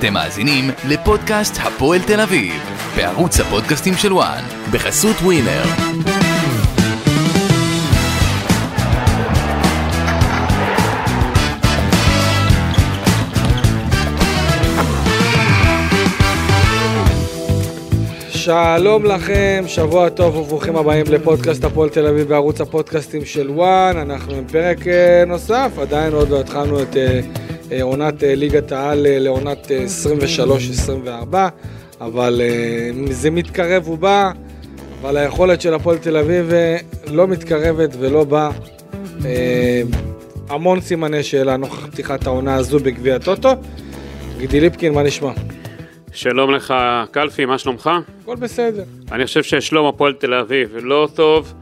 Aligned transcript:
אתם 0.00 0.12
מאזינים 0.12 0.64
לפודקאסט 0.88 1.54
הפועל 1.62 2.00
תל 2.06 2.20
אביב, 2.20 2.54
בערוץ 2.96 3.40
הפודקאסטים 3.40 3.94
של 3.94 4.12
וואן, 4.12 4.42
בחסות 4.72 5.16
ווינר. 5.16 5.62
שלום 18.30 19.04
לכם, 19.04 19.64
שבוע 19.66 20.08
טוב 20.08 20.36
וברוכים 20.36 20.76
הבאים 20.76 21.06
לפודקאסט 21.10 21.64
הפועל 21.64 21.88
תל 21.88 22.06
אביב 22.06 22.28
בערוץ 22.28 22.60
הפודקאסטים 22.60 23.24
של 23.24 23.50
וואן, 23.50 23.96
אנחנו 23.96 24.34
עם 24.34 24.44
פרק 24.46 24.88
אה, 24.88 25.24
נוסף, 25.26 25.70
עדיין 25.80 26.12
עוד 26.12 26.28
לא 26.28 26.40
התחלנו 26.40 26.82
את 26.82 26.96
אה, 26.96 27.20
עונת 27.82 28.14
ליגת 28.22 28.72
העל 28.72 29.06
לעונת 29.08 29.70
23-24, 31.32 31.34
אבל 32.00 32.40
זה 33.10 33.30
מתקרב 33.30 33.88
ובא, 33.88 34.30
אבל 35.00 35.16
היכולת 35.16 35.60
של 35.60 35.74
הפועל 35.74 35.98
תל 35.98 36.16
אביב 36.16 36.50
לא 37.06 37.26
מתקרבת 37.28 37.90
ולא 37.98 38.24
באה. 38.24 38.50
המון 40.48 40.80
סימני 40.80 41.22
שאלה 41.22 41.56
נוכח 41.56 41.86
פתיחת 41.86 42.26
העונה 42.26 42.54
הזו 42.54 42.78
בגביע 42.78 43.16
הטוטו. 43.16 43.50
גידי 44.38 44.60
ליפקין, 44.60 44.94
מה 44.94 45.02
נשמע? 45.02 45.30
שלום 46.12 46.50
לך, 46.50 46.74
קלפי, 47.10 47.44
מה 47.44 47.58
שלומך? 47.58 47.90
הכל 48.22 48.36
בסדר. 48.36 48.84
אני 49.12 49.26
חושב 49.26 49.42
ששלום 49.42 49.86
הפועל 49.86 50.12
תל 50.12 50.34
אביב 50.34 50.76
לא 50.82 51.08
טוב. 51.14 51.54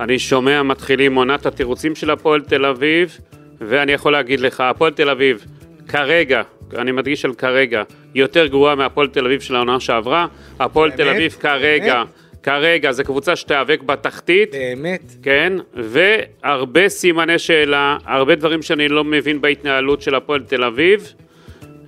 אני 0.00 0.18
שומע 0.18 0.62
מתחילים 0.62 1.14
עונת 1.14 1.46
התירוצים 1.46 1.94
של 1.94 2.10
הפועל 2.10 2.40
תל 2.40 2.64
אביב, 2.64 3.18
ואני 3.60 3.92
יכול 3.92 4.12
להגיד 4.12 4.40
לך, 4.40 4.60
הפועל 4.60 4.92
תל 4.92 5.10
אביב, 5.10 5.44
כרגע, 5.88 6.42
אני 6.78 6.92
מדגיש 6.92 7.24
על 7.24 7.34
כרגע, 7.34 7.82
יותר 8.14 8.46
גרועה 8.46 8.74
מהפועל 8.74 9.08
תל 9.08 9.24
אביב 9.24 9.40
של 9.40 9.56
העונה 9.56 9.80
שעברה. 9.80 10.26
הפועל 10.60 10.90
תל 10.90 11.08
אביב 11.08 11.36
כרגע, 11.40 11.94
באמת? 11.94 12.08
כרגע 12.42 12.92
זו 12.92 13.04
קבוצה 13.04 13.36
שתיאבק 13.36 13.82
בתחתית. 13.82 14.50
באמת. 14.52 15.02
כן, 15.22 15.52
והרבה 15.74 16.88
סימני 16.88 17.38
שאלה, 17.38 17.96
הרבה 18.04 18.34
דברים 18.34 18.62
שאני 18.62 18.88
לא 18.88 19.04
מבין 19.04 19.40
בהתנהלות 19.40 20.02
של 20.02 20.14
הפועל 20.14 20.42
תל 20.42 20.64
אביב, 20.64 21.12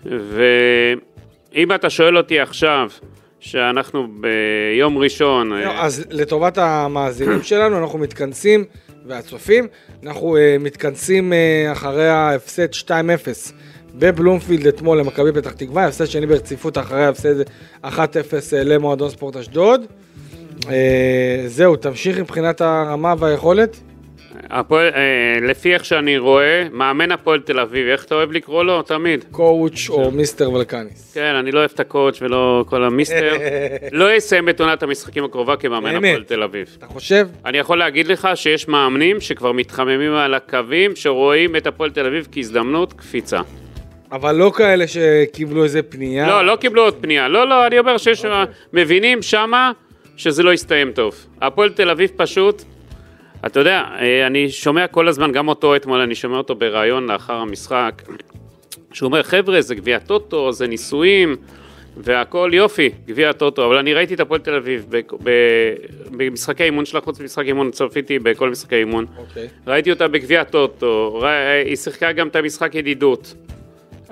ו... 0.07 0.45
אם 1.55 1.73
אתה 1.73 1.91
שואל 1.91 2.17
אותי 2.17 2.41
עכשיו, 2.41 2.91
שאנחנו 3.41 4.09
ביום 4.21 4.99
ראשון... 4.99 5.53
לא, 5.53 5.57
אה, 5.57 5.85
אז 5.85 6.05
לטובת 6.11 6.59
המאזינים 6.59 7.43
שלנו, 7.51 7.79
אנחנו 7.79 7.99
מתכנסים, 7.99 8.65
והצופים, 9.07 9.67
אנחנו 10.03 10.37
אה, 10.37 10.63
מתכנסים 10.63 11.33
אה, 11.33 11.73
אחרי 11.73 12.09
ההפסד 12.09 12.73
2-0 12.73 12.89
בבלומפילד 13.95 14.67
אתמול 14.67 14.99
למכבי 14.99 15.33
פתח 15.33 15.53
תקווה, 15.53 15.87
הפסד 15.87 16.07
שני 16.07 16.27
ברציפות 16.27 16.79
אחרי 16.79 17.05
ההפסד 17.05 17.41
1-0 17.85 17.87
למועדון 18.53 19.11
ספורט 19.11 19.37
אשדוד. 19.37 19.81
אה, 20.61 20.67
זהו, 21.47 21.77
תמשיך 21.77 22.19
מבחינת 22.19 22.61
הרמה 22.61 23.15
והיכולת. 23.19 23.77
הפועל, 24.51 24.89
אה, 24.95 25.41
לפי 25.49 25.75
איך 25.75 25.85
שאני 25.85 26.19
רואה, 26.19 26.67
מאמן 26.73 27.13
הפועל 27.13 27.41
תל 27.41 27.61
אביב, 27.61 27.87
איך 27.87 28.05
אתה 28.05 28.15
אוהב 28.15 28.33
לקרוא 28.33 28.65
לו? 28.65 28.83
תמיד. 28.83 29.25
coach 29.31 29.91
או 29.91 30.11
mister 30.11 30.51
ולקניס. 30.51 31.13
כן, 31.15 31.35
אני 31.35 31.53
לא 31.53 31.59
אוהב 31.59 31.71
את 31.75 31.81
ה 31.81 31.88
coach 31.88 32.23
ולא 32.23 32.65
כל 32.69 32.85
ה 32.85 32.91
mister. 32.91 33.33
לא 33.93 34.17
יסיים 34.17 34.49
את 34.49 34.61
עונת 34.61 34.83
המשחקים 34.83 35.25
הקרובה 35.25 35.57
כמאמן 35.57 35.97
הפועל 35.97 36.25
תל 36.25 36.43
אביב. 36.43 36.77
אתה 36.79 36.87
חושב? 36.87 37.29
אני 37.45 37.59
יכול 37.59 37.79
להגיד 37.79 38.07
לך 38.07 38.29
שיש 38.35 38.69
מאמנים 38.69 39.21
שכבר 39.21 39.53
מתחממים 39.53 40.15
על 40.15 40.35
הקווים, 40.35 40.97
שרואים 40.97 41.57
את 41.57 41.67
הפועל 41.67 41.91
תל 41.91 42.07
אביב 42.07 42.29
כהזדמנות 42.33 42.93
קפיצה. 42.93 43.41
אבל 44.13 44.35
לא 44.35 44.53
כאלה 44.57 44.85
שקיבלו 44.87 45.65
איזה 45.65 45.83
פנייה. 45.83 46.27
לא, 46.27 46.47
לא 46.47 46.57
קיבלו 46.57 46.83
עוד 46.83 46.95
פנייה. 47.01 47.29
לא, 47.29 47.49
לא, 47.49 47.67
אני 47.67 47.79
אומר 47.79 47.99
שיש, 47.99 48.25
okay. 48.25 48.29
אוקיי. 48.29 48.55
מבינים 48.73 49.23
שמה 49.23 49.73
שזה 50.17 50.43
לא 50.43 50.53
יסתיים 50.53 50.93
טוב. 50.93 51.27
הפועל 51.41 51.71
תל 51.71 51.91
אביב 51.91 52.11
פשוט 52.17 52.63
אתה 53.47 53.61
יודע, 53.61 53.85
אה, 54.01 54.27
אני 54.27 54.51
שומע 54.51 54.87
כל 54.87 55.09
הזמן, 55.09 55.33
גם 55.33 55.49
אותו 55.49 55.77
אתמול, 55.77 56.01
אני 56.01 56.15
שומע 56.15 56.37
אותו 56.37 56.55
בריאיון 56.55 57.07
לאחר 57.07 57.35
המשחק, 57.35 58.03
שהוא 58.93 59.07
אומר, 59.07 59.23
חבר'ה, 59.23 59.61
זה 59.61 59.75
גביע 59.75 59.99
טוטו, 59.99 60.53
זה 60.53 60.67
ניסויים, 60.67 61.37
והכל 61.97 62.51
יופי, 62.55 62.91
גביע 63.07 63.33
טוטו, 63.33 63.67
אבל 63.67 63.77
אני 63.77 63.95
ראיתי 63.95 64.15
את 64.15 64.21
הפועל 64.21 64.41
תל 64.41 64.55
אביב 64.55 64.87
במשחקי 66.11 66.65
אימון 66.65 66.85
שלה, 66.85 67.01
חוץ 67.01 67.21
ממשחק 67.21 67.45
אימון, 67.47 67.71
צפיתי 67.71 68.19
בכל 68.19 68.51
משחקי 68.51 68.77
אימון. 68.77 69.07
Okay. 69.17 69.21
אוקיי. 69.21 69.49
ראיתי 69.67 69.91
אותה 69.91 70.09
בגביע 70.09 70.45
טוטו, 70.45 71.23
היא 71.65 71.77
שיחקה 71.77 72.13
גם 72.13 72.29
את 72.29 72.37
המשחק 72.37 72.75
ידידות. 72.75 73.35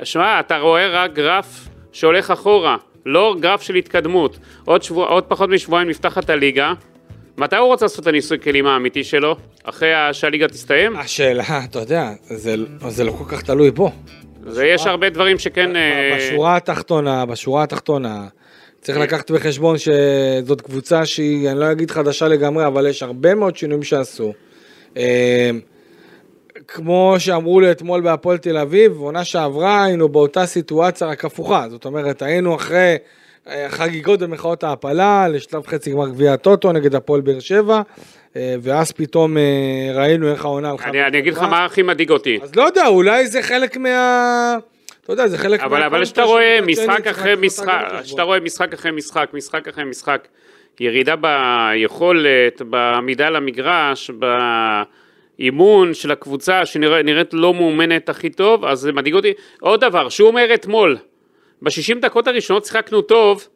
שמע, 0.03 0.41
אתה 0.41 0.59
רואה 0.59 0.89
רק 0.89 1.13
גרף 1.13 1.69
שהולך 1.93 2.31
אחורה, 2.31 2.77
לא 3.07 3.37
גרף 3.41 3.63
של 3.63 3.75
התקדמות. 3.75 4.39
עוד, 4.65 4.83
שבוע, 4.83 5.07
עוד 5.07 5.25
פחות 5.25 5.51
משבועיים 5.51 5.89
נפתחת 5.89 6.31
הליגה, 6.31 6.73
מתי 7.39 7.57
הוא 7.57 7.67
רוצה 7.67 7.85
לעשות 7.85 8.01
את 8.01 8.07
הניסוי 8.07 8.39
כלים 8.41 8.67
האמיתי 8.67 9.05
שלו? 9.05 9.37
אחרי 9.65 9.89
שהליגה 10.13 10.49
תסתיים? 10.49 10.97
השאלה, 10.97 11.45
אתה 11.65 11.79
יודע, 11.79 12.11
זה, 12.23 12.55
זה 12.89 13.05
לא 13.05 13.11
כל 13.11 13.25
כך 13.29 13.43
תלוי 13.43 13.71
בו. 13.71 13.93
ויש 14.43 14.87
הרבה 14.87 15.11
דברים 15.11 15.39
שכן... 15.39 15.77
אה, 15.77 16.17
בשורה 16.17 16.57
התחתונה, 16.57 17.27
בשורה 17.27 17.63
התחתונה, 17.63 18.27
צריך 18.81 18.99
לקחת 18.99 19.31
בחשבון 19.31 19.77
שזאת 19.79 20.61
קבוצה 20.61 21.07
שהיא, 21.07 21.51
אני 21.51 21.61
לא 21.61 21.73
אגיד 21.73 21.91
חדשה 21.91 22.29
לגמרי, 22.29 22.67
אבל 22.67 22.87
יש 22.87 23.03
הרבה 23.03 23.35
מאוד 23.35 23.57
שינויים 23.57 23.83
שעשו. 23.83 24.33
אה, 26.71 26.75
כמו 26.75 27.15
שאמרו 27.19 27.61
לי 27.61 27.71
אתמול 27.71 28.01
בהפועל 28.01 28.39
תל 28.39 28.57
אביב, 28.59 28.99
עונה 28.99 29.25
שעברה 29.25 29.85
היינו 29.85 30.09
באותה 30.09 30.47
סיטואציה 30.47 31.07
רק 31.07 31.25
הפוכה. 31.25 31.67
זאת 31.69 31.85
אומרת, 31.85 32.23
היינו 32.23 32.55
אחרי 32.55 32.97
חגיגות 33.69 34.21
במחאות 34.21 34.65
ההעפלה 34.65 35.29
לשלב 35.29 35.67
חצי 35.67 35.91
גמר 35.91 36.09
גביע 36.09 36.33
הטוטו 36.33 36.73
נגד 36.73 36.95
הפועל 36.95 37.21
באר 37.21 37.41
שבע, 37.41 37.83
אה, 38.37 38.55
ואז 38.63 38.93
פתאום 38.93 39.37
אה, 39.37 39.43
ראינו 39.95 40.31
איך 40.31 40.45
העונה 40.45 40.71
הלכה. 40.71 40.91
אני, 40.91 41.07
אני 41.07 41.19
אגיד 41.19 41.33
לך 41.33 41.43
מה 41.43 41.65
הכי 41.65 41.83
מדאיג 41.83 42.11
אותי. 42.11 42.39
אז 42.43 42.57
לא 42.57 42.63
יודע, 42.63 42.87
אולי 42.87 43.27
זה 43.27 43.43
חלק 43.43 43.77
מה... 43.77 44.57
אתה 45.05 45.13
יודע, 45.13 45.27
זה 45.27 45.39
חלק 45.39 45.61
אבל, 45.61 45.83
אבל 45.83 46.05
כשאתה 46.05 46.23
רואה 46.23 46.59
משחק 46.67 47.07
אחרי 47.07 47.35
משחק, 47.39 47.85
כשאתה 48.03 48.23
רואה 48.23 48.41
משחק 48.41 48.73
אחרי 48.73 48.91
משחק, 48.91 49.29
משחק 49.33 49.69
אחרי 49.69 49.85
משחק, 49.85 50.29
ירידה 50.81 51.15
ביכולת, 51.17 52.63
בעמידה 52.63 53.31
למגרש, 53.31 54.11
באימון 55.39 55.95
של 55.95 56.11
הקבוצה 56.11 56.67
שנראית 56.67 57.35
לא 57.35 57.55
מאומנת 57.55 58.09
הכי 58.09 58.31
טוב, 58.31 58.65
אז 58.65 58.79
זה 58.79 58.93
מדאיג 58.93 59.15
אותי. 59.15 59.33
עוד 59.61 59.81
דבר, 59.81 60.09
שהוא 60.09 60.29
אומר 60.29 60.55
אתמול, 60.55 60.97
בשישים 61.63 62.01
דקות 62.01 62.27
הראשונות 62.27 62.65
שיחקנו 62.65 63.03
טוב, 63.03 63.49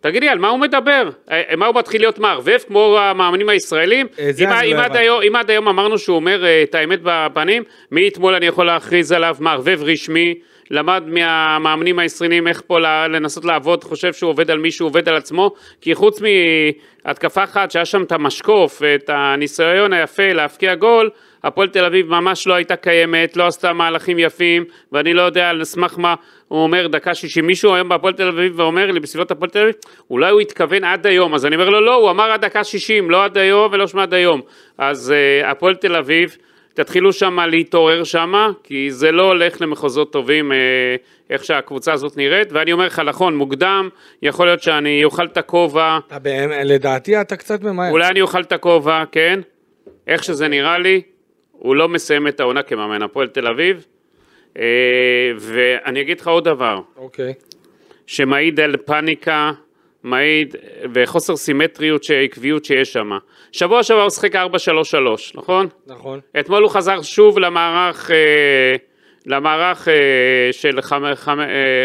תגידי, 0.00 0.28
על 0.28 0.38
מה 0.38 0.48
הוא 0.48 0.58
מדבר? 0.58 1.10
אה, 1.30 1.56
מה 1.56 1.66
הוא 1.66 1.74
מתחיל 1.76 2.00
להיות 2.00 2.18
מערבב 2.18 2.58
כמו 2.68 2.98
המאמנים 2.98 3.48
הישראלים? 3.48 4.06
אה, 4.18 4.30
אם, 4.38 4.48
אם, 4.48 4.76
לא 4.76 4.82
עד 4.82 4.96
היום, 4.96 5.22
אם 5.28 5.36
עד 5.36 5.50
היום 5.50 5.68
אמרנו 5.68 5.98
שהוא 5.98 6.16
אומר 6.16 6.44
אה, 6.44 6.62
את 6.62 6.74
האמת 6.74 7.00
בפנים, 7.02 7.62
מאתמול 7.90 8.34
אני 8.34 8.46
יכול 8.46 8.66
להכריז 8.66 9.12
עליו 9.12 9.36
מערבב 9.40 9.80
רשמי, 9.82 10.34
למד 10.70 11.02
מהמאמנים 11.06 11.98
הישראלים 11.98 12.48
איך 12.48 12.62
פה 12.66 12.78
לנסות 13.08 13.44
לעבוד, 13.44 13.84
חושב 13.84 14.12
שהוא 14.12 14.30
עובד 14.30 14.50
על 14.50 14.58
מישהו, 14.58 14.86
עובד 14.86 15.08
על 15.08 15.16
עצמו, 15.16 15.52
כי 15.80 15.94
חוץ 15.94 16.20
מהתקפה 16.20 17.44
אחת 17.44 17.70
שהיה 17.70 17.84
שם 17.84 18.02
את 18.02 18.12
המשקוף 18.12 18.78
ואת 18.80 19.10
הניסיון 19.12 19.92
היפה 19.92 20.32
להבקיע 20.32 20.74
גול, 20.74 21.10
הפועל 21.44 21.68
תל 21.68 21.84
אביב 21.84 22.10
ממש 22.10 22.46
לא 22.46 22.54
הייתה 22.54 22.76
קיימת, 22.76 23.36
לא 23.36 23.46
עשתה 23.46 23.72
מהלכים 23.72 24.18
יפים, 24.18 24.64
ואני 24.92 25.14
לא 25.14 25.22
יודע 25.22 25.48
על 25.48 25.64
סמך 25.64 25.94
מה 25.98 26.14
הוא 26.48 26.62
אומר 26.62 26.86
דקה 26.86 27.14
שישים, 27.14 27.46
מישהו 27.46 27.74
היום 27.74 27.88
בהפועל 27.88 28.14
תל 28.14 28.28
אביב 28.28 28.58
ואומר 28.58 28.90
לי 28.90 29.00
בסביבות 29.00 29.30
הפועל 29.30 29.50
תל 29.50 29.58
אביב, 29.58 29.74
אולי 30.10 30.30
הוא 30.30 30.40
התכוון 30.40 30.84
עד 30.84 31.06
היום, 31.06 31.34
אז 31.34 31.46
אני 31.46 31.56
אומר 31.56 31.70
לו 31.70 31.80
לא, 31.80 31.94
הוא 31.94 32.10
אמר 32.10 32.30
עד 32.30 32.44
דקה 32.44 32.64
שישים, 32.64 33.10
לא 33.10 33.24
עד 33.24 33.38
היום 33.38 33.72
ולא 33.72 33.86
שמע 33.86 34.02
עד 34.02 34.14
היום, 34.14 34.40
אז 34.78 35.14
uh, 35.42 35.46
הפועל 35.46 35.74
תל 35.74 35.96
אביב, 35.96 36.36
תתחילו 36.74 37.12
שם 37.12 37.38
להתעורר 37.40 38.04
שם, 38.04 38.52
כי 38.62 38.90
זה 38.90 39.12
לא 39.12 39.22
הולך 39.22 39.60
למחוזות 39.60 40.12
טובים 40.12 40.52
uh, 40.52 40.54
איך 41.30 41.44
שהקבוצה 41.44 41.92
הזאת 41.92 42.16
נראית, 42.16 42.52
ואני 42.52 42.72
אומר 42.72 42.86
לך, 42.86 42.98
נכון, 42.98 43.36
מוקדם, 43.36 43.88
יכול 44.22 44.46
להיות 44.46 44.62
שאני 44.62 45.04
אוכל 45.04 45.24
את 45.24 45.36
הכובע. 45.36 45.98
לדעתי 46.64 47.20
אתה 47.20 47.36
קצת 47.36 47.62
ממהר. 47.62 47.90
אולי 47.90 48.08
אני 48.08 48.20
אוכל 48.20 48.40
את 48.40 48.52
הכובע, 48.52 49.04
כן, 49.12 49.40
איך 50.06 50.24
שזה 50.24 50.48
נראה 50.48 50.78
לי, 50.78 51.02
הוא 51.52 51.76
לא 51.76 51.88
מסיים 51.88 52.28
את 52.28 52.40
העונה 52.40 52.62
כמאמן 52.62 53.02
הפועל 53.02 53.28
תל 53.28 53.46
אביב. 53.46 53.86
אה, 54.58 55.32
ואני 55.38 56.00
אגיד 56.00 56.20
לך 56.20 56.28
עוד 56.28 56.44
דבר. 56.44 56.80
אוקיי. 56.96 57.34
שמעיד 58.06 58.60
על 58.60 58.76
פאניקה, 58.76 59.52
מעיד, 60.04 60.56
וחוסר 60.94 61.36
סימטריות, 61.36 62.02
עקביות 62.24 62.64
שיש 62.64 62.92
שם. 62.92 63.10
שבוע 63.52 63.82
שעבר 63.82 64.02
הוא 64.02 64.10
שיחק 64.10 64.36
4-3-3, 64.36 64.38
נכון? 65.34 65.66
נכון. 65.86 66.20
אתמול 66.40 66.62
הוא 66.62 66.70
חזר 66.70 67.02
שוב 67.02 67.38
למערך, 67.38 68.10
אה, 68.10 68.76
למערך 69.26 69.88
אה, 69.88 69.94
של 70.52 70.80
חמ, 70.80 71.04
חמ, 71.14 71.38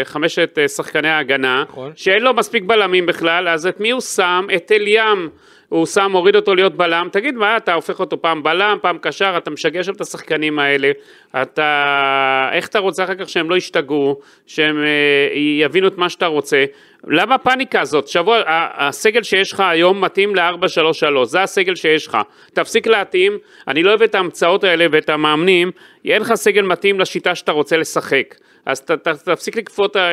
חמשת 0.04 0.58
שחקני 0.76 1.08
ההגנה, 1.08 1.64
נכון. 1.68 1.92
שאין 1.96 2.22
לו 2.22 2.34
מספיק 2.34 2.62
בלמים 2.62 3.06
בכלל, 3.06 3.48
אז 3.48 3.66
את 3.66 3.80
מי 3.80 3.90
הוא 3.90 4.00
שם? 4.00 4.46
את 4.56 4.72
אל 4.72 4.84
ים. 4.86 5.30
הוא 5.68 5.86
שם, 5.86 6.08
מוריד 6.10 6.36
אותו 6.36 6.54
להיות 6.54 6.76
בלם, 6.76 7.08
תגיד 7.12 7.34
מה, 7.34 7.56
אתה 7.56 7.74
הופך 7.74 8.00
אותו 8.00 8.22
פעם 8.22 8.42
בלם, 8.42 8.78
פעם 8.82 8.98
קשר, 8.98 9.34
אתה 9.36 9.50
משגע 9.50 9.82
שם 9.82 9.92
את 9.92 10.00
השחקנים 10.00 10.58
האלה, 10.58 10.90
אתה, 11.42 12.48
איך 12.52 12.68
אתה 12.68 12.78
רוצה 12.78 13.04
אחר 13.04 13.14
כך 13.14 13.28
שהם 13.28 13.50
לא 13.50 13.56
ישתגעו, 13.56 14.20
שהם 14.46 14.84
אה, 14.84 15.38
יבינו 15.60 15.88
את 15.88 15.98
מה 15.98 16.08
שאתה 16.08 16.26
רוצה, 16.26 16.64
למה 17.06 17.34
הפאניקה 17.34 17.80
הזאת? 17.80 18.08
שבוע, 18.08 18.42
הסגל 18.46 19.22
שיש 19.22 19.52
לך 19.52 19.60
היום 19.60 20.00
מתאים 20.00 20.36
ל-4-3-3, 20.36 21.24
זה 21.24 21.42
הסגל 21.42 21.74
שיש 21.74 22.06
לך. 22.06 22.18
תפסיק 22.52 22.86
להתאים, 22.86 23.38
אני 23.68 23.82
לא 23.82 23.90
אוהב 23.90 24.02
את 24.02 24.14
ההמצאות 24.14 24.64
האלה 24.64 24.86
ואת 24.90 25.08
המאמנים, 25.08 25.70
אין 26.04 26.22
לך 26.22 26.34
סגל 26.34 26.62
מתאים 26.62 27.00
לשיטה 27.00 27.34
שאתה 27.34 27.52
רוצה 27.52 27.76
לשחק. 27.76 28.34
אז 28.66 28.80
ת, 28.80 28.90
ת, 28.90 29.08
תפסיק 29.08 29.56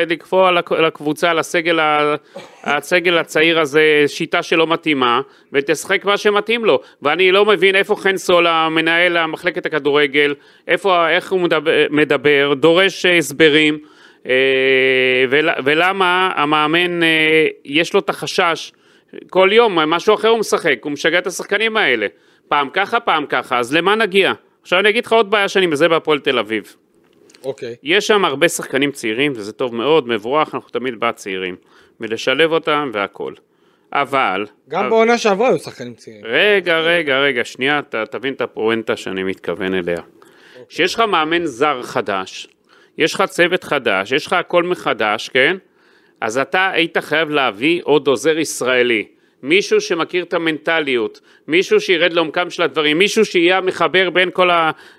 לקפוא 0.07 0.47
על 0.47 0.85
הקבוצה, 0.85 1.31
על 1.31 1.39
הסגל, 1.39 1.79
הסגל 2.63 3.17
הצעיר 3.17 3.59
הזה, 3.59 4.03
שיטה 4.07 4.43
שלא 4.43 4.67
מתאימה, 4.67 5.21
ותשחק 5.53 6.05
מה 6.05 6.17
שמתאים 6.17 6.65
לו. 6.65 6.81
ואני 7.01 7.31
לא 7.31 7.45
מבין 7.45 7.75
איפה 7.75 7.95
חן 7.95 8.17
סול, 8.17 8.47
המנהל 8.47 9.17
המחלקת 9.17 9.65
הכדורגל, 9.65 10.35
איפה, 10.67 11.09
איך 11.09 11.31
הוא 11.31 11.39
מדבר, 11.39 11.85
מדבר 11.89 12.53
דורש 12.53 13.05
הסברים. 13.05 13.79
אה, 14.27 15.25
ולמה 15.65 16.31
המאמן 16.35 17.03
אה, 17.03 17.47
יש 17.65 17.93
לו 17.93 17.99
את 17.99 18.09
החשש, 18.09 18.71
כל 19.29 19.49
יום 19.51 19.75
משהו 19.79 20.15
אחר 20.15 20.27
הוא 20.27 20.39
משחק, 20.39 20.79
הוא 20.83 20.91
משגע 20.91 21.17
את 21.17 21.27
השחקנים 21.27 21.77
האלה, 21.77 22.07
פעם 22.47 22.69
ככה, 22.73 22.99
פעם 22.99 23.25
ככה, 23.25 23.59
אז 23.59 23.75
למה 23.75 23.95
נגיע? 23.95 24.33
עכשיו 24.61 24.79
אני 24.79 24.89
אגיד 24.89 25.05
לך 25.05 25.13
עוד 25.13 25.31
בעיה 25.31 25.47
שאני 25.47 25.65
מזהה 25.65 25.89
בהפועל 25.89 26.19
תל 26.19 26.39
אביב. 26.39 26.75
אוקיי. 27.45 27.73
Okay. 27.73 27.77
יש 27.83 28.07
שם 28.07 28.25
הרבה 28.25 28.49
שחקנים 28.49 28.91
צעירים, 28.91 29.33
וזה 29.35 29.51
טוב 29.51 29.75
מאוד, 29.75 30.07
מבורך, 30.07 30.55
אנחנו 30.55 30.69
תמיד 30.69 30.99
בעד 30.99 31.15
צעירים, 31.15 31.55
ולשלב 31.99 32.51
אותם 32.51 32.91
והכל. 32.93 33.33
אבל... 33.93 34.45
גם 34.69 34.79
אבל... 34.79 34.89
בעונה 34.89 35.17
שעברה 35.17 35.49
היו 35.49 35.59
שחקנים 35.59 35.93
צעירים. 35.93 36.21
רגע, 36.25 36.79
רגע, 36.79 37.19
רגע, 37.19 37.45
שנייה, 37.45 37.81
ת, 37.81 37.95
תבין 37.95 38.33
את 38.33 38.41
הפואנטה 38.41 38.95
שאני 38.95 39.23
מתכוון 39.23 39.73
אליה. 39.73 40.01
כשיש 40.69 40.95
okay. 40.95 40.97
לך 40.97 41.09
מאמן 41.09 41.45
זר 41.45 41.83
חדש, 41.83 42.47
יש 42.97 43.13
לך 43.13 43.21
צוות 43.21 43.63
חדש, 43.63 44.11
יש 44.11 44.27
לך 44.27 44.33
הכל 44.33 44.63
מחדש, 44.63 45.29
כן? 45.29 45.57
אז 46.21 46.37
אתה 46.37 46.69
היית 46.69 46.97
חייב 46.97 47.29
להביא 47.29 47.81
עוד 47.83 48.07
עוזר 48.07 48.37
ישראלי. 48.39 49.07
מישהו 49.43 49.81
שמכיר 49.81 50.23
את 50.23 50.33
המנטליות, 50.33 51.21
מישהו 51.47 51.79
שירד 51.79 52.13
לעומקם 52.13 52.49
של 52.49 52.63
הדברים, 52.63 52.97
מישהו 52.97 53.25
שיהיה 53.25 53.57
המחבר 53.57 54.09
בין 54.09 54.29
כל 54.33 54.49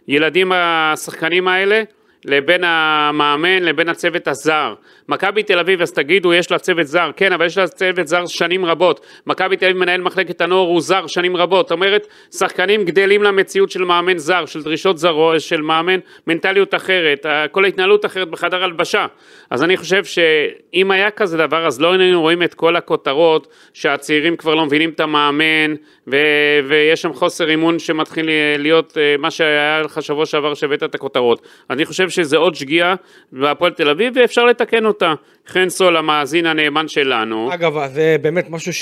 הילדים 0.07 0.53
השחקנים 0.55 1.49
האלה 1.49 1.83
לבין 2.25 2.65
המאמן, 2.65 3.63
לבין 3.63 3.89
הצוות 3.89 4.29
הזר. 4.29 4.75
מכבי 5.09 5.43
תל 5.43 5.59
אביב, 5.59 5.83
אז 5.83 5.93
תגידו, 5.93 6.35
יש 6.35 6.51
לה 6.51 6.59
צוות 6.59 6.87
זר, 6.87 7.11
כן, 7.17 7.33
אבל 7.33 7.47
יש 7.47 7.59
לה 7.59 7.69
צוות 7.69 8.07
זר 8.07 8.27
שנים 8.27 8.65
רבות. 8.65 9.07
מכבי 9.27 9.57
תל 9.57 9.65
אביב 9.65 9.77
מנהל 9.77 10.01
מחלקת 10.01 10.41
הנוער 10.41 10.67
הוא 10.67 10.81
זר 10.81 11.07
שנים 11.07 11.37
רבות. 11.37 11.67
זאת 11.67 11.73
אומרת, 11.73 12.07
שחקנים 12.31 12.85
גדלים 12.85 13.23
למציאות 13.23 13.71
של 13.71 13.85
מאמן 13.85 14.19
זר, 14.19 14.47
של 14.47 14.63
דרישות 14.63 14.99
זרות, 14.99 15.41
של 15.41 15.61
מאמן, 15.61 15.99
מנטליות 16.27 16.75
אחרת, 16.75 17.27
כל 17.51 17.65
ההתנהלות 17.65 18.05
אחרת 18.05 18.29
בחדר 18.29 18.65
הלבשה. 18.65 19.07
אז 19.51 19.63
אני 19.63 19.77
חושב 19.77 20.05
שאם 20.05 20.91
היה 20.91 21.11
כזה 21.11 21.39
דבר, 21.39 21.67
אז 21.67 21.81
לא 21.81 21.93
היינו 21.93 22.21
רואים 22.21 22.43
את 22.43 22.55
כל 22.55 22.77
הכותרות 22.77 23.49
שהצעירים 23.75 24.37
כבר 24.37 24.55
לא 24.55 24.67
מבינים 24.67 24.91
את 24.91 25.01
המאמן, 25.01 25.75
ו- 26.07 26.61
ויש 26.69 27.03
שם 27.03 27.13
חוסר 27.13 27.51
אימון 27.51 27.79
שמתחיל 27.79 28.31
להיות 28.59 28.99
אה, 28.99 29.15
מה 29.19 29.31
שהיה 29.31 29.83
לך 29.83 30.03
שבוע 30.03 30.27
שעבר 30.27 30.55
שהבאת 30.55 30.83
את 30.83 30.95
הכותרות. 30.95 31.47
אני 31.71 31.85
חושב 31.85 32.09
שזה 32.15 32.37
עוד 32.37 32.55
שגיאה 32.55 32.95
בהפועל 33.33 33.73
תל 33.73 33.89
אביב 33.89 34.13
ואפשר 34.17 34.45
לתקן 34.45 34.87
אותה. 34.87 35.15
חן 35.47 35.69
סול 35.69 35.97
המאזין 35.97 36.47
הנאמן 36.47 36.89
שלנו. 36.89 37.55
אגב, 37.55 37.87
זה 37.87 38.17
באמת 38.23 38.51
משהו 38.51 38.73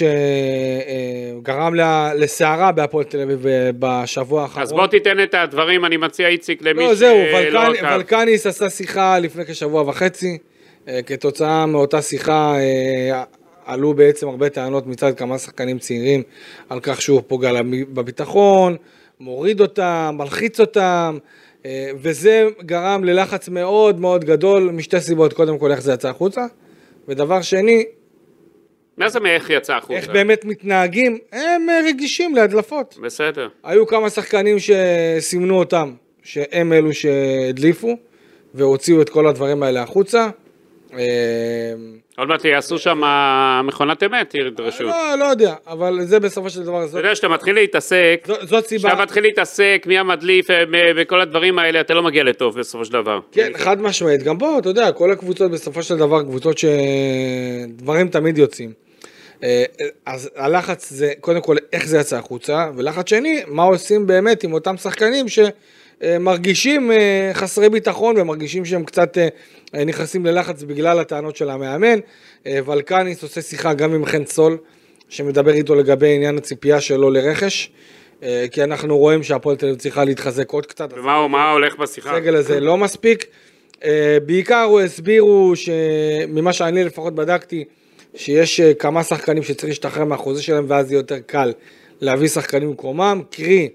שגרם 1.41 1.75
לסערה 2.17 2.73
בהפועל 2.73 3.05
תל 3.05 3.21
אביב 3.21 3.47
אה, 3.47 3.71
בשבוע 3.79 4.43
האחרון. 4.43 4.63
אז 4.63 4.73
בוא 4.73 4.87
תיתן 4.87 5.23
את 5.23 5.35
הדברים, 5.35 5.85
אני 5.85 5.97
מציע 5.97 6.29
איציק 6.29 6.63
למי 6.63 6.85
לא, 6.85 6.95
זהו, 6.95 7.17
ולקני, 7.35 7.95
ולקניס 7.95 8.47
עשה 8.47 8.71
שיחה 8.71 9.19
לפני 9.19 9.45
כשבוע 9.47 9.83
וחצי. 9.83 10.39
אה, 10.89 11.01
כתוצאה 11.07 11.67
מאותה 11.67 12.03
שיחה 12.03 12.55
אה, 12.59 13.23
עלו 13.67 13.95
בעצם 13.95 14.29
הרבה 14.29 14.49
טענות 14.49 14.87
מצד 14.87 15.17
כמה 15.17 15.39
שחקנים 15.39 15.79
צעירים 15.79 16.23
על 16.69 16.81
כך 16.83 17.03
שהוא 17.03 17.23
פוגע 17.27 17.51
בביטחון, 17.93 18.77
מוריד 19.21 19.61
אותם, 19.61 20.15
מלחיץ 20.19 20.61
אותם. 20.61 21.19
אה, 21.67 21.91
וזה 21.97 22.45
גרם 22.61 23.05
ללחץ 23.05 23.49
מאוד 23.49 24.01
מאוד 24.01 24.25
גדול 24.25 24.71
משתי 24.71 25.01
סיבות, 25.01 25.33
קודם 25.33 25.59
כל 25.59 25.71
איך 25.71 25.83
זה 25.83 25.93
יצא 25.93 26.09
החוצה, 26.09 26.47
ודבר 27.09 27.43
שני... 27.43 27.85
מה 28.97 29.09
זה 29.09 29.21
מאיך 29.21 29.51
יצא 29.51 29.75
החוצה? 29.75 29.95
איך 29.95 30.09
באמת 30.09 30.45
מתנהגים, 30.45 31.19
הם 31.33 31.67
רגישים 31.87 32.35
להדלפות. 32.35 32.99
בסדר. 33.03 33.49
היו 33.65 33.87
כמה 33.87 34.11
שחקנים 34.11 34.57
שסימנו 34.59 35.59
אותם, 35.59 35.95
שהם 36.23 36.73
אלו 36.73 36.93
שהדליפו, 36.93 37.97
והוציאו 38.55 39.03
את 39.03 39.09
כל 39.09 39.27
הדברים 39.27 39.63
האלה 39.63 39.83
החוצה. 39.83 40.29
עוד 42.17 42.29
מעט 42.29 42.45
יעשו 42.45 42.79
שם 42.79 43.03
מכונת 43.65 44.03
אמת, 44.03 44.35
ידרשו. 44.35 44.85
לא, 44.85 45.15
לא 45.19 45.25
יודע, 45.25 45.55
אבל 45.67 45.99
זה 46.03 46.21
בסופו 46.21 46.51
של 46.51 46.63
דבר... 46.63 46.85
אתה 46.85 46.99
יודע, 46.99 47.15
שאתה 47.15 47.29
מתחיל 47.29 47.55
להתעסק, 47.55 48.29
זאת 48.43 48.67
סיבה... 48.67 48.89
כשאתה 48.89 49.03
מתחיל 49.03 49.23
להתעסק, 49.23 49.85
מי 49.87 49.99
המדליף 49.99 50.51
אה, 50.51 50.65
וכל 50.97 51.21
הדברים 51.21 51.59
האלה, 51.59 51.81
אתה 51.81 51.95
לא 51.95 52.03
מגיע 52.03 52.25
לטוב 52.25 52.59
בסופו 52.59 52.85
של 52.85 52.93
דבר. 52.93 53.21
כן, 53.33 53.53
חד 53.57 53.81
משמעית. 53.81 54.23
גם 54.23 54.39
פה, 54.39 54.59
אתה 54.59 54.69
יודע, 54.69 54.93
כל 54.93 55.13
הקבוצות 55.13 55.51
בסופו 55.51 55.83
של 55.83 55.97
דבר, 55.97 56.23
קבוצות 56.23 56.59
שדברים 56.59 58.09
תמיד 58.09 58.39
יוצאים. 58.39 58.73
אה, 59.43 59.65
אז 60.07 60.31
הלחץ 60.37 60.91
זה, 60.91 61.13
קודם 61.21 61.41
כל, 61.41 61.57
איך 61.73 61.87
זה 61.87 61.99
יצא 61.99 62.17
החוצה, 62.17 62.71
ולחץ 62.77 63.11
שני, 63.11 63.43
מה 63.47 63.63
עושים 63.63 64.07
באמת 64.07 64.45
עם 64.45 64.53
אותם 64.53 64.77
שחקנים 64.77 65.27
שמרגישים 65.29 65.53
אה, 66.03 67.31
חסרי 67.35 67.69
ביטחון 67.69 68.15
ומרגישים 68.19 68.65
שהם 68.65 68.85
קצת 68.85 69.19
נכנסים 69.75 70.27
ללחץ 70.27 70.63
בגלל 70.63 70.99
הטענות 70.99 71.37
של 71.37 71.51
המאמן. 71.51 71.99
אה, 72.47 72.59
ולקניס 72.67 73.23
עושה 73.23 73.43
שיחה 73.43 73.75
גם 73.75 73.95
עם 73.95 74.07
חן 74.07 74.25
סול, 74.27 74.59
שמדבר 75.09 75.53
איתו 75.53 75.75
לגבי 75.75 76.15
עניין 76.15 76.39
הציפייה 76.39 76.81
שלו 76.81 77.11
לרכש. 77.11 77.71
אה, 78.23 78.45
כי 78.51 78.65
אנחנו 78.65 78.99
רואים 78.99 79.23
שהפועל 79.23 79.57
תל 79.57 79.67
אביב 79.67 79.79
צריכה 79.79 80.05
להתחזק 80.05 80.51
עוד 80.51 80.67
קצת. 80.67 80.93
ומה 80.97 81.29
מה 81.29 81.51
הולך 81.51 81.77
בשיחה? 81.77 82.17
הסגל 82.17 82.37
הזה 82.37 82.61
לא 82.61 82.77
מספיק. 82.77 83.27
אה, 83.85 84.19
בעיקר 84.27 84.63
הוא 84.63 84.81
הסבירו 84.81 85.53
שממה 85.57 86.53
שאני 86.53 86.85
לפחות 86.85 87.15
בדקתי, 87.15 87.65
שיש 88.15 88.61
כמה 88.61 89.03
שחקנים 89.03 89.43
שצריך 89.43 89.65
להשתחרר 89.65 90.05
מהחוזה 90.05 90.43
שלהם 90.43 90.65
ואז 90.69 90.91
יהיה 90.91 90.99
יותר 90.99 91.19
קל 91.19 91.53
להביא 92.01 92.29
שחקנים 92.29 92.69
במקומם, 92.69 93.23
קרי 93.31 93.69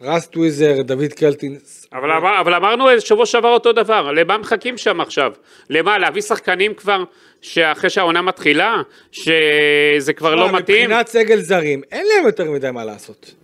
רס 0.00 0.26
טוויזר, 0.26 0.82
דוד 0.82 1.12
קלטינס. 1.12 1.86
אבל, 1.92 2.10
אמר, 2.12 2.40
אבל 2.40 2.54
אמרנו 2.54 3.00
שבוע 3.00 3.26
שעבר 3.26 3.48
אותו 3.48 3.72
דבר, 3.72 4.12
למה 4.12 4.38
מחכים 4.38 4.78
שם 4.78 5.00
עכשיו? 5.00 5.32
למה, 5.70 5.98
להביא 5.98 6.22
שחקנים 6.22 6.74
כבר 6.74 7.04
שאחרי 7.40 7.90
שהעונה 7.90 8.22
מתחילה, 8.22 8.82
שזה 9.12 10.12
כבר 10.16 10.34
לא 10.34 10.52
מתאים? 10.52 10.84
מבחינת 10.84 11.08
סגל 11.08 11.40
זרים, 11.40 11.82
אין 11.92 12.06
להם 12.06 12.26
יותר 12.26 12.50
מדי 12.50 12.70
מה 12.70 12.84
לעשות. 12.84 13.34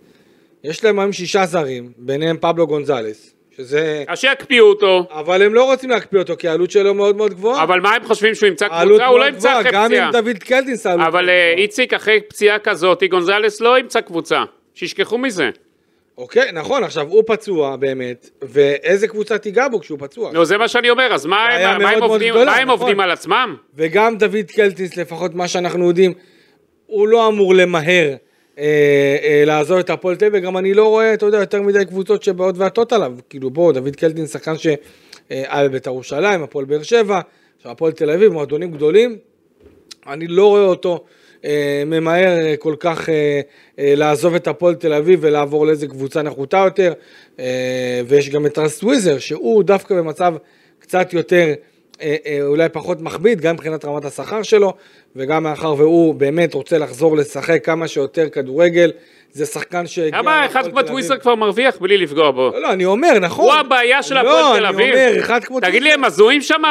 יש 0.64 0.84
להם 0.84 0.98
היום 0.98 1.12
שישה 1.12 1.46
זרים, 1.46 1.92
ביניהם 1.96 2.36
פבלו 2.40 2.66
גונזלס, 2.66 3.34
שזה... 3.56 4.04
אז 4.08 4.18
שיקפיאו 4.18 4.64
אותו. 4.64 5.06
אבל 5.10 5.42
הם 5.42 5.54
לא 5.54 5.64
רוצים 5.64 5.90
להקפיא 5.90 6.18
אותו, 6.18 6.34
כי 6.38 6.48
העלות 6.48 6.70
שלו 6.70 6.94
מאוד 6.94 7.16
מאוד 7.16 7.34
גבוהה. 7.34 7.62
אבל 7.62 7.80
מה 7.80 7.94
הם 7.94 8.04
חושבים 8.04 8.34
שהוא 8.34 8.46
ימצא 8.46 8.68
קבוצה? 8.68 9.06
הוא 9.06 9.18
לא 9.18 9.24
ימצא 9.24 9.60
אחרי 9.60 9.70
פציעה. 9.70 9.88
גם 9.88 9.92
עם 9.94 10.12
דוד 10.12 10.38
קלטינס 10.38 10.86
העלות 10.86 11.06
אבל 11.06 11.28
אה, 11.28 11.54
איציק, 11.56 11.94
אחרי 11.94 12.20
פציעה 12.28 12.58
כזאת, 12.58 13.02
גונזלס 13.10 13.60
לא 13.60 13.78
ימצא 13.78 14.00
קבוצה. 14.00 14.44
שישכחו 14.74 15.18
מזה. 15.18 15.50
אוקיי, 16.18 16.52
נכון, 16.52 16.84
עכשיו 16.84 17.08
הוא 17.08 17.22
פצוע 17.26 17.76
באמת, 17.76 18.30
ואיזה 18.42 19.08
קבוצה 19.08 19.38
תיגע 19.38 19.68
בו 19.68 19.80
כשהוא 19.80 19.98
פצוע? 20.00 20.32
נו, 20.32 20.44
זה 20.44 20.58
מה 20.58 20.68
שאני 20.68 20.90
אומר, 20.90 21.14
אז 21.14 21.26
מה 21.26 21.46
הם, 21.46 21.82
מה 21.82 21.90
הם, 21.90 22.02
עובדים, 22.02 22.34
גדולה, 22.34 22.44
מה 22.44 22.56
הם 22.56 22.62
נכון. 22.62 22.80
עובדים 22.80 23.00
על 23.00 23.10
עצמם? 23.10 23.56
וגם 23.74 24.18
דוד 24.18 24.50
קלטיס, 24.54 24.96
לפחות 24.96 25.34
מה 25.34 25.48
שאנחנו 25.48 25.88
יודעים, 25.88 26.12
הוא 26.86 27.08
לא 27.08 27.28
אמור 27.28 27.54
למהר 27.54 28.14
אה, 28.58 29.16
אה, 29.22 29.42
לעזוב 29.46 29.78
את 29.78 29.90
הפועל 29.90 30.16
תל 30.16 30.28
וגם 30.32 30.56
אני 30.56 30.74
לא 30.74 30.88
רואה, 30.88 31.14
אתה 31.14 31.26
יודע, 31.26 31.38
יותר 31.38 31.62
מדי 31.62 31.84
קבוצות 31.84 32.22
שבאות 32.22 32.58
ועטות 32.58 32.92
עליו. 32.92 33.12
כאילו, 33.30 33.50
בוא, 33.50 33.72
דוד 33.72 33.96
קלטינס 33.96 34.32
שחקן 34.32 34.58
שהיה 34.58 34.76
אה, 35.30 35.68
בבית"ר 35.68 35.90
ירושלים, 35.90 36.42
הפועל 36.42 36.64
באר 36.64 36.82
שבע, 36.82 37.20
הפועל 37.64 37.92
תל 37.92 38.10
אביב, 38.10 38.32
מועדונים 38.32 38.70
גדולים, 38.70 39.18
אני 40.06 40.26
לא 40.26 40.46
רואה 40.48 40.64
אותו. 40.64 41.04
אה, 41.44 41.82
ממהר 41.86 42.38
אה, 42.38 42.56
כל 42.56 42.74
כך 42.80 43.08
אה, 43.08 43.40
לעזוב 43.78 44.34
את 44.34 44.48
הפועל 44.48 44.74
תל 44.74 44.92
אביב 44.92 45.18
ולעבור 45.22 45.66
לאיזה 45.66 45.86
קבוצה 45.86 46.22
נחותה 46.22 46.64
יותר, 46.64 46.92
ויש 48.06 48.30
גם 48.30 48.46
את 48.46 48.58
רס 48.58 48.78
טוויזר, 48.78 49.18
שהוא 49.18 49.62
דווקא 49.62 49.94
במצב 49.94 50.34
קצת 50.78 51.12
יותר, 51.12 51.54
אולי 52.42 52.68
פחות 52.68 53.00
מכביד, 53.00 53.40
גם 53.40 53.54
מבחינת 53.54 53.84
רמת 53.84 54.04
השכר 54.04 54.42
שלו, 54.42 54.72
וגם 55.16 55.42
מאחר 55.42 55.74
והוא 55.78 56.14
באמת 56.14 56.54
רוצה 56.54 56.78
לחזור 56.78 57.16
לשחק 57.16 57.64
כמה 57.64 57.88
שיותר 57.88 58.28
כדורגל, 58.28 58.92
זה 59.32 59.46
שחקן 59.46 59.86
שהגיע... 59.86 60.18
למה 60.18 60.46
אחד 60.46 60.70
כמו 60.70 60.82
טוויסר 60.82 61.16
כבר 61.16 61.34
מרוויח 61.34 61.78
בלי 61.78 61.98
לפגוע 61.98 62.30
בו? 62.30 62.50
לא, 62.54 62.60
לא, 62.62 62.72
אני 62.72 62.84
אומר, 62.84 63.18
נכון. 63.20 63.44
הוא 63.44 63.54
הבעיה 63.54 64.02
של 64.02 64.14
לא, 64.14 64.20
הפועל 64.20 64.58
תל 64.58 64.66
אביב. 64.66 64.94
אני 64.94 65.06
אומר, 65.10 65.20
אחד 65.20 65.44
כמו 65.44 65.60
תגיד 65.60 65.82
לי, 65.82 65.92
הם 65.92 66.04
הזויים 66.04 66.42
שם? 66.42 66.62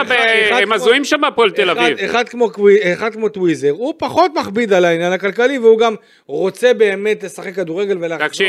הם 0.52 0.72
הזויים 0.72 1.06
שם 1.06 1.24
הפועל 1.24 1.52
תל 1.52 1.70
אביב. 1.70 1.98
אחד 2.00 2.30
כמו 2.30 2.52
קווי- 2.52 2.94
אחד 2.94 3.14
כמו 3.14 3.30
טוויזר, 3.30 3.70
הוא 3.70 3.94
פחות 3.98 4.32
מכביד 4.36 4.74
על 4.74 4.86
העניין 4.86 5.12
הכלכלי, 5.14 5.58
והוא 5.58 5.80
גם 5.80 5.96
רוצה 6.26 6.74
באמת 6.74 7.24
לשחק 7.24 7.56
כדורגל 7.56 7.98
ולחזור 8.02 8.48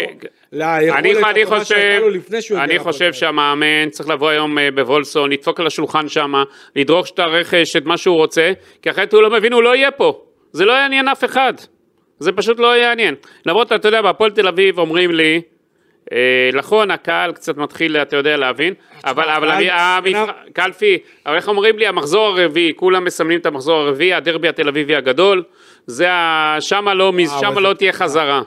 ליכולת 0.52 1.16
הטובה 1.37 1.59
חושב, 1.59 1.64
שהייתה 1.75 1.99
לו 2.00 2.11
לפני 2.11 2.42
שהוא 2.42 2.59
הגיע 2.59 2.75
אני 2.76 2.85
חושב. 2.85 3.12
שהמאמן 3.12 3.90
צריך 3.90 4.09
לבוא 4.09 4.28
היום 4.28 4.59
אה, 4.59 4.69
בוולסון, 4.75 5.33
לדפוק 5.33 5.61
על 5.61 5.66
השולחן 5.66 6.09
שם, 6.09 6.33
לדרוש 6.76 7.11
את 7.11 7.19
הרכש, 7.19 7.76
את 7.76 7.85
מה 7.85 7.97
שהוא 7.97 8.16
רוצה, 8.16 8.52
כי 8.83 8.90
אחרת 8.90 9.12
הוא 9.12 9.23
לא 9.23 9.31
מבין, 9.31 9.52
הוא 9.52 9.62
לא 9.62 9.76
יהיה 9.76 9.90
פה. 9.90 10.21
זה 10.52 10.64
לא 10.64 10.73
יעניין 10.73 11.09
אף 11.09 11.25
אחד. 11.25 11.52
זה 12.23 12.33
פשוט 12.33 12.59
לא 12.59 12.76
יעניין. 12.76 13.14
למרות, 13.47 13.73
אתה 13.73 13.88
יודע, 13.88 14.02
בהפועל 14.02 14.31
תל 14.31 14.49
אביב 14.49 14.79
אומרים 14.79 15.11
לי, 15.11 15.43
אה, 16.12 16.50
נכון, 16.55 16.91
הקהל 16.91 17.33
קצת 17.33 17.57
מתחיל, 17.57 17.97
אתה 17.97 18.17
יודע, 18.17 18.37
להבין, 18.37 18.75
אבל, 19.05 19.50
המבחן, 19.71 20.33
קלפי, 20.52 20.99
אבל 21.26 21.37
איך 21.37 21.49
אומרים 21.49 21.79
לי, 21.79 21.87
המחזור 21.87 22.38
הרביעי, 22.38 22.73
כולם 22.76 23.05
מסמנים 23.05 23.41
את 23.41 23.47
המחזור 23.47 23.81
הרביעי, 23.81 24.14
הדרבי 24.14 24.49
התל 24.49 24.69
אביבי 24.69 24.97
הגדול, 24.97 25.43
זה 25.87 26.12
ה... 26.12 26.57
שמה 26.61 26.95
לא, 26.95 27.12
שמה 27.41 27.61
לא 27.61 27.75
תהיה 27.75 27.93
חזרה. 27.93 28.43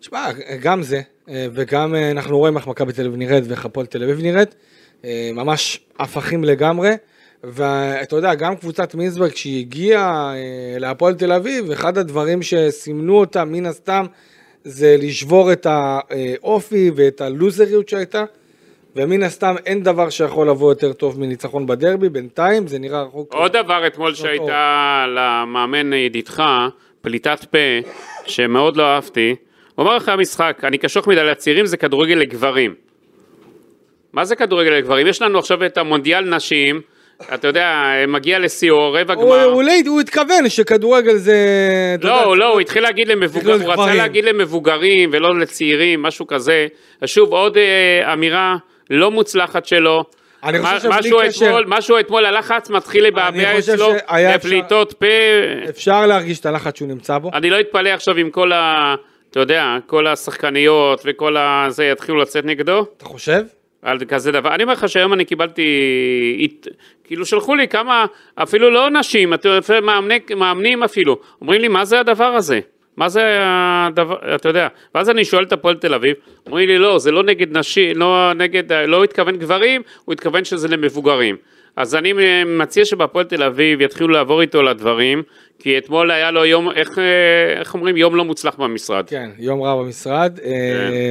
תשמע, 0.00 0.26
גם 0.60 0.82
זה, 0.82 1.00
אה, 1.28 1.46
וגם 1.52 1.94
אה, 1.94 2.10
אנחנו 2.10 2.38
רואים 2.38 2.56
איך 2.56 2.66
מכבי 2.66 2.92
תל 2.92 3.06
אביב 3.06 3.16
נראית 3.16 3.44
ואיך 3.48 3.64
הפועל 3.64 3.86
תל 3.86 4.02
אביב 4.02 4.20
נראית, 4.22 4.54
אה, 5.04 5.30
ממש 5.34 5.80
הפכים 5.98 6.44
לגמרי. 6.44 6.90
ואתה 7.48 8.16
יודע, 8.16 8.34
גם 8.34 8.56
קבוצת 8.56 8.94
מינסברג, 8.94 9.30
כשהיא 9.30 9.60
הגיעה 9.60 10.34
אה, 10.34 10.78
להפועל 10.78 11.14
תל 11.14 11.32
אביב, 11.32 11.70
אחד 11.70 11.98
הדברים 11.98 12.42
שסימנו 12.42 13.18
אותה, 13.18 13.44
מן 13.44 13.66
הסתם, 13.66 14.06
זה 14.64 14.96
לשבור 14.98 15.52
את 15.52 15.66
האופי 15.70 16.90
ואת 16.96 17.20
הלוזריות 17.20 17.88
שהייתה. 17.88 18.24
ומן 18.96 19.22
הסתם 19.22 19.54
אין 19.66 19.82
דבר 19.82 20.10
שיכול 20.10 20.48
לבוא 20.48 20.70
יותר 20.70 20.92
טוב 20.92 21.20
מניצחון 21.20 21.66
בדרבי, 21.66 22.08
בינתיים 22.08 22.66
זה 22.66 22.78
נראה 22.78 23.02
רחוק. 23.02 23.34
עוד 23.34 23.52
דבר 23.52 23.86
אתמול 23.86 24.14
שהייתה 24.14 25.04
למאמן 25.08 25.92
ידידך, 25.92 26.42
פליטת 27.00 27.44
פה, 27.44 27.88
שמאוד 28.26 28.76
לא 28.76 28.82
אהבתי, 28.82 29.34
הוא 29.74 29.82
אמר 29.82 29.96
אחרי 29.96 30.14
המשחק, 30.14 30.60
אני 30.64 30.78
קשוח 30.78 31.06
מדי 31.06 31.24
לצעירים, 31.24 31.66
זה 31.66 31.76
כדורגל 31.76 32.14
לגברים. 32.14 32.74
מה 34.12 34.24
זה 34.24 34.36
כדורגל 34.36 34.70
לגברים? 34.70 35.06
יש 35.06 35.22
לנו 35.22 35.38
עכשיו 35.38 35.66
את 35.66 35.78
המונדיאל 35.78 36.34
נשים, 36.34 36.80
אתה 37.34 37.48
יודע, 37.48 37.72
מגיע 38.08 38.38
לשיאו, 38.38 38.92
רבע 38.92 39.14
גמר. 39.14 39.24
הוא, 39.44 39.62
הוא, 39.62 39.62
הוא 39.86 40.00
התכוון 40.00 40.48
שכדורגל 40.48 41.16
זה... 41.16 41.36
יודע, 42.02 42.24
לא, 42.24 42.36
לא, 42.36 42.52
הוא 42.52 42.60
התחיל 42.60 42.82
להגיד 42.82 43.08
למבוגרים, 43.08 43.58
להיות 43.60 43.78
הוא 43.78 43.84
רצה. 43.84 43.94
להגיד 43.94 44.24
למבוגרים 44.24 45.10
ולא 45.12 45.38
לצעירים, 45.38 46.02
משהו 46.02 46.26
כזה. 46.26 46.66
שוב, 47.04 47.32
עוד 47.32 47.56
אה, 47.56 48.12
אמירה 48.12 48.56
לא 48.90 49.10
מוצלחת 49.10 49.66
שלו. 49.66 50.04
אני 50.44 50.58
חושב 50.58 50.80
שבלי 50.80 51.10
קשר- 51.28 51.58
משהו 51.66 51.98
אתמול, 52.00 52.26
הלחץ 52.26 52.70
מתחיל 52.70 53.04
לבעבע 53.06 53.58
אצלו, 53.58 53.92
לפליטות 54.34 54.92
פה. 54.92 55.06
אפשר 55.68 56.06
להרגיש 56.06 56.40
את 56.40 56.46
הלחץ 56.46 56.76
שהוא 56.78 56.88
נמצא 56.88 57.18
בו. 57.18 57.30
אני 57.34 57.50
לא 57.50 57.60
אתפלא 57.60 57.88
עכשיו 57.88 58.18
אם 58.18 58.30
כל 58.30 58.52
ה... 58.52 58.94
אתה 59.30 59.40
יודע, 59.40 59.62
כל 59.86 60.06
השחקניות 60.06 61.02
וכל 61.04 61.36
הזה 61.38 61.84
יתחילו 61.84 62.18
לצאת 62.18 62.44
נגדו, 62.44 62.86
אתה 62.96 63.04
חושב? 63.04 63.40
על 63.86 63.98
כזה 64.08 64.32
דבר. 64.32 64.54
אני 64.54 64.62
אומר 64.62 64.72
לך 64.72 64.88
שהיום 64.88 65.12
אני 65.12 65.24
קיבלתי, 65.24 65.62
כאילו 67.04 67.26
שלחו 67.26 67.54
לי 67.54 67.68
כמה, 67.68 68.06
אפילו 68.34 68.70
לא 68.70 68.90
נשים, 68.90 69.32
מאמני, 69.82 70.18
מאמנים 70.36 70.82
אפילו, 70.82 71.18
אומרים 71.40 71.60
לי, 71.60 71.68
מה 71.68 71.84
זה 71.84 72.00
הדבר 72.00 72.24
הזה? 72.24 72.60
מה 72.96 73.08
זה 73.08 73.38
הדבר, 73.40 74.34
אתה 74.34 74.48
יודע, 74.48 74.68
ואז 74.94 75.10
אני 75.10 75.24
שואל 75.24 75.44
את 75.44 75.52
הפועל 75.52 75.76
תל 75.76 75.94
אביב, 75.94 76.14
אומרים 76.46 76.68
לי, 76.68 76.78
לא, 76.78 76.98
זה 76.98 77.10
לא 77.10 77.22
נגד 77.22 77.58
נשים, 77.58 77.96
לא 77.96 78.32
נגד, 78.34 78.72
לא 78.72 79.04
התכוון 79.04 79.36
גברים, 79.36 79.82
הוא 80.04 80.12
התכוון 80.12 80.44
שזה 80.44 80.68
למבוגרים. 80.68 81.36
אז 81.76 81.94
אני 81.94 82.12
מציע 82.46 82.84
שבהפועל 82.84 83.24
תל 83.24 83.42
אביב 83.42 83.80
יתחילו 83.80 84.08
לעבור 84.08 84.40
איתו 84.40 84.62
לדברים, 84.62 85.22
כי 85.58 85.78
אתמול 85.78 86.10
היה 86.10 86.30
לו 86.30 86.44
יום, 86.44 86.70
איך, 86.70 86.98
איך 87.56 87.74
אומרים, 87.74 87.96
יום 87.96 88.16
לא 88.16 88.24
מוצלח 88.24 88.56
במשרד. 88.56 89.08
כן, 89.08 89.30
יום 89.38 89.62
רע 89.62 89.76
במשרד. 89.76 90.40
אה, 90.44 91.10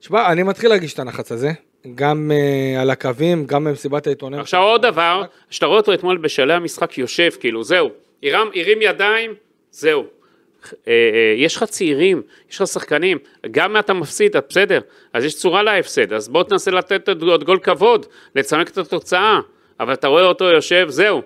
שמע, 0.00 0.32
אני 0.32 0.42
מתחיל 0.42 0.70
להרגיש 0.70 0.94
את 0.94 0.98
הלחץ 0.98 1.32
הזה. 1.32 1.52
גם 1.94 2.32
אה, 2.34 2.82
על 2.82 2.90
הקווים, 2.90 3.46
גם 3.46 3.64
במסיבת 3.64 4.06
העיתונאים. 4.06 4.40
עכשיו 4.40 4.62
עוד 4.62 4.82
דבר, 4.82 5.22
שאתה 5.50 5.66
רואה 5.66 5.78
אותו 5.78 5.94
אתמול 5.94 6.16
בשלהי 6.16 6.56
המשחק 6.56 6.98
יושב, 6.98 7.30
כאילו, 7.40 7.64
זהו, 7.64 7.90
הרם, 8.22 8.48
הרים 8.54 8.78
ידיים, 8.82 9.34
זהו. 9.70 10.00
אה, 10.02 10.92
אה, 10.92 11.34
יש 11.36 11.56
לך 11.56 11.64
צעירים, 11.64 12.22
יש 12.50 12.60
לך 12.60 12.66
שחקנים, 12.66 13.18
גם 13.50 13.76
אתה 13.76 13.92
מפסיד, 13.92 14.36
אז 14.36 14.42
בסדר, 14.48 14.80
אז 15.12 15.24
יש 15.24 15.34
צורה 15.34 15.62
להפסד, 15.62 16.12
אז 16.12 16.28
בוא 16.28 16.42
תנסה 16.42 16.70
לתת 16.70 17.08
עוד 17.08 17.44
גול 17.44 17.58
כבוד, 17.58 18.06
לצמק 18.34 18.68
את 18.68 18.78
התוצאה, 18.78 19.40
אבל 19.80 19.92
אתה 19.92 20.08
רואה 20.08 20.24
אותו 20.24 20.44
יושב, 20.44 20.86
זהו. 20.88 21.22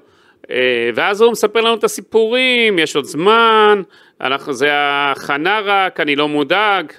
ואז 0.94 1.20
הוא 1.20 1.32
מספר 1.32 1.60
לנו 1.60 1.74
את 1.74 1.84
הסיפורים, 1.84 2.78
יש 2.78 2.96
עוד 2.96 3.04
זמן, 3.04 3.82
אנחנו, 4.20 4.52
זה 4.52 4.68
הכנה 4.72 5.60
רק, 5.64 6.00
אני 6.00 6.16
לא 6.16 6.28
מודאג. 6.28 6.92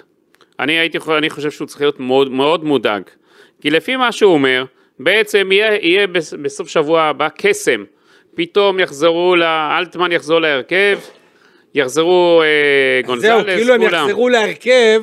אני 0.60 0.72
הייתי, 0.72 0.98
אני 1.18 1.30
חושב 1.30 1.50
שהוא 1.50 1.66
צריך 1.66 1.80
להיות 1.80 2.00
מאוד, 2.00 2.30
מאוד 2.30 2.64
מודאג. 2.64 3.02
כי 3.62 3.70
לפי 3.70 3.96
מה 3.96 4.12
שהוא 4.12 4.32
אומר, 4.32 4.64
בעצם 4.98 5.48
יהיה, 5.52 5.74
יהיה 5.82 6.06
בס- 6.06 6.34
בסוף 6.42 6.68
שבוע 6.68 7.02
הבא 7.02 7.28
קסם. 7.38 7.84
פתאום 8.34 8.80
יחזרו, 8.80 9.36
לה- 9.36 9.78
אלטמן 9.78 10.12
יחזור 10.12 10.40
להרכב, 10.40 10.98
יחזרו 11.74 12.42
אה, 12.42 13.00
גונזלס, 13.06 13.26
זהו, 13.30 13.44
כאילו 13.44 13.74
הם 13.74 13.80
כולם. 13.80 14.04
יחזרו 14.04 14.28
להרכב, 14.28 15.02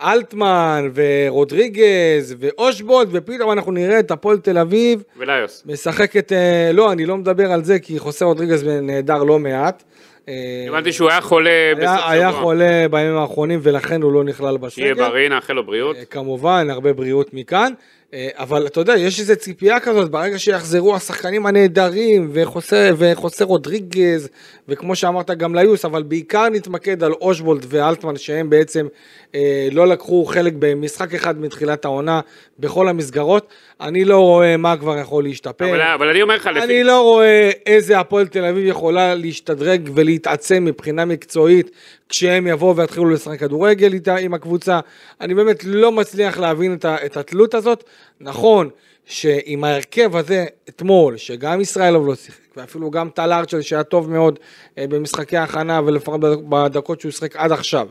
אלטמן 0.00 0.90
ורודריגז 0.94 2.36
ואושבולד, 2.38 3.08
ופתאום 3.12 3.52
אנחנו 3.52 3.72
נראה 3.72 3.98
את 3.98 4.10
הפועל 4.10 4.38
תל 4.38 4.58
אביב 4.58 5.02
וליוס. 5.16 5.62
משחקת, 5.66 6.32
אה, 6.32 6.70
לא, 6.72 6.92
אני 6.92 7.06
לא 7.06 7.16
מדבר 7.16 7.52
על 7.52 7.64
זה, 7.64 7.78
כי 7.78 7.98
חוסה 7.98 8.24
רודריגז 8.24 8.64
נהדר 8.82 9.22
לא 9.24 9.38
מעט. 9.38 9.82
אה, 10.28 10.64
הבנתי 10.68 10.92
שהוא 10.92 11.10
היה 11.10 11.20
חולה 11.20 11.72
בסוף 11.76 11.96
שבוע. 12.00 12.10
היה 12.10 12.32
חולה 12.32 12.86
בימים 12.90 13.16
האחרונים 13.16 13.60
ולכן 13.62 14.02
הוא 14.02 14.12
לא 14.12 14.24
נכלל 14.24 14.56
בסגל. 14.56 14.70
שיהיה 14.70 14.94
בריא, 14.94 15.28
נאחל 15.28 15.52
לו 15.52 15.66
בריאות. 15.66 15.96
אה, 15.96 16.04
כמובן, 16.04 16.66
הרבה 16.70 16.92
בריאות 16.92 17.34
מכאן. 17.34 17.72
אה, 18.14 18.28
אבל 18.34 18.66
אתה 18.66 18.80
יודע, 18.80 18.96
יש 18.96 19.20
איזו 19.20 19.36
ציפייה 19.36 19.80
כזאת, 19.80 20.10
ברגע 20.10 20.38
שיחזרו 20.38 20.96
השחקנים 20.96 21.46
הנהדרים, 21.46 22.30
וחוסה, 22.32 22.90
וחוסה 22.96 23.44
רודריגז, 23.44 24.28
וכמו 24.68 24.96
שאמרת 24.96 25.30
גם 25.30 25.54
ליוס, 25.54 25.84
אבל 25.84 26.02
בעיקר 26.02 26.48
נתמקד 26.48 27.04
על 27.04 27.12
אושבולד 27.12 27.66
ואלטמן, 27.68 28.16
שהם 28.16 28.50
בעצם 28.50 28.86
אה, 29.34 29.68
לא 29.72 29.86
לקחו 29.86 30.24
חלק 30.24 30.52
במשחק 30.58 31.14
אחד 31.14 31.40
מתחילת 31.40 31.84
העונה 31.84 32.20
בכל 32.58 32.88
המסגרות. 32.88 33.48
אני 33.80 34.04
לא 34.04 34.18
רואה 34.18 34.56
מה 34.56 34.76
כבר 34.76 34.98
יכול 34.98 35.24
להשתפר. 35.24 35.70
אבל, 35.70 35.80
אבל 35.80 36.08
אני 36.08 36.22
אומר 36.22 36.36
לך, 36.36 36.46
לפי... 36.46 36.64
אני 36.64 36.84
לא 36.84 37.02
רואה 37.02 37.50
איזה 37.66 37.98
הפועל 37.98 38.26
תל 38.26 38.44
אביב 38.44 38.66
יכולה 38.66 39.14
להשתדרג 39.14 39.90
ולהתעצם 39.94 40.64
מבחינה 40.64 41.04
מקצועית 41.04 41.70
כשהם 42.08 42.46
יבואו 42.46 42.76
ויתחילו 42.76 43.10
לשחק 43.10 43.40
כדורגל 43.40 43.92
איתה 43.92 44.16
עם 44.16 44.34
הקבוצה. 44.34 44.80
אני 45.20 45.34
באמת 45.34 45.64
לא 45.64 45.92
מצליח 45.92 46.38
להבין 46.38 46.74
את, 46.74 46.84
ה, 46.84 46.96
את 47.06 47.16
התלות 47.16 47.54
הזאת. 47.54 47.84
נכון 48.20 48.70
שעם 49.04 49.64
ההרכב 49.64 50.16
הזה 50.16 50.44
אתמול, 50.68 51.16
שגם 51.16 51.60
ישראלוב 51.60 52.06
לא 52.06 52.14
שיחק, 52.14 52.56
ואפילו 52.56 52.90
גם 52.90 53.08
טל 53.14 53.32
ארצ'ל 53.32 53.60
שהיה 53.60 53.82
טוב 53.82 54.10
מאוד 54.10 54.38
אה, 54.78 54.86
במשחקי 54.86 55.36
ההכנה 55.36 55.80
ולפחות 55.84 56.20
בדקות 56.48 57.00
שהוא 57.00 57.12
שיחק 57.12 57.36
עד 57.36 57.52
עכשיו. 57.52 57.88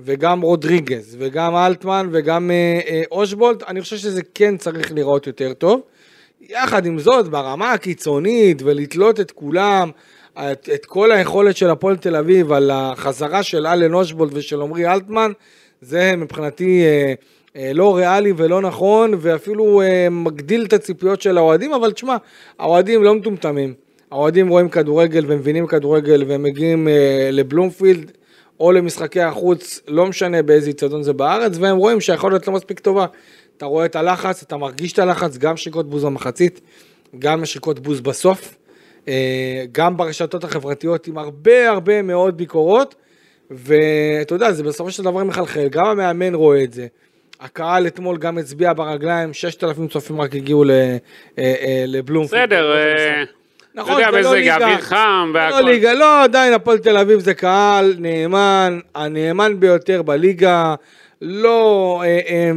וגם 0.00 0.40
רודריגז, 0.40 1.16
וגם 1.18 1.56
אלטמן, 1.56 2.08
וגם 2.12 2.50
אה, 2.50 2.80
אה, 2.86 3.02
אושבולט, 3.12 3.62
אני 3.62 3.80
חושב 3.80 3.96
שזה 3.96 4.20
כן 4.34 4.56
צריך 4.56 4.92
לראות 4.92 5.26
יותר 5.26 5.52
טוב. 5.52 5.80
יחד 6.40 6.86
עם 6.86 6.98
זאת, 6.98 7.28
ברמה 7.28 7.72
הקיצונית, 7.72 8.62
ולתלות 8.64 9.20
את 9.20 9.30
כולם, 9.30 9.90
את, 10.38 10.68
את 10.74 10.86
כל 10.86 11.12
היכולת 11.12 11.56
של 11.56 11.70
הפועל 11.70 11.96
תל 11.96 12.16
אביב 12.16 12.52
על 12.52 12.70
החזרה 12.70 13.42
של 13.42 13.66
אלן 13.66 13.94
אושבולט 13.94 14.32
ושל 14.34 14.62
עמרי 14.62 14.86
אלטמן, 14.86 15.32
זה 15.80 16.16
מבחינתי 16.16 16.82
אה, 16.84 17.14
לא 17.56 17.96
ריאלי 17.96 18.32
ולא 18.36 18.60
נכון, 18.60 19.14
ואפילו 19.18 19.82
אה, 19.82 20.08
מגדיל 20.10 20.64
את 20.64 20.72
הציפיות 20.72 21.22
של 21.22 21.38
האוהדים, 21.38 21.72
אבל 21.72 21.92
תשמע, 21.92 22.16
האוהדים 22.58 23.02
לא 23.02 23.14
מטומטמים. 23.14 23.74
האוהדים 24.10 24.48
רואים 24.48 24.68
כדורגל 24.68 25.24
ומבינים 25.28 25.66
כדורגל 25.66 26.24
והם 26.28 26.42
מגיעים 26.42 26.88
אה, 26.88 27.28
לבלומפילד 27.32 28.12
או 28.60 28.72
למשחקי 28.72 29.20
החוץ, 29.20 29.80
לא 29.88 30.06
משנה 30.06 30.42
באיזה 30.42 30.68
איצטדיון 30.68 31.02
זה 31.02 31.12
בארץ, 31.12 31.52
והם 31.60 31.76
רואים 31.76 32.00
שהיכולת 32.00 32.46
לא 32.46 32.52
מספיק 32.52 32.80
טובה. 32.80 33.06
אתה 33.56 33.66
רואה 33.66 33.84
את 33.84 33.96
הלחץ, 33.96 34.42
אתה 34.42 34.56
מרגיש 34.56 34.92
את 34.92 34.98
הלחץ, 34.98 35.36
גם 35.36 35.56
שריקות 35.56 35.90
בוז 35.90 36.04
במחצית, 36.04 36.60
גם 37.18 37.44
שריקות 37.44 37.78
בוז 37.78 38.00
בסוף, 38.00 38.56
אה, 39.08 39.64
גם 39.72 39.96
ברשתות 39.96 40.44
החברתיות 40.44 41.06
עם 41.06 41.18
הרבה 41.18 41.70
הרבה 41.70 42.02
מאוד 42.02 42.36
ביקורות, 42.36 42.94
ואתה 43.50 44.34
יודע, 44.34 44.52
זה 44.52 44.62
בסופו 44.62 44.90
של 44.90 45.02
דבר 45.02 45.24
מחלחל, 45.24 45.68
גם 45.70 45.86
המאמן 45.86 46.34
רואה 46.34 46.64
את 46.64 46.72
זה. 46.72 46.86
הקהל 47.40 47.86
אתמול 47.86 48.16
גם 48.16 48.38
הצביע 48.38 48.72
ברגליים, 48.72 49.32
6,000 49.32 49.88
צופים 49.88 50.20
רק 50.20 50.34
הגיעו 50.34 50.64
אה, 50.70 50.96
אה, 51.38 51.84
לבלומפילד. 51.86 52.42
בסדר, 52.42 52.76
אה, 52.76 53.24
נכון, 53.74 54.02
אתה 54.02 54.08
יודע, 54.08 54.22
זה 54.22 54.28
לא 54.28 54.30
מזג 54.30 54.38
ליגה. 54.38 54.56
אוויר 54.56 54.80
חם 54.80 55.30
לא 55.34 55.38
והכל. 55.38 55.60
ליגה, 55.60 55.92
לא, 55.92 56.22
עדיין 56.22 56.52
הפועל 56.52 56.78
תל 56.78 56.96
אביב 56.96 57.18
זה 57.18 57.34
קהל 57.34 57.94
נאמן, 57.98 58.78
הנאמן 58.94 59.60
ביותר 59.60 60.02
בליגה, 60.02 60.74
לא 61.22 62.02
אה, 62.04 62.20
אה, 62.28 62.50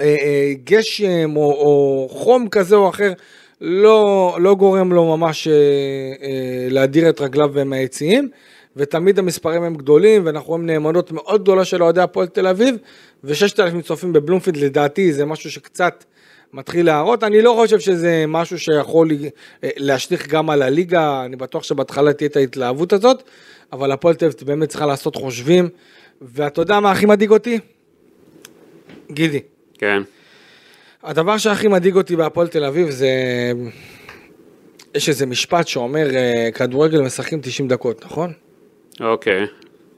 אה, 0.00 0.06
אה, 0.06 0.52
גשם 0.64 1.36
או, 1.36 1.42
או 1.42 2.08
חום 2.10 2.48
כזה 2.48 2.76
או 2.76 2.88
אחר, 2.88 3.12
לא, 3.60 4.36
לא 4.40 4.54
גורם 4.54 4.92
לו 4.92 5.16
ממש 5.16 5.48
אה, 5.48 5.52
אה, 5.52 6.66
להדיר 6.70 7.08
את 7.08 7.20
רגליו 7.20 7.50
מהיציעים, 7.64 8.28
ותמיד 8.76 9.18
המספרים 9.18 9.62
הם 9.62 9.74
גדולים, 9.74 10.26
ואנחנו 10.26 10.48
רואים 10.48 10.66
נאמנות 10.66 11.12
מאוד 11.12 11.42
גדולה 11.42 11.64
של 11.64 11.82
אוהדי 11.82 12.00
הפועל 12.00 12.26
תל 12.26 12.46
אביב, 12.46 12.76
וששת 13.24 13.60
אלפים 13.60 13.82
צופים 13.82 14.12
בבלומפילד, 14.12 14.56
לדעתי 14.56 15.12
זה 15.12 15.24
משהו 15.24 15.50
שקצת... 15.50 16.04
מתחיל 16.54 16.86
להראות, 16.86 17.24
אני 17.24 17.42
לא 17.42 17.56
חושב 17.60 17.80
שזה 17.80 18.24
משהו 18.28 18.58
שיכול 18.58 19.10
אה, 19.64 19.68
להשליך 19.76 20.28
גם 20.28 20.50
על 20.50 20.62
הליגה, 20.62 21.24
אני 21.24 21.36
בטוח 21.36 21.62
שבהתחלה 21.62 22.12
תהיה 22.12 22.28
את 22.28 22.36
ההתלהבות 22.36 22.92
הזאת, 22.92 23.22
אבל 23.72 23.92
הפועל 23.92 24.14
תל 24.14 24.24
אביב 24.24 24.36
באמת 24.46 24.68
צריכה 24.68 24.86
לעשות 24.86 25.16
חושבים, 25.16 25.68
ואתה 26.22 26.60
יודע 26.60 26.80
מה 26.80 26.90
הכי 26.90 27.06
מדאיג 27.06 27.30
אותי? 27.30 27.58
גידי, 29.10 29.40
כן. 29.78 30.02
הדבר 31.02 31.38
שהכי 31.38 31.68
מדאיג 31.68 31.96
אותי 31.96 32.16
בהפועל 32.16 32.48
תל 32.48 32.64
אביב 32.64 32.90
זה, 32.90 33.08
יש 34.94 35.08
איזה 35.08 35.26
משפט 35.26 35.66
שאומר, 35.68 36.16
אה, 36.16 36.48
כדורגל 36.54 37.00
משחקים 37.00 37.40
90 37.40 37.68
דקות, 37.68 38.04
נכון? 38.04 38.32
אוקיי. 39.00 39.46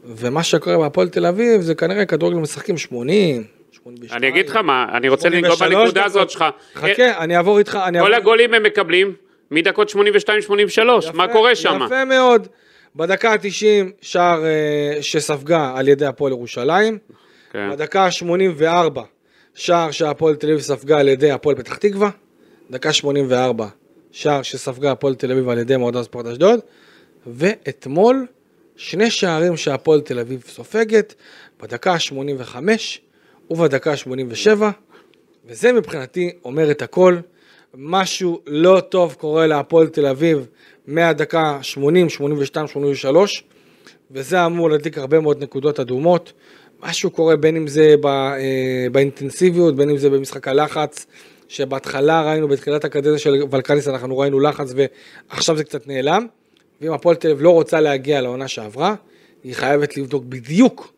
ומה 0.04 0.42
שקורה 0.42 0.78
בהפועל 0.78 1.08
תל 1.08 1.26
אביב 1.26 1.60
זה 1.60 1.74
כנראה 1.74 2.06
כדורגל 2.06 2.36
משחקים 2.36 2.78
80, 2.78 3.44
82. 3.72 4.18
אני 4.18 4.28
אגיד 4.28 4.48
לך 4.48 4.56
מה, 4.56 4.86
אני 4.94 5.08
רוצה 5.08 5.28
לנגוע 5.28 5.56
83 5.56 5.82
בנקודה. 5.82 6.04
הזאת 6.04 6.30
שלך. 6.30 6.44
חכה, 6.74 7.18
אני 7.18 7.36
אעבור 7.36 7.58
איתך, 7.58 7.78
אני. 7.86 8.00
כל 8.00 8.14
הגולים 8.14 8.54
הם 8.54 8.62
מקבלים 8.62 9.14
מדקות 9.50 9.90
82-83, 9.90 9.96
מה 11.14 11.28
קורה 11.28 11.54
שם? 11.54 11.80
יפה 11.86 12.04
מאוד. 12.04 12.48
בדקה 12.96 13.32
ה-90 13.32 13.90
שער 14.00 14.44
אה, 14.44 15.02
שספגה 15.02 15.72
על 15.76 15.88
ידי 15.88 16.06
הפועל 16.06 16.32
ירושלים. 16.32 16.98
כן. 17.52 17.70
בדקה 17.70 18.04
ה-84 18.04 19.00
שער 19.54 19.90
שהפועל 19.90 20.34
תל 20.34 20.46
אביב 20.46 20.60
ספגה 20.60 20.98
על 20.98 21.08
ידי 21.08 21.30
הפועל 21.30 21.56
פתח 21.56 21.76
תקווה. 21.76 22.10
דקה 22.70 22.92
84 22.92 23.66
שער 24.12 24.42
שספגה 24.42 24.92
הפועל 24.92 25.14
תל 25.14 25.32
אביב 25.32 25.48
על 25.48 25.58
ידי 25.58 25.76
מועדון 25.76 26.02
ספורט 26.02 26.26
אשדוד. 26.26 26.60
ואתמול 27.26 28.26
שני 28.76 29.10
שערים 29.10 29.56
שהפועל 29.56 30.00
תל 30.00 30.18
אביב 30.18 30.44
סופגת 30.48 31.14
בדקה 31.62 31.92
ה-85 31.92 32.56
ובדקה 33.50 33.92
ה-87. 33.92 34.62
וזה 35.46 35.72
מבחינתי 35.72 36.30
אומר 36.44 36.70
את 36.70 36.82
הכל. 36.82 37.18
משהו 37.74 38.40
לא 38.46 38.80
טוב 38.88 39.14
קורה 39.14 39.46
להפועל 39.46 39.86
תל 39.86 40.06
אביב 40.06 40.46
מהדקה 40.86 41.58
80, 41.62 42.08
82, 42.08 42.66
83, 42.66 43.44
וזה 44.10 44.46
אמור 44.46 44.70
להדליק 44.70 44.98
הרבה 44.98 45.20
מאוד 45.20 45.42
נקודות 45.42 45.80
אדומות. 45.80 46.32
משהו 46.82 47.10
קורה 47.10 47.36
בין 47.36 47.56
אם 47.56 47.68
זה 47.68 47.94
ב, 48.00 48.06
אה, 48.06 48.86
באינטנסיביות, 48.92 49.76
בין 49.76 49.90
אם 49.90 49.96
זה 49.96 50.10
במשחק 50.10 50.48
הלחץ, 50.48 51.06
שבהתחלה 51.48 52.22
ראינו 52.22 52.48
בתחילת 52.48 52.84
הקדנציה 52.84 53.18
של 53.18 53.34
ולקניס 53.50 53.88
אנחנו 53.88 54.18
ראינו 54.18 54.40
לחץ 54.40 54.72
ועכשיו 54.76 55.56
זה 55.56 55.64
קצת 55.64 55.86
נעלם. 55.86 56.26
ואם 56.80 56.92
הפועל 56.92 57.16
תל 57.16 57.30
אביב 57.30 57.42
לא 57.42 57.50
רוצה 57.50 57.80
להגיע 57.80 58.20
לעונה 58.20 58.48
שעברה, 58.48 58.94
היא 59.44 59.54
חייבת 59.54 59.96
לבדוק 59.96 60.24
בדיוק 60.24 60.92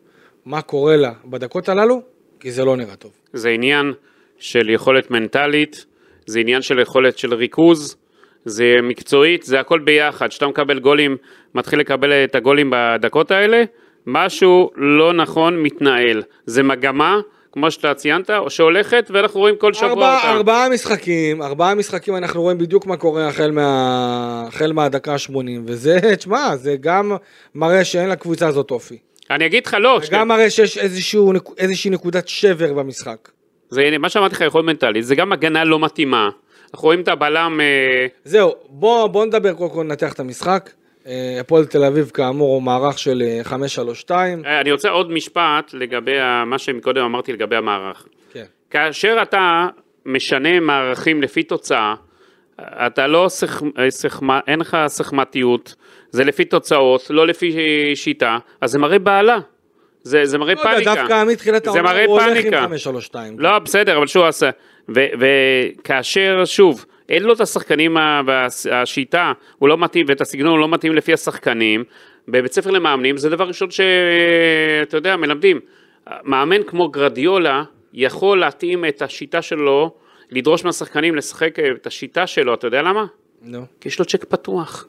מה 0.45 0.61
קורה 0.61 0.95
לה 0.95 1.11
בדקות 1.25 1.69
הללו, 1.69 2.01
כי 2.39 2.51
זה 2.51 2.65
לא 2.65 2.77
נראה 2.77 2.95
טוב. 2.95 3.11
זה 3.33 3.49
עניין 3.49 3.93
של 4.37 4.69
יכולת 4.69 5.11
מנטלית, 5.11 5.85
זה 6.25 6.39
עניין 6.39 6.61
של 6.61 6.79
יכולת 6.79 7.17
של 7.17 7.33
ריכוז, 7.33 7.97
זה 8.45 8.75
מקצועית, 8.83 9.43
זה 9.43 9.59
הכל 9.59 9.79
ביחד. 9.79 10.27
כשאתה 10.27 10.47
מקבל 10.47 10.79
גולים, 10.79 11.17
מתחיל 11.55 11.79
לקבל 11.79 12.11
את 12.13 12.35
הגולים 12.35 12.71
בדקות 12.71 13.31
האלה, 13.31 13.63
משהו 14.05 14.69
לא 14.75 15.13
נכון 15.13 15.63
מתנהל. 15.63 16.23
זה 16.45 16.63
מגמה, 16.63 17.19
כמו 17.51 17.71
שאתה 17.71 17.93
ציינת, 17.93 18.29
או 18.29 18.49
שהולכת, 18.49 19.11
ואנחנו 19.13 19.39
רואים 19.39 19.55
כל 19.55 19.73
שבוע 19.73 19.89
ארבע, 19.89 20.15
אותה. 20.15 20.31
ארבעה 20.31 20.69
משחקים, 20.69 21.41
ארבעה 21.41 21.75
משחקים 21.75 22.15
אנחנו 22.15 22.41
רואים 22.41 22.57
בדיוק 22.57 22.85
מה 22.85 22.97
קורה 22.97 23.27
החל, 23.27 23.51
מה, 23.51 24.43
החל 24.47 24.71
מהדקה 24.71 25.13
ה-80, 25.13 25.33
וזה, 25.65 25.99
תשמע, 26.17 26.55
זה 26.55 26.75
גם 26.81 27.11
מראה 27.55 27.83
שאין 27.83 28.09
לקבוצה 28.09 28.47
הזאת 28.47 28.71
אופי. 28.71 28.97
אני 29.31 29.45
אגיד 29.45 29.65
לך 29.65 29.77
לא, 29.79 29.99
זה 30.03 30.07
גם 30.11 30.27
מראה 30.27 30.49
שיש 30.49 30.77
איזשהו, 30.77 31.33
איזושהי 31.57 31.89
נקודת 31.89 32.27
שבר 32.27 32.73
במשחק. 32.73 33.29
זה 33.69 33.97
מה 33.99 34.09
שאמרתי 34.09 34.35
לך 34.35 34.41
יכולת 34.41 34.65
מנטלית, 34.65 35.05
זה 35.05 35.15
גם 35.15 35.33
הגנה 35.33 35.63
לא 35.63 35.79
מתאימה. 35.79 36.29
אנחנו 36.73 36.85
רואים 36.85 37.01
את 37.01 37.07
הבלם, 37.07 37.59
אה, 37.61 38.07
זהו, 38.23 38.53
בוא, 38.69 39.07
בוא 39.07 39.25
נדבר 39.25 39.53
קודם 39.53 39.69
כל 39.69 39.83
ננתח 39.83 40.13
את 40.13 40.19
המשחק. 40.19 40.69
אה, 41.09 41.39
הפועל 41.39 41.65
תל 41.65 41.83
אביב 41.83 42.11
כאמור 42.13 42.53
הוא 42.53 42.61
מערך 42.61 42.99
של 42.99 43.23
אה, 43.25 43.41
5-3-2. 44.07 44.11
אה, 44.11 44.61
אני 44.61 44.71
רוצה 44.71 44.89
עוד 44.89 45.11
משפט 45.11 45.73
לגבי 45.73 46.15
מה 46.45 46.57
שקודם 46.57 47.03
אמרתי 47.03 47.33
לגבי 47.33 47.55
המערך. 47.55 48.07
כן. 48.33 48.45
כאשר 48.69 49.17
אתה 49.21 49.67
משנה 50.05 50.59
מערכים 50.59 51.21
לפי 51.21 51.43
תוצאה, 51.43 51.93
אתה 52.61 53.07
לא, 53.07 53.25
סכ... 53.29 53.61
סכמ... 53.89 54.31
אין 54.47 54.59
לך 54.59 54.77
סכמתיות, 54.87 55.75
זה 56.09 56.23
לפי 56.23 56.45
תוצאות, 56.45 57.05
לא 57.09 57.27
לפי 57.27 57.55
שיטה, 57.95 58.37
אז 58.61 58.71
זה 58.71 58.79
מראה 58.79 58.99
בעלה. 58.99 59.37
זה, 60.03 60.25
זה 60.25 60.37
מראה 60.37 60.53
לא 60.53 60.63
פאניקה. 60.63 60.95
דווקא 60.95 61.23
מתחילת 61.27 61.67
העונה 61.67 62.03
הוא 62.05 62.21
הולך. 62.21 62.45
עם 62.45 62.73
5-3-2. 63.11 63.15
לא, 63.37 63.59
בסדר, 63.59 63.97
אבל 63.97 64.07
שהוא 64.07 64.25
עשה. 64.25 64.49
ו- 64.95 65.05
וכאשר, 65.19 66.41
שוב, 66.45 66.85
אין 67.09 67.23
לו 67.23 67.33
את 67.33 67.41
השחקנים, 67.41 67.97
והשיטה, 68.25 69.31
הוא 69.57 69.69
לא 69.69 69.77
מתאים, 69.77 70.05
ואת 70.09 70.21
הסגנון 70.21 70.51
הוא 70.51 70.59
לא 70.59 70.67
מתאים 70.67 70.95
לפי 70.95 71.13
השחקנים, 71.13 71.83
בבית 72.27 72.53
ספר 72.53 72.71
למאמנים, 72.71 73.17
זה 73.17 73.29
דבר 73.29 73.47
ראשון 73.47 73.69
שאתה 73.71 74.97
יודע, 74.97 75.15
מלמדים. 75.17 75.59
מאמן 76.23 76.63
כמו 76.63 76.87
גרדיולה 76.89 77.63
יכול 77.93 78.39
להתאים 78.39 78.85
את 78.85 79.01
השיטה 79.01 79.41
שלו, 79.41 79.91
לדרוש 80.31 80.65
מהשחקנים 80.65 81.15
לשחק 81.15 81.59
את 81.59 81.87
השיטה 81.87 82.27
שלו, 82.27 82.53
אתה 82.53 82.67
יודע 82.67 82.81
למה? 82.81 83.05
נו. 83.41 83.61
כי 83.81 83.87
יש 83.89 83.99
לו 83.99 84.05
צ'ק 84.05 84.23
פתוח. 84.25 84.87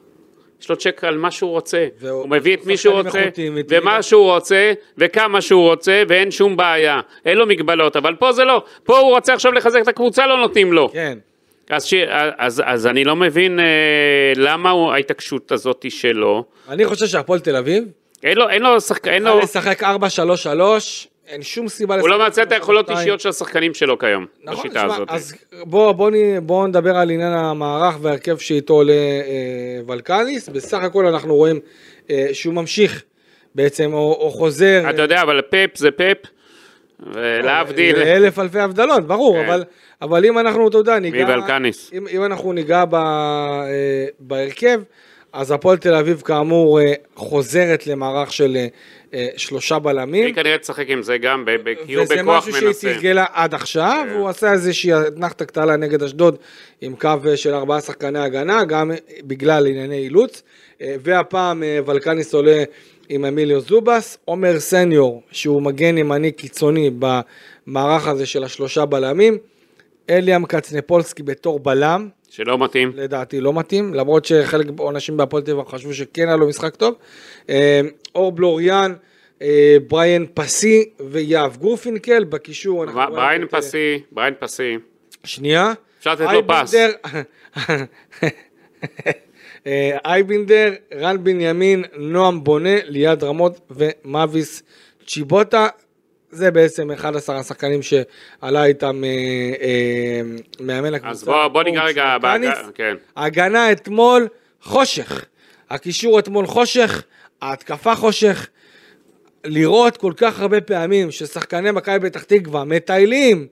יש 0.61 0.69
לו 0.69 0.75
צ'ק 0.75 1.03
על 1.03 1.17
מה 1.17 1.31
שהוא 1.31 1.49
רוצה, 1.51 1.87
והוא- 1.99 2.21
הוא 2.21 2.29
מביא 2.29 2.53
את 2.55 2.65
מי 2.65 2.77
שהוא 2.77 2.95
רוצה, 3.05 3.23
ומה. 3.81 4.01
שהוא 4.01 4.31
רוצה, 4.33 4.73
וכמה 4.97 5.41
שהוא 5.41 5.69
רוצה, 5.69 6.03
ואין 6.07 6.31
שום 6.31 6.57
בעיה. 6.57 6.99
אין 7.25 7.37
לו 7.37 7.47
מגבלות, 7.47 7.95
אבל 7.95 8.15
פה 8.15 8.31
זה 8.31 8.43
לא. 8.43 8.63
פה 8.83 8.99
הוא 8.99 9.09
רוצה 9.15 9.33
עכשיו 9.33 9.51
לחזק 9.51 9.79
את 9.81 9.87
הקבוצה, 9.87 10.27
לא 10.27 10.37
נותנים 10.37 10.73
לו. 10.73 10.89
כן. 10.93 11.17
אז, 11.73 11.83
ש... 11.83 11.93
אז, 12.37 12.61
אז 12.65 12.87
אני 12.87 13.03
לא 13.03 13.15
מבין 13.15 13.59
אה, 13.59 13.65
למה 14.35 14.69
הוא, 14.69 14.91
ההתעקשות 14.91 15.51
הזאת 15.51 15.85
שלו. 15.89 16.43
אני 16.69 16.85
חושב 16.85 17.07
שהפועל 17.07 17.39
תל 17.39 17.55
אביב, 17.55 17.83
אין 18.23 18.37
לו, 18.37 18.49
אין 18.49 18.61
לו 18.61 18.81
שחק... 18.81 19.07
אין 19.07 19.23
לו, 19.23 19.39
לשחק 19.39 19.83
4-3-3, 19.83 19.87
אין 21.27 21.41
שום 21.41 21.67
סיבה 21.67 21.99
הוא 21.99 22.09
לא 22.09 22.15
לשחק 22.15 22.25
מנצל 22.25 22.43
את 22.43 22.51
היכולות 22.51 22.89
4-3-2. 22.89 22.97
אישיות 22.97 23.19
של 23.19 23.29
השחקנים 23.29 23.73
שלו 23.73 23.99
כיום, 23.99 24.25
נכון, 24.43 24.59
בשיטה 24.59 24.79
תשמע, 24.79 24.95
הזאת. 24.95 25.07
אז 25.11 25.33
בואו 25.63 25.93
בוא, 25.93 26.11
בוא 26.43 26.67
נדבר 26.67 26.97
על 26.97 27.09
עניין 27.09 27.33
המערך 27.33 27.95
וההרכב 28.01 28.37
שאיתו 28.37 28.73
עולה 28.73 28.93
אה, 28.93 29.81
ולקניס. 29.87 30.49
בסך 30.49 30.83
הכל 30.83 31.05
אנחנו 31.05 31.35
רואים 31.35 31.59
אה, 32.09 32.27
שהוא 32.33 32.53
ממשיך 32.53 33.03
בעצם, 33.55 33.93
או, 33.93 34.17
או 34.21 34.31
חוזר. 34.31 34.83
אתה 34.89 35.01
יודע, 35.01 35.21
אבל 35.21 35.41
פפ 35.49 35.77
זה 35.77 35.91
פפ, 35.91 36.27
ולהבדיל, 36.99 37.95
אלף 37.95 38.39
אלפי 38.39 38.59
הבדלות, 38.59 39.07
ברור, 39.07 39.35
כן. 39.35 39.45
אבל, 39.45 39.63
אבל 40.01 40.25
אם 40.25 40.39
אנחנו, 40.39 40.67
אתה 40.67 40.77
יודע, 40.77 40.99
ניגע... 40.99 41.17
אם, 41.93 42.07
אם 42.07 42.23
אנחנו 42.23 42.53
ניגע 42.53 42.85
ב, 42.85 42.95
אה, 42.95 44.05
בהרכב, 44.19 44.81
אז 45.33 45.51
הפועל 45.51 45.77
תל 45.77 45.93
אביב 45.93 46.21
כאמור 46.25 46.81
אה, 46.81 46.93
חוזרת 47.15 47.87
למערך 47.87 48.33
של 48.33 48.57
אה, 49.13 49.27
שלושה 49.37 49.79
בלמים. 49.79 50.25
היא 50.25 50.33
כנראה 50.33 50.57
תשחק 50.57 50.85
עם 50.87 51.03
זה 51.03 51.17
גם, 51.17 51.45
כי 51.85 51.93
הוא 51.93 52.03
וזה 52.03 52.15
בכוח 52.15 52.37
משהו 52.37 52.53
שהיא 52.53 52.67
מנסה. 52.67 52.93
תרגלה 52.93 53.25
עד 53.33 53.53
עכשיו, 53.53 54.03
כן. 54.05 54.15
והוא 54.15 54.29
עשה 54.29 54.51
איזושהי 54.51 54.93
אתנחתה 55.07 55.45
קטנה 55.45 55.75
נגד 55.75 56.03
אשדוד 56.03 56.37
עם 56.81 56.95
קו 56.95 57.09
של 57.35 57.53
ארבעה 57.53 57.81
שחקני 57.81 58.19
הגנה, 58.19 58.65
גם 58.65 58.91
בגלל 59.23 59.67
ענייני 59.67 59.97
אילוץ, 59.97 60.43
והפעם 60.81 61.63
ולקניס 61.85 62.33
עולה 62.33 62.63
עם 63.09 63.25
אמיליו 63.25 63.59
זובס, 63.59 64.17
עומר 64.25 64.59
סניור, 64.59 65.21
שהוא 65.31 65.61
מגן 65.61 65.97
ימני 65.97 66.31
קיצוני 66.31 66.89
במערך 66.99 68.07
הזה 68.07 68.25
של 68.25 68.43
השלושה 68.43 68.85
בלמים, 68.85 69.37
אליאם 70.11 70.45
קצנפולסקי 70.45 71.23
בתור 71.23 71.59
בלם, 71.59 72.09
שלא 72.29 72.57
מתאים. 72.57 72.91
לדעתי 72.95 73.41
לא 73.41 73.53
מתאים, 73.53 73.93
למרות 73.93 74.25
שחלק 74.25 74.67
אנשים 74.89 75.17
בהפועל 75.17 75.43
טבע 75.43 75.63
חשבו 75.67 75.93
שכן 75.93 76.27
היה 76.27 76.35
לו 76.37 76.47
משחק 76.47 76.75
טוב. 76.75 76.95
אה, 77.49 77.81
אור 78.15 78.31
בלוריאן, 78.31 78.93
אה, 79.41 79.77
בריאן 79.87 80.25
פסי 80.33 80.89
ויהב 81.09 81.57
גורפינקל 81.57 82.23
בקישור. 82.23 82.83
אנחנו 82.83 83.01
בריין 83.11 83.47
פסי, 83.51 83.99
בריין 84.11 84.33
פסי. 84.39 84.77
שנייה. 85.23 85.73
אפשר 85.99 86.13
לתת 86.13 86.21
לו 86.33 86.41
פס. 86.47 86.73
אייבינדר- 86.75 87.21
אה, 89.67 89.97
אייבינדר, 90.05 90.73
רן 90.95 91.23
בנימין, 91.23 91.83
נועם 91.97 92.43
בונה, 92.43 92.75
ליעד 92.83 93.23
רמות 93.23 93.59
ומאביס 93.71 94.63
צ'יבוטה. 95.07 95.67
זה 96.31 96.51
בעצם 96.51 96.91
11 96.91 97.39
השחקנים 97.39 97.79
שעלה 97.81 98.65
איתם 98.65 99.03
אה, 99.03 99.09
אה, 99.61 100.21
מאמן 100.59 100.93
הקבוצה. 100.93 101.11
אז 101.11 101.23
בוא, 101.23 101.47
בוא 101.47 101.63
ניגע 101.63 101.83
רגע, 101.83 102.17
בהגנה, 102.17 102.53
כן. 102.75 102.95
ההגנה 103.15 103.71
אתמול, 103.71 104.27
חושך. 104.61 105.25
הקישור 105.69 106.19
אתמול 106.19 106.45
חושך, 106.45 107.03
ההתקפה 107.41 107.95
חושך. 107.95 108.47
לראות 109.43 109.97
כל 109.97 110.13
כך 110.17 110.39
הרבה 110.39 110.61
פעמים 110.61 111.11
ששחקני 111.11 111.71
מכבי 111.71 112.09
פתח 112.09 112.23
תקווה 112.23 112.63
מטיילים 112.63 113.47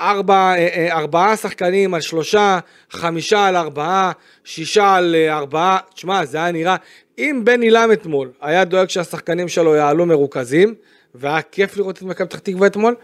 ארבע, 0.00 0.34
אה, 0.34 0.68
אה, 0.76 0.98
ארבעה 0.98 1.36
שחקנים 1.36 1.94
על 1.94 2.00
שלושה, 2.00 2.58
חמישה 2.90 3.46
על 3.46 3.56
ארבעה, 3.56 4.12
שישה 4.44 4.94
על 4.94 5.14
אה, 5.14 5.36
ארבעה, 5.36 5.78
תשמע, 5.94 6.24
זה 6.24 6.38
היה 6.38 6.52
נראה, 6.52 6.76
אם 7.18 7.40
בני 7.44 7.70
לם 7.70 7.92
אתמול 7.92 8.30
היה 8.40 8.64
דואג 8.64 8.88
שהשחקנים 8.88 9.48
שלו 9.48 9.74
יעלו 9.74 10.06
מרוכזים, 10.06 10.74
והיה 11.14 11.42
כיף 11.42 11.76
לראות 11.76 11.98
את 11.98 12.02
מכבי 12.02 12.28
פתח 12.28 12.38
תקווה 12.38 12.66
אתמול, 12.66 12.94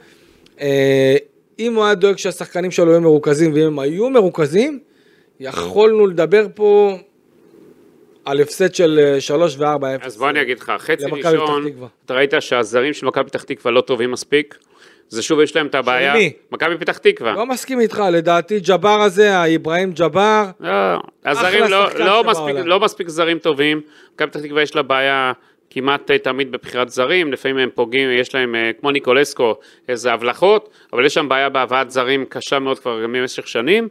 אם 1.58 1.74
הוא 1.74 1.84
היה 1.84 1.94
דואג 1.94 2.18
שהשחקנים 2.18 2.70
שלו 2.70 2.90
יהיו 2.90 3.00
מרוכזים, 3.00 3.52
ואם 3.54 3.66
הם 3.66 3.78
היו 3.78 4.10
מרוכזים, 4.10 4.78
יכולנו 5.40 6.06
לדבר 6.06 6.46
פה 6.54 6.98
על 8.24 8.40
הפסד 8.40 8.74
של 8.74 9.16
3 9.20 9.56
ו-4-0. 9.58 9.84
אז 10.02 10.16
בוא 10.16 10.30
אני 10.30 10.42
אגיד 10.42 10.58
לך, 10.58 10.72
חצי 10.78 11.04
ראשון, 11.12 11.64
אתה 12.04 12.14
ראית 12.14 12.34
שהזרים 12.40 12.92
של 12.92 13.06
מכבי 13.06 13.24
פתח 13.24 13.42
תקווה 13.42 13.72
לא 13.72 13.80
טובים 13.80 14.10
מספיק? 14.10 14.58
זה 15.08 15.22
שוב 15.22 15.40
יש 15.40 15.56
להם 15.56 15.66
את 15.66 15.74
הבעיה. 15.74 16.12
של 16.12 16.18
מי? 16.18 16.32
מכבי 16.52 16.78
פתח 16.78 16.98
תקווה. 16.98 17.32
לא 17.32 17.46
מסכים 17.46 17.80
איתך, 17.80 18.02
לדעתי 18.12 18.60
ג'בר 18.60 19.00
הזה, 19.00 19.36
האיברהים 19.36 19.92
ג'בר. 19.92 20.44
לא, 20.60 20.70
הזרים 21.24 21.64
לא, 21.64 21.94
לא, 21.94 22.24
מספיק, 22.24 22.56
לא 22.64 22.80
מספיק 22.80 23.08
זרים 23.08 23.38
טובים. 23.38 23.80
מכבי 24.14 24.30
פתח 24.30 24.40
תקווה 24.40 24.62
יש 24.62 24.76
לה 24.76 24.82
בעיה 24.82 25.32
כמעט 25.70 26.10
תמיד 26.10 26.52
בבחירת 26.52 26.88
זרים, 26.88 27.32
לפעמים 27.32 27.58
הם 27.58 27.68
פוגעים, 27.74 28.10
יש 28.10 28.34
להם, 28.34 28.54
אה, 28.54 28.70
כמו 28.80 28.90
ניקולסקו, 28.90 29.54
איזה 29.88 30.12
הבלחות, 30.12 30.70
אבל 30.92 31.06
יש 31.06 31.14
שם 31.14 31.28
בעיה 31.28 31.48
בהבאת 31.48 31.90
זרים 31.90 32.24
קשה 32.28 32.58
מאוד 32.58 32.78
כבר 32.78 32.96
במשך 32.96 33.48
שנים. 33.48 33.88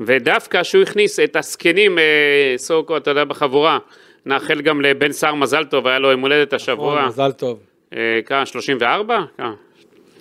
ודווקא 0.00 0.62
שהוא 0.62 0.82
הכניס 0.82 1.20
את 1.20 1.36
הזקנים, 1.36 1.98
אה, 1.98 2.54
סוקו, 2.56 2.96
אתה 2.96 3.10
יודע, 3.10 3.24
בחבורה, 3.24 3.78
נאחל 4.26 4.60
גם 4.60 4.80
לבן 4.80 5.12
סער 5.12 5.34
מזל 5.34 5.64
טוב, 5.64 5.86
היה 5.86 5.98
לו 5.98 6.10
יום 6.10 6.20
הולדת 6.20 6.52
השבוע. 6.52 6.94
נכון, 6.94 7.08
מזל 7.08 7.32
טוב. 7.32 7.58
אה, 7.92 8.20
כמה, 8.26 8.46
34? 8.46 9.18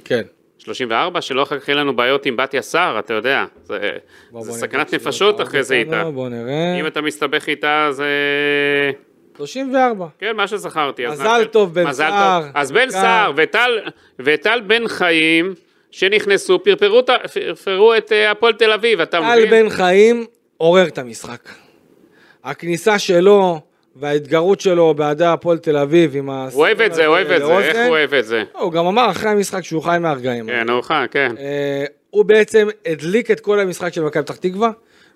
כן. 0.05 0.21
34, 0.57 1.21
שלא 1.21 1.43
אחר 1.43 1.59
כך 1.59 1.67
יהיה 1.67 1.77
לנו 1.77 1.95
בעיות 1.95 2.25
עם 2.25 2.37
בתיה 2.37 2.61
סער, 2.61 2.99
אתה 2.99 3.13
יודע, 3.13 3.45
זה, 3.63 3.89
בוא, 4.31 4.41
זה 4.41 4.51
בוא 4.51 4.57
סכנת 4.57 4.93
נפשות 4.93 5.41
אחרי 5.41 5.63
זה 5.63 5.75
איתה. 5.75 6.11
בוא 6.11 6.29
נראה. 6.29 6.79
אם 6.79 6.87
אתה 6.87 7.01
מסתבך 7.01 7.49
איתה, 7.49 7.87
זה... 7.91 8.07
34. 9.39 10.05
כן, 10.19 10.35
מה 10.35 10.47
שזכרתי. 10.47 11.07
מזל 11.07 11.45
טוב, 11.51 11.73
בן 11.73 11.93
סער. 11.93 12.43
אז 12.53 12.71
בן 12.71 12.89
סער 12.89 13.31
וטל 14.19 14.61
בן 14.67 14.87
חיים, 14.87 15.53
שנכנסו, 15.91 16.63
פרפרו 16.63 17.93
את 17.97 18.11
אה, 18.11 18.31
הפועל 18.31 18.53
תל 18.53 18.71
אביב, 18.71 19.01
אתה 19.01 19.19
מבין? 19.19 19.45
טל 19.45 19.51
בן 19.51 19.69
חיים 19.69 20.25
עורר 20.57 20.87
את 20.87 20.97
המשחק. 20.97 21.49
הכניסה 22.43 22.99
שלו 22.99 23.59
וההתגרות 23.95 24.59
שלו 24.59 24.93
באוהדי 24.93 25.25
הפועל 25.25 25.57
תל 25.57 25.77
אביב 25.77 26.15
עם 26.15 26.29
ה... 26.29 26.47
הוא 26.53 26.61
אוהב 26.61 26.81
את 26.81 26.93
זה, 26.93 27.07
אוהב 27.07 27.31
את 27.31 27.45
זה, 27.45 27.57
איך 27.57 27.77
הוא 27.77 27.87
אוהב 27.87 28.13
את 28.13 28.25
זה? 28.25 28.43
הוא 28.53 28.71
גם 28.71 28.85
אמר 28.85 29.11
אחרי 29.11 29.29
המשחק 29.29 29.63
שהוא 29.63 29.83
חי 29.83 29.97
מהרגעים. 29.99 30.47
כן, 30.47 30.69
הוא 30.69 30.81
חי, 30.81 31.05
כן. 31.11 31.31
אה, 31.39 31.85
הוא 32.09 32.25
בעצם 32.25 32.67
הדליק 32.85 33.31
את 33.31 33.39
כל 33.39 33.59
המשחק 33.59 33.93
של 33.93 34.03
מכבי 34.03 34.23
פתח 34.23 34.35
תקווה. 34.35 34.71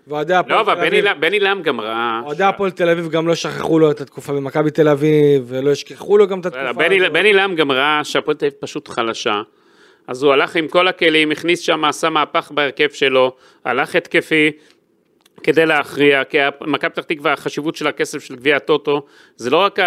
ואוהדי 0.08 0.34
הפועל 0.34 0.60
לא, 0.60 0.64
תל 0.64 0.72
אביב... 0.72 0.94
לא, 1.04 1.12
אבל 1.12 1.20
בני 1.20 1.40
לם 1.40 1.62
גם 1.62 1.82
ראה... 1.82 2.22
אוהדי 2.26 2.44
הפועל 2.44 2.72
תל 2.72 2.90
אביב 2.90 3.10
גם 3.10 3.28
לא 3.28 3.36
שכחו 3.36 3.80
לו 3.80 3.92
את 3.92 4.02
התקופה 4.02 4.34
במכבי 4.34 4.72
תל 4.72 4.88
אביב, 4.88 5.44
ולא 5.48 5.72
ישכחו 5.72 6.18
לו 6.18 6.28
גם 6.28 6.40
את 6.40 6.46
התקופה. 6.46 6.74
בני 7.10 7.34
לם 7.34 7.56
גם 7.56 7.72
ראה 7.72 8.04
שהפועל 8.04 8.38
תל 8.38 8.46
אביב 8.46 8.58
פשוט 8.60 8.88
חלשה. 8.88 9.42
אז 10.08 10.24
הוא 10.24 10.34
הלך 10.34 10.56
עם 10.56 10.68
כל 10.68 10.88
הכלים, 10.88 11.32
הכניס 11.32 11.60
שם, 11.60 11.86
עשה 11.86 12.10
מהפך 12.10 12.52
בהרכב 12.52 12.90
שלו, 12.90 13.36
הלך 13.66 13.96
התקפי, 13.96 14.52
כדי 15.44 15.66
להכריע, 15.66 16.24
כי 16.24 16.38
מכבי 16.62 16.90
פתח 16.90 17.04
תקווה, 17.04 17.34
החשיבות 17.34 17.76
של 17.76 17.88
הכסף 17.88 18.24
של 18.24 18.36
גביע 18.36 18.56
הטוטו, 18.56 19.06
זה 19.36 19.50
לא 19.50 19.58
רק 19.58 19.80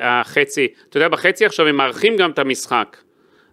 החצי, 0.00 0.68
אתה 0.88 0.96
יודע, 0.96 1.08
בחצי 1.08 1.46
עכשיו 1.46 1.66
הם 1.66 1.76
מארחים 1.76 2.16
גם 2.16 2.30
את 2.30 2.38
המשחק, 2.38 2.96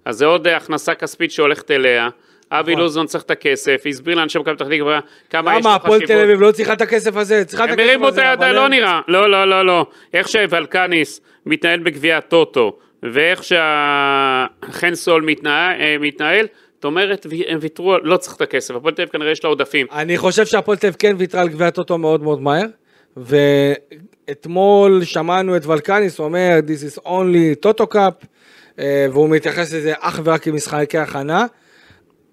אז 0.06 0.18
זה 0.18 0.26
עוד 0.26 0.48
הכנסה 0.48 0.96
כספית 0.96 1.32
שהולכת 1.32 1.72
אליה. 1.72 2.10
אבי 2.60 2.72
נכון. 2.72 2.84
לוזון 2.84 3.08
צריך 3.08 3.24
את 3.24 3.32
הכסף, 3.32 3.84
הסביר 3.90 4.16
לאנשי 4.16 4.40
מכבי 4.40 4.56
פתח 4.56 4.66
תקווה 4.66 5.00
כמה 5.30 5.52
יש 5.52 5.66
לו 5.66 5.72
חשיבות. 5.72 5.72
למה, 5.72 5.76
הפועל 5.76 6.02
תל 6.08 6.20
אביב 6.20 6.42
לא 6.42 6.52
צריכה 6.52 6.74
את 6.74 6.82
הכסף 6.82 7.16
הזה? 7.16 7.46
צריכה 7.46 7.64
את 7.66 7.70
הכסף 7.70 7.82
הזה. 7.82 7.94
הם 7.94 8.04
הרימו 8.04 8.10
את 8.10 8.42
היד, 8.42 8.56
לא 8.56 8.68
נראה. 8.68 9.02
לא, 9.08 9.32
לא, 9.32 9.50
לא, 9.50 9.66
לא. 9.66 9.86
איך 10.14 10.28
שוולקניס 10.28 11.22
מתנהל 11.46 11.80
בגביע 11.80 12.18
הטוטו, 12.18 12.78
ואיך 13.04 13.44
שהחן 13.44 14.96
סול 14.96 15.22
מתנהל, 15.22 16.46
אה, 16.46 16.48
זאת 16.76 16.86
אומרת, 16.86 17.26
הם 17.48 17.58
ויתרו, 17.62 17.98
לא 18.04 18.18
צריך 18.18 18.36
את 18.36 18.42
הכסף, 18.42 18.76
הפועל 18.76 18.94
תל 18.94 19.02
אביב 19.02 19.12
כנראה 19.12 19.32
יש 19.32 19.44
לה 19.44 19.50
עודפים. 19.50 19.88
אני 19.92 20.18
חושב 20.18 20.46
שהפועל 20.46 20.78
תל 20.78 20.88
אביב 20.88 20.96
כן 21.00 21.16
ויתרה 21.18 21.42
על 21.42 21.48
גביע 21.48 21.68
הטוטו 21.68 21.98
מאוד 21.98 22.24
מאוד 22.24 22.42
מהר, 22.42 22.66
ואתמול 23.18 25.04
שמענו 25.04 25.56
את 25.56 25.66
ולקניס 25.66 26.20
אומר, 26.20 26.60
This 26.68 26.98
is 26.98 27.06
only 27.06 27.56
טוטו 27.60 27.88
קאפ, 27.88 28.14
אה, 28.80 29.08
והוא 29.12 29.30
מתייחס 29.30 29.74
לזה 29.74 29.94
אך 30.00 30.20
ורק 30.24 30.44
כמשחקי 30.44 30.98
הכנה, 30.98 31.46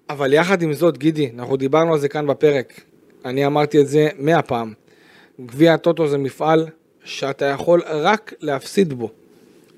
אבל 0.09 0.33
יחד 0.33 0.61
עם 0.61 0.73
זאת, 0.73 0.97
גידי, 0.97 1.29
אנחנו 1.35 1.57
דיברנו 1.57 1.93
על 1.93 1.99
זה 1.99 2.09
כאן 2.09 2.27
בפרק, 2.27 2.81
אני 3.25 3.45
אמרתי 3.45 3.81
את 3.81 3.87
זה 3.87 4.09
מאה 4.19 4.41
פעם, 4.41 4.73
גביע 5.45 5.73
הטוטו 5.73 6.07
זה 6.07 6.17
מפעל 6.17 6.67
שאתה 7.03 7.45
יכול 7.45 7.81
רק 7.87 8.33
להפסיד 8.41 8.93
בו. 8.93 9.09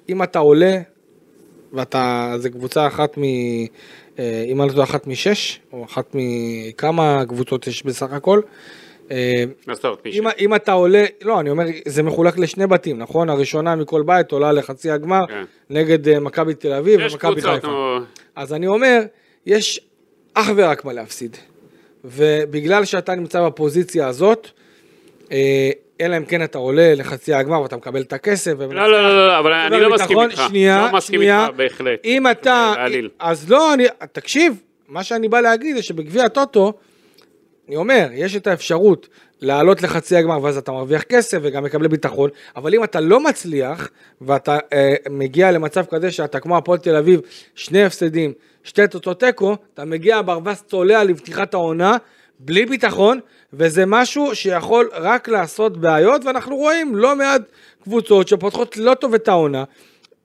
אם 0.09 0.23
אתה 0.23 0.39
עולה, 0.39 0.77
ואתה, 1.73 2.33
זה 2.37 2.49
קבוצה 2.49 2.87
אחת 2.87 3.17
מ... 3.17 3.23
אה, 4.19 4.45
אם 4.47 4.61
אני 4.61 4.69
לא 4.69 4.73
טועה, 4.73 4.83
אחת 4.83 5.07
משש, 5.07 5.59
או 5.73 5.85
אחת 5.85 6.11
מכמה 6.13 7.23
קבוצות 7.27 7.67
יש 7.67 7.85
בסך 7.85 8.13
הכל. 8.13 8.41
אה, 9.11 9.43
אם, 10.05 10.23
אם 10.39 10.55
אתה 10.55 10.71
עולה, 10.71 11.05
לא, 11.21 11.39
אני 11.39 11.49
אומר, 11.49 11.65
זה 11.85 12.03
מחולק 12.03 12.37
לשני 12.37 12.67
בתים, 12.67 12.97
נכון? 12.97 13.29
הראשונה 13.29 13.75
מכל 13.75 14.03
בית 14.05 14.31
עולה 14.31 14.51
לחצי 14.51 14.91
הגמר 14.91 15.27
כן. 15.27 15.43
נגד 15.69 16.09
אה, 16.09 16.19
מכבי 16.19 16.53
תל 16.53 16.73
אביב 16.73 16.99
ומכבי 17.11 17.41
חיפה. 17.41 17.97
אז 18.35 18.53
אני 18.53 18.67
אומר, 18.67 19.01
יש 19.45 19.79
אך 20.35 20.49
ורק 20.55 20.85
מה 20.85 20.93
להפסיד. 20.93 21.37
ובגלל 22.05 22.85
שאתה 22.85 23.15
נמצא 23.15 23.45
בפוזיציה 23.45 24.07
הזאת, 24.07 24.47
אלא 26.01 26.17
אם 26.17 26.25
כן 26.25 26.43
אתה 26.43 26.57
עולה 26.57 26.93
לחצי 26.95 27.33
הגמר 27.33 27.61
ואתה 27.61 27.77
מקבל 27.77 28.01
את 28.01 28.13
הכסף. 28.13 28.53
לא, 28.59 28.67
לא, 28.67 29.03
לא, 29.03 29.27
לא, 29.27 29.39
אבל 29.39 29.53
אני 29.53 29.79
לא 29.81 29.93
מסכים 29.93 30.19
איתך. 30.19 30.43
שנייה, 30.47 30.87
לא 30.91 30.97
מסכים 30.97 31.21
איתך 31.21 31.55
בהחלט. 31.55 31.99
אם 32.05 32.31
אתה, 32.31 32.73
אז 33.19 33.49
לא, 33.49 33.73
אני, 33.73 33.85
תקשיב, 34.11 34.61
מה 34.87 35.03
שאני 35.03 35.27
בא 35.27 35.41
להגיד 35.41 35.75
זה 35.75 35.83
שבגביע 35.83 36.23
הטוטו, 36.23 36.73
אני 37.67 37.75
אומר, 37.75 38.09
יש 38.13 38.35
את 38.35 38.47
האפשרות 38.47 39.07
לעלות 39.41 39.81
לחצי 39.81 40.15
הגמר 40.15 40.43
ואז 40.43 40.57
אתה 40.57 40.71
מרוויח 40.71 41.03
כסף 41.03 41.37
וגם 41.41 41.63
מקבל 41.63 41.87
ביטחון, 41.87 42.29
אבל 42.55 42.75
אם 42.75 42.83
אתה 42.83 42.99
לא 42.99 43.19
מצליח 43.19 43.89
ואתה 44.21 44.57
אה, 44.73 44.95
מגיע 45.09 45.51
למצב 45.51 45.85
כזה 45.85 46.11
שאתה 46.11 46.39
כמו 46.39 46.57
הפועל 46.57 46.79
תל 46.79 46.95
אביב, 46.95 47.21
שני 47.55 47.85
הפסדים, 47.85 48.33
שתי 48.63 48.87
תוצאות 48.87 49.19
תיקו, 49.19 49.55
אתה 49.73 49.85
מגיע 49.85 50.21
ברווז 50.21 50.63
צולע 50.67 51.03
לפתיחת 51.03 51.53
העונה, 51.53 51.97
בלי 52.39 52.65
ביטחון, 52.65 53.19
וזה 53.53 53.85
משהו 53.85 54.35
שיכול 54.35 54.89
רק 54.93 55.29
לעשות 55.29 55.77
בעיות, 55.77 56.25
ואנחנו 56.25 56.55
רואים 56.55 56.95
לא 56.95 57.15
מעט 57.15 57.41
קבוצות 57.83 58.27
שפותחות 58.27 58.77
לא 58.77 58.93
טוב 58.93 59.13
את 59.13 59.27
העונה. 59.27 59.63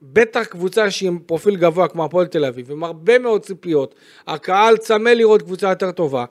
בטח 0.02 0.44
קבוצה 0.44 0.90
שהיא 0.90 1.08
עם 1.08 1.18
פרופיל 1.18 1.56
גבוה 1.56 1.88
כמו 1.88 2.04
הפועל 2.04 2.26
תל 2.26 2.44
אביב, 2.44 2.70
עם 2.72 2.84
הרבה 2.84 3.18
מאוד 3.18 3.42
ציפיות, 3.42 3.94
הקהל 4.26 4.76
צמא 4.76 5.08
לראות 5.08 5.42
קבוצה 5.42 5.68
יותר 5.68 5.90
טובה, 5.90 6.24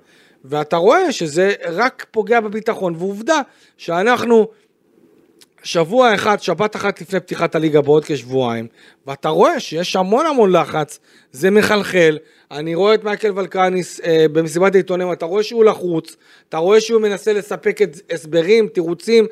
ואתה 0.45 0.77
רואה 0.77 1.11
שזה 1.11 1.53
רק 1.71 2.05
פוגע 2.11 2.39
בביטחון, 2.39 2.95
ועובדה 2.95 3.41
שאנחנו 3.77 4.47
שבוע 5.63 6.15
אחד, 6.15 6.41
שבת 6.41 6.75
אחת 6.75 7.01
לפני 7.01 7.19
פתיחת 7.19 7.55
הליגה 7.55 7.81
בעוד 7.81 8.05
כשבועיים, 8.05 8.67
ואתה 9.07 9.29
רואה 9.29 9.59
שיש 9.59 9.95
המון 9.95 10.25
המון 10.25 10.51
לחץ, 10.51 10.99
זה 11.31 11.49
מחלחל, 11.51 12.17
אני 12.51 12.75
רואה 12.75 12.93
את 12.93 13.03
מייקל 13.03 13.31
ולקניס 13.35 13.99
אה, 13.99 14.25
במסיבת 14.31 14.75
העיתונים, 14.75 15.11
אתה 15.11 15.25
רואה 15.25 15.43
שהוא 15.43 15.65
לחוץ, 15.65 16.15
אתה 16.49 16.57
רואה 16.57 16.81
שהוא 16.81 17.01
מנסה 17.01 17.33
לספק 17.33 17.81
את 17.81 17.97
הסברים, 18.11 18.67
תירוצים, 18.67 19.25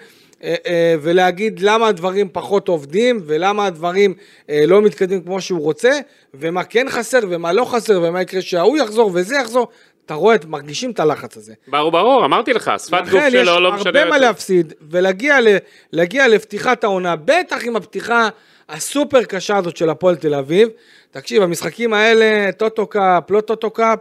אה, 0.43 0.55
אה, 0.67 0.95
ולהגיד 1.01 1.59
למה 1.59 1.87
הדברים 1.87 2.29
פחות 2.31 2.67
עובדים, 2.67 3.21
ולמה 3.25 3.65
הדברים 3.65 4.13
אה, 4.49 4.63
לא 4.67 4.81
מתקדמים 4.81 5.23
כמו 5.23 5.41
שהוא 5.41 5.61
רוצה, 5.61 5.99
ומה 6.33 6.63
כן 6.63 6.89
חסר, 6.89 7.19
ומה 7.29 7.53
לא 7.53 7.65
חסר, 7.65 8.01
ומה 8.03 8.21
יקרה 8.21 8.41
שההוא 8.41 8.77
יחזור 8.77 9.11
וזה 9.13 9.35
יחזור, 9.35 9.67
אתה 10.07 10.15
רואה, 10.15 10.35
מרגישים 10.47 10.91
את 10.91 10.99
הלחץ 10.99 11.37
הזה. 11.37 11.53
ברור, 11.67 11.91
ברור, 11.91 12.25
אמרתי 12.25 12.53
לך, 12.53 12.71
שפת 12.85 13.03
גוף 13.11 13.23
שלו 13.29 13.59
לא 13.59 13.71
משנה. 13.71 13.79
לכן 13.79 13.79
יש 13.79 13.85
הרבה 13.85 14.09
מה 14.09 14.17
להפסיד, 14.17 14.73
ולהגיע 14.81 16.27
לפתיחת 16.27 16.83
העונה, 16.83 17.15
בטח 17.15 17.65
עם 17.65 17.75
הפתיחה 17.75 18.29
הסופר 18.69 19.23
קשה 19.23 19.57
הזאת 19.57 19.77
של 19.77 19.89
הפועל 19.89 20.15
תל 20.15 20.33
אביב. 20.33 20.69
תקשיב, 21.11 21.43
המשחקים 21.43 21.93
האלה, 21.93 22.51
טוטו 22.51 22.87
קאפ, 22.87 23.31
לא 23.31 23.41
טוטו 23.41 23.69
קאפ, 23.69 23.99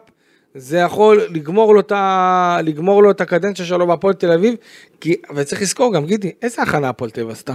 זה 0.55 0.79
יכול 0.79 1.23
לגמור 1.31 1.75
לו, 1.75 1.81
את 1.81 1.93
ה... 1.93 2.59
לגמור 2.63 3.03
לו 3.03 3.11
את 3.11 3.21
הקדנציה 3.21 3.65
שלו 3.65 3.87
בהפועל 3.87 4.15
תל 4.15 4.33
אביב, 4.33 4.55
כי, 5.01 5.17
וצריך 5.35 5.63
לזכור 5.63 5.95
גם, 5.95 6.07
גידי, 6.07 6.33
איזה 6.43 6.63
הכנה 6.63 6.89
הפועל 6.89 7.11
תל 7.11 7.21
אביב 7.21 7.33
עשתה? 7.33 7.55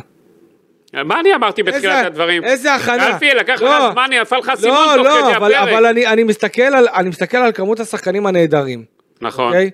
מה 0.94 1.20
אני 1.20 1.36
אמרתי 1.36 1.64
בתחילת 1.64 2.06
הדברים? 2.06 2.44
איזה 2.44 2.74
הכנה. 2.74 3.08
אלפי, 3.08 3.30
לקח 3.34 3.62
לא. 3.62 3.78
לך 3.78 3.92
זמן, 3.94 4.08
נפל 4.22 4.38
לך 4.38 4.52
סימון 4.56 4.78
לא, 4.78 4.96
תוך 4.96 5.06
לא, 5.06 5.22
כדי 5.28 5.36
אבל, 5.38 5.54
הפרק. 5.54 5.70
אבל 5.70 5.86
אני, 5.86 6.08
אני, 6.08 6.24
מסתכל 6.24 6.62
על, 6.62 6.88
אני 6.96 7.10
מסתכל 7.10 7.38
על 7.38 7.52
כמות 7.52 7.80
השחקנים 7.80 8.26
הנהדרים, 8.26 8.84
נכון. 9.22 9.46
אוקיי? 9.46 9.70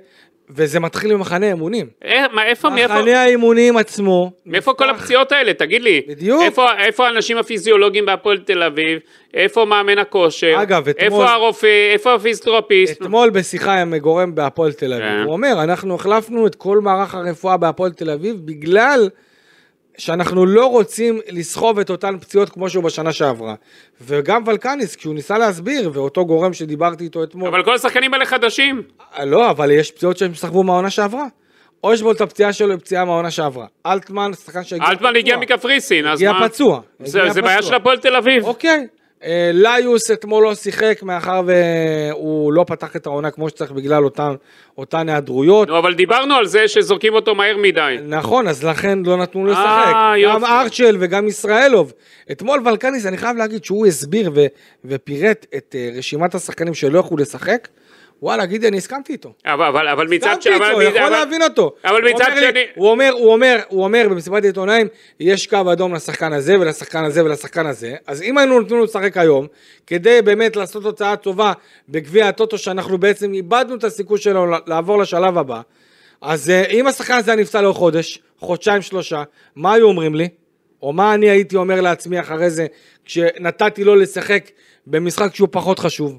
וזה 0.50 0.80
מתחיל 0.80 1.16
ממחנה 1.16 1.46
האימונים. 1.46 1.88
אה, 2.06 2.26
איפה, 2.46 2.70
מאיפה? 2.70 2.94
מחנה 2.94 3.22
האימונים 3.24 3.78
עצמו. 3.78 4.32
מאיפה 4.46 4.74
כל 4.74 4.90
הפציעות 4.90 5.32
האלה? 5.32 5.54
תגיד 5.54 5.82
לי. 5.82 6.02
בדיוק. 6.08 6.42
איפה, 6.42 6.66
איפה 6.78 7.08
האנשים 7.08 7.38
הפיזיולוגיים 7.38 8.06
בהפועל 8.06 8.38
תל 8.38 8.64
אביב? 8.64 9.00
איפה 9.34 9.66
מאמן 9.66 9.98
הכושר? 9.98 10.56
אגב, 10.62 10.88
אתמול- 10.90 11.06
איפה 11.06 11.32
הרופא? 11.34 11.92
איפה 11.94 12.14
הפיזיותרפיסט? 12.14 13.02
אתמול 13.02 13.30
בשיחה 13.30 13.82
עם 13.82 13.98
גורם 13.98 14.36
בהפועל 14.36 14.74
תל 14.74 14.94
אביב, 14.94 15.06
כן. 15.08 15.24
הוא 15.24 15.34
אומר, 15.34 15.64
אנחנו 15.64 15.96
החלפנו 15.96 16.48
את 16.48 16.56
כל 16.56 16.80
מערך 16.80 17.16
הרפואה 17.16 17.58
בהפועל 17.58 17.92
תל 17.92 18.10
אביב 18.10 18.36
בגלל 18.46 19.10
שאנחנו 19.98 20.46
לא 20.46 20.66
רוצים 20.66 21.20
לסחוב 21.30 21.80
את 21.80 21.90
אותן 21.90 22.18
פציעות 22.22 22.50
כמו 22.50 22.70
שהוא 22.70 22.84
בשנה 22.84 23.14
שעברה. 23.14 23.56
וגם 24.02 24.42
ולקניס, 24.46 24.96
כשהוא 24.96 25.14
ניסה 25.14 25.38
להסביר, 25.38 25.92
ואותו 25.94 26.26
גורם 26.26 26.54
שדיברתי 26.54 27.04
איתו 27.04 27.24
אתמול, 27.24 27.50
אבל 27.50 27.64
כל 27.64 27.74
השחקנים 27.74 28.14
האלה 28.14 28.26
חדשים. 28.26 28.82
לא, 29.24 29.50
אבל 29.50 29.72
יש 29.72 29.92
פציעות 29.92 30.18
שהם 30.18 30.34
סחבו 30.34 30.64
מהעונה 30.64 30.90
שעברה. 30.90 31.26
אושבולט 31.84 32.22
הפציעה 32.22 32.54
שלו 32.54 32.72
היא 32.72 32.80
פציעה 32.80 33.06
מהעונה 33.06 33.32
שעברה. 33.32 33.66
אלטמן, 33.86 34.34
שחקן 34.34 34.64
שהגיע 34.64 34.88
אלטמן 34.88 35.10
פצוע. 35.10 35.20
הגיע 35.20 35.38
מקפריסין, 35.38 36.08
אז 36.08 36.20
הגיע 36.20 36.32
מה? 36.32 36.50
פצוע. 36.50 36.82
זה 37.00 37.20
הגיע 37.20 37.34
זה 37.34 37.42
בעיה 37.42 37.58
פצוע. 37.58 37.70
של 37.70 37.76
הפועל 37.76 37.98
תל 37.98 38.16
אביב. 38.16 38.44
אוקיי. 38.44 38.88
אה, 39.24 39.52
ליוס 39.54 40.12
אתמול 40.12 40.44
לא 40.44 40.56
שיחק 40.56 41.00
מאחר 41.04 41.42
והוא 41.46 42.54
לא 42.54 42.64
פתח 42.68 42.96
את 42.96 43.06
העונה 43.06 43.32
כמו 43.32 43.50
שצריך 43.50 43.72
בגלל 43.72 44.04
אותן, 44.04 44.36
אותן 44.78 45.10
היעדרויות. 45.10 45.68
נו, 45.68 45.78
אבל 45.78 45.94
דיברנו 45.94 46.36
על 46.36 46.46
זה 46.46 46.68
שזורקים 46.68 47.14
אותו 47.14 47.36
מהר 47.36 47.58
מדי. 47.58 47.96
נכון, 48.08 48.48
אז 48.48 48.64
לכן 48.64 49.00
לא 49.06 49.18
נתנו 49.18 49.46
לו 49.46 49.54
אה, 49.54 49.60
לשחק. 49.60 49.94
גם. 50.26 50.46
ארצ'ל 50.46 50.98
וגם 51.00 51.28
ישראלוב. 51.28 51.94
אתמול 52.32 52.62
ולקניס, 52.66 53.06
אני 53.06 53.18
חייב 53.18 53.38
להגיד 53.38 53.66
שהוא 53.66 53.88
הסביר 53.88 54.32
ו- 54.36 54.46
ופירט 54.86 55.46
את 55.58 55.76
אה, 55.78 55.90
רשימת 55.98 56.36
השחקנים 56.36 56.74
שלא 56.74 57.00
יכלו 57.00 57.18
לשחק. 57.18 57.68
וואלה, 58.22 58.46
גידי, 58.46 58.68
אני 58.68 58.78
הסכמתי 58.78 59.14
איתו. 59.14 59.34
אבל, 59.46 59.66
אבל, 59.66 59.88
אבל 59.88 60.08
מצד 60.08 60.28
הסכמתי 60.28 60.44
ש... 60.44 60.48
אבל- 60.48 60.66
איתו, 60.70 60.82
יכול 60.82 61.00
אבל- 61.02 61.10
להבין 61.10 61.42
אותו. 61.42 61.74
אבל 61.86 62.10
מצד 62.10 62.26
שני- 62.40 62.64
הוא 62.76 62.90
אומר, 62.92 63.12
הוא 63.14 63.34
אומר, 63.34 63.60
הוא 63.68 63.84
אומר 63.84 64.08
במסיבת 64.10 64.44
עיתונאים, 64.44 64.88
יש 65.20 65.48
קו 65.48 65.72
אדום 65.72 65.94
לשחקן 65.94 66.34
הזה 66.34 66.60
ולשחקן 66.60 67.04
הזה 67.04 67.26
ולשחקן 67.26 67.66
הזה, 67.66 67.96
אז 68.08 68.22
אם 68.22 68.38
היינו 68.38 68.60
נותנים 68.60 68.80
לו 68.80 68.86
לשחק 68.86 69.18
היום, 69.18 69.48
כדי 69.88 70.22
באמת 70.22 70.56
לעשות 70.56 70.84
תוצאה 70.84 71.16
טובה 71.16 71.54
בגביע 71.90 72.28
הטוטו, 72.28 72.58
שאנחנו 72.58 72.98
בעצם 72.98 73.34
איבדנו 73.34 73.76
את 73.76 73.84
הסיכוי 73.84 74.18
שלו 74.18 74.46
לעבור 74.68 74.98
לשלב 74.98 75.38
הבא, 75.38 75.62
אז 76.22 76.50
אה, 76.50 76.64
אם 76.66 76.88
השחקן 76.88 77.14
הזה 77.14 77.32
היה 77.32 77.42
נפצע 77.42 77.62
לו 77.62 77.74
חודש, 77.74 78.20
חודשיים, 78.40 78.82
שלושה, 78.82 79.24
מה 79.56 79.74
היו 79.74 79.86
אומרים 79.88 80.16
לי? 80.16 80.28
או 80.82 80.94
מה 80.94 81.14
אני 81.14 81.30
הייתי 81.30 81.56
אומר 81.56 81.82
לעצמי 81.82 82.20
אחרי 82.20 82.50
זה, 82.50 82.66
כשנתתי 83.06 83.84
לו 83.84 83.96
לשחק 83.96 84.50
במשחק 84.88 85.36
שהוא 85.36 85.48
פחות 85.52 85.80
חשוב? 85.80 86.18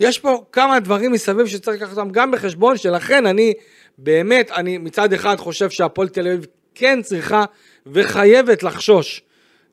יש 0.00 0.18
פה 0.18 0.44
כמה 0.52 0.80
דברים 0.80 1.12
מסביב 1.12 1.46
שצריך 1.46 1.82
לקחת 1.82 1.98
אותם 1.98 2.10
גם 2.10 2.30
בחשבון, 2.30 2.76
שלכן 2.76 3.26
אני 3.26 3.54
באמת, 3.98 4.50
אני 4.50 4.78
מצד 4.78 5.12
אחד 5.12 5.36
חושב 5.36 5.70
שהפועל 5.70 6.08
תל 6.08 6.26
אביב 6.26 6.46
כן 6.74 7.02
צריכה 7.02 7.44
וחייבת 7.86 8.62
לחשוש 8.62 9.22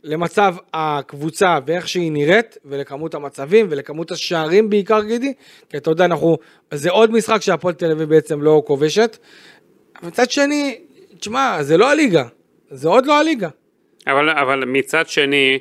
למצב 0.03 0.55
הקבוצה 0.73 1.59
ואיך 1.65 1.87
שהיא 1.87 2.11
נראית, 2.11 2.57
ולכמות 2.65 3.15
המצבים 3.15 3.67
ולכמות 3.69 4.11
השערים 4.11 4.69
בעיקר 4.69 5.03
גידי, 5.03 5.33
כי 5.69 5.77
אתה 5.77 5.91
יודע, 5.91 6.05
אנחנו, 6.05 6.37
זה 6.73 6.91
עוד 6.91 7.11
משחק 7.11 7.41
שהפועל 7.41 7.73
תל 7.73 7.91
אביב 7.91 8.09
בעצם 8.09 8.41
לא 8.41 8.63
כובשת. 8.65 9.17
מצד 10.03 10.31
שני, 10.31 10.79
תשמע, 11.19 11.63
זה 11.63 11.77
לא 11.77 11.91
הליגה, 11.91 12.23
זה 12.69 12.87
עוד 12.87 13.05
לא 13.05 13.19
הליגה. 13.19 13.49
אבל, 14.07 14.29
אבל 14.29 14.65
מצד 14.65 15.07
שני, 15.07 15.59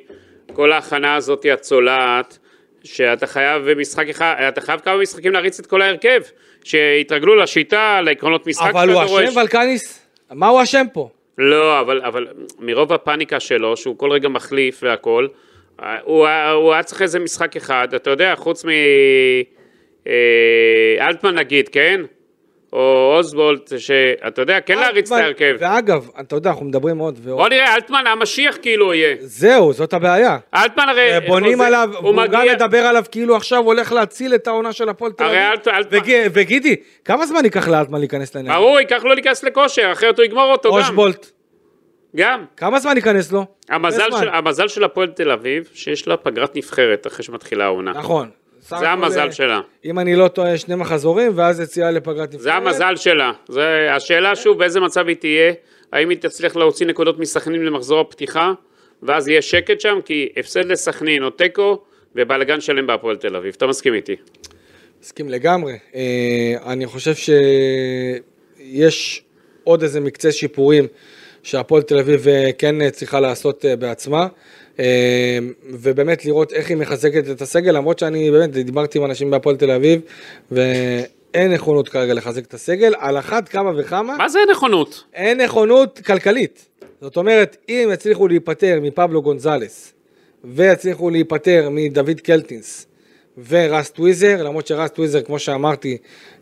כל 0.53 0.73
ההכנה 0.73 1.15
הזאת 1.15 1.47
הצולעת, 1.53 2.39
שאתה 2.87 3.27
חייב 3.27 3.71
במשחק 3.71 4.09
אחד, 4.09 4.35
אתה 4.49 4.61
חייב 4.61 4.81
כמה 4.81 4.97
משחקים 4.97 5.33
להריץ 5.33 5.59
את 5.59 5.67
כל 5.67 5.83
ההרכב, 5.83 6.21
שיתרגלו 6.65 7.35
לשיטה, 7.37 8.01
לעקרונות 8.01 8.47
משחק 8.47 8.71
אבל 8.71 8.91
הוא. 8.91 9.05
אשם 9.05 9.39
ולקניס? 9.39 10.07
מה 10.31 10.49
הוא 10.49 10.63
אשם 10.63 10.87
פה? 10.93 11.09
לא, 11.39 11.81
אבל, 11.81 12.03
אבל 12.05 12.27
מרוב 12.59 12.93
הפאניקה 12.93 13.41
שלו, 13.41 13.77
שהוא 13.77 13.99
כל 13.99 14.11
רגע 14.13 14.29
מחליף 14.29 14.81
והכל, 14.83 15.29
אה, 15.83 15.99
הוא, 16.05 16.29
הוא 16.53 16.73
היה 16.73 16.83
צריך 16.83 17.03
איזה 17.03 17.19
משחק 17.19 17.57
אחד, 17.57 17.95
אתה 17.95 18.11
יודע, 18.11 18.35
חוץ 18.37 18.65
מ... 18.65 18.69
אה, 20.07 21.07
אלטמן 21.09 21.35
נגיד, 21.35 21.69
כן? 21.69 22.01
או 22.77 23.15
אוסבולט, 23.19 23.73
שאתה 23.79 24.43
יודע, 24.43 24.61
כן 24.61 24.79
להריץ 24.79 25.13
את 25.13 25.19
ההרכב. 25.19 25.57
ואגב, 25.59 26.09
אתה 26.21 26.37
יודע, 26.37 26.51
אנחנו 26.51 26.67
מדברים 26.67 26.99
עוד 26.99 27.19
ועוד. 27.23 27.39
בוא 27.39 27.49
נראה, 27.49 27.75
אלטמן 27.75 28.05
המשיח 28.07 28.57
כאילו 28.63 28.95
יהיה. 28.95 29.17
זהו, 29.21 29.73
זאת 29.73 29.93
הבעיה. 29.93 30.39
אלטמן 30.55 30.89
הרי... 30.89 31.13
אה, 31.13 31.21
בונים 31.21 31.61
עליו, 31.61 31.91
הוא 31.99 32.25
גם. 32.31 32.47
מדבר 32.55 32.79
עליו 32.79 33.05
כאילו 33.11 33.37
עכשיו 33.37 33.59
הוא 33.59 33.67
הולך 33.67 33.93
להציל 33.93 34.35
את 34.35 34.47
העונה 34.47 34.73
של 34.73 34.89
הפועל 34.89 35.13
תל 35.13 35.25
אביב. 35.25 36.33
וגידי, 36.33 36.77
כמה 37.05 37.27
זמן 37.27 37.45
ייקח 37.45 37.69
לאלטמן 37.69 37.99
להיכנס 37.99 38.35
לעניין? 38.35 38.57
ברור, 38.57 38.79
ייקח 38.79 39.05
לו 39.05 39.15
להיכנס 39.15 39.45
לכושר, 39.45 39.93
אחרת 39.93 40.19
הוא 40.19 40.25
יגמור 40.25 40.53
אותו 40.53 40.69
גם. 40.69 40.75
אושבולט, 40.75 41.31
גם. 42.17 42.45
כמה 42.57 42.79
זמן 42.81 42.97
ייכנס 42.97 43.33
לו? 43.33 43.45
המזל 43.69 44.11
של. 44.21 44.29
המזל 44.29 44.69
של 44.69 44.85
הפועל 44.85 45.11
תל 45.11 45.31
אביב, 45.31 45.71
שיש 45.75 46.09
לה 46.09 46.17
פגרת 46.17 46.57
נבחרת 46.57 47.07
אחרי 47.07 47.25
שמתחילה 47.25 47.65
העונה. 47.65 47.93
נכון. 47.93 48.31
זה 48.69 48.91
המזל 48.91 49.31
שלה. 49.31 49.61
אם 49.85 49.99
אני 49.99 50.17
לא 50.17 50.29
טועה, 50.29 50.59
שני 50.59 50.75
מחזורים, 50.75 51.33
ואז 51.35 51.61
יציאה 51.61 51.91
לפגרת 51.91 52.29
נבחרת. 52.29 52.41
זה 52.41 52.55
המזל 52.55 52.97
שלה. 52.97 53.33
זה, 53.49 53.89
השאלה 53.93 54.37
שוב, 54.37 54.59
באיזה 54.59 54.81
מצב 54.81 55.09
היא 55.09 55.17
תהיה, 55.17 55.53
האם 55.93 56.11
היא 56.11 56.19
תצליח 56.19 56.57
להוציא 56.57 56.87
נקודות 56.87 57.19
מסכנין 57.19 57.65
למחזור 57.65 58.01
הפתיחה, 58.01 58.53
ואז 59.03 59.29
יהיה 59.29 59.43
שקט 59.43 59.81
שם, 59.81 59.99
כי 60.05 60.29
הפסד 60.37 60.65
לסכנין 60.65 61.23
או 61.23 61.31
תיקו, 61.31 61.79
ובלאגן 62.15 62.61
שלם 62.61 62.87
בהפועל 62.87 63.17
תל 63.17 63.37
אביב. 63.37 63.55
אתה 63.57 63.67
מסכים 63.67 63.95
איתי? 63.95 64.17
מסכים 65.03 65.29
לגמרי. 65.29 65.79
אה, 65.95 66.55
אני 66.67 66.87
חושב 66.87 67.15
שיש 68.75 69.23
עוד 69.65 69.83
איזה 69.83 70.01
מקצה 70.01 70.33
שיפורים 70.33 70.87
שהפועל 71.43 71.83
תל 71.83 71.99
אביב 71.99 72.29
אה, 72.29 72.51
כן 72.59 72.83
אה, 72.83 72.91
צריכה 72.91 73.21
לעשות 73.21 73.65
בעצמה. 73.79 74.27
אה, 74.81 75.39
ובאמת 75.71 76.25
לראות 76.25 76.53
איך 76.53 76.69
היא 76.69 76.77
מחזקת 76.77 77.31
את 77.31 77.43
הסגל, 77.43 77.73
למרות 77.73 77.99
שאני 77.99 78.31
באמת 78.31 78.51
דיברתי 78.51 78.99
עם 78.99 79.05
אנשים 79.05 79.31
בהפועל 79.31 79.57
תל 79.57 79.71
אביב, 79.71 80.01
ואין 80.51 81.53
נכונות 81.53 81.89
כרגע 81.89 82.15
לחזק 82.15 82.45
את 82.45 82.55
הסגל, 82.55 82.95
על 82.99 83.19
אחת 83.19 83.49
כמה 83.49 83.73
וכמה, 83.77 84.17
מה 84.17 84.29
זה 84.29 84.39
נכונות? 84.51 85.05
אין 85.15 85.41
נכונות 85.41 86.01
כלכלית. 86.07 86.67
זאת 87.01 87.17
אומרת, 87.17 87.57
אם 87.69 87.89
יצליחו 87.93 88.29
להיפטר 88.29 88.79
מפבלו 88.83 89.23
גונזלס, 89.23 89.93
ויצליחו 90.45 91.11
להיפטר 91.11 91.69
מדוד 91.71 92.21
קלטינס, 92.21 92.87
ורס 93.49 93.91
טוויזר, 93.91 94.43
למרות 94.43 94.67
שרס 94.67 94.91
טוויזר, 94.91 95.23
כמו 95.23 95.39
שאמרתי, 95.39 95.97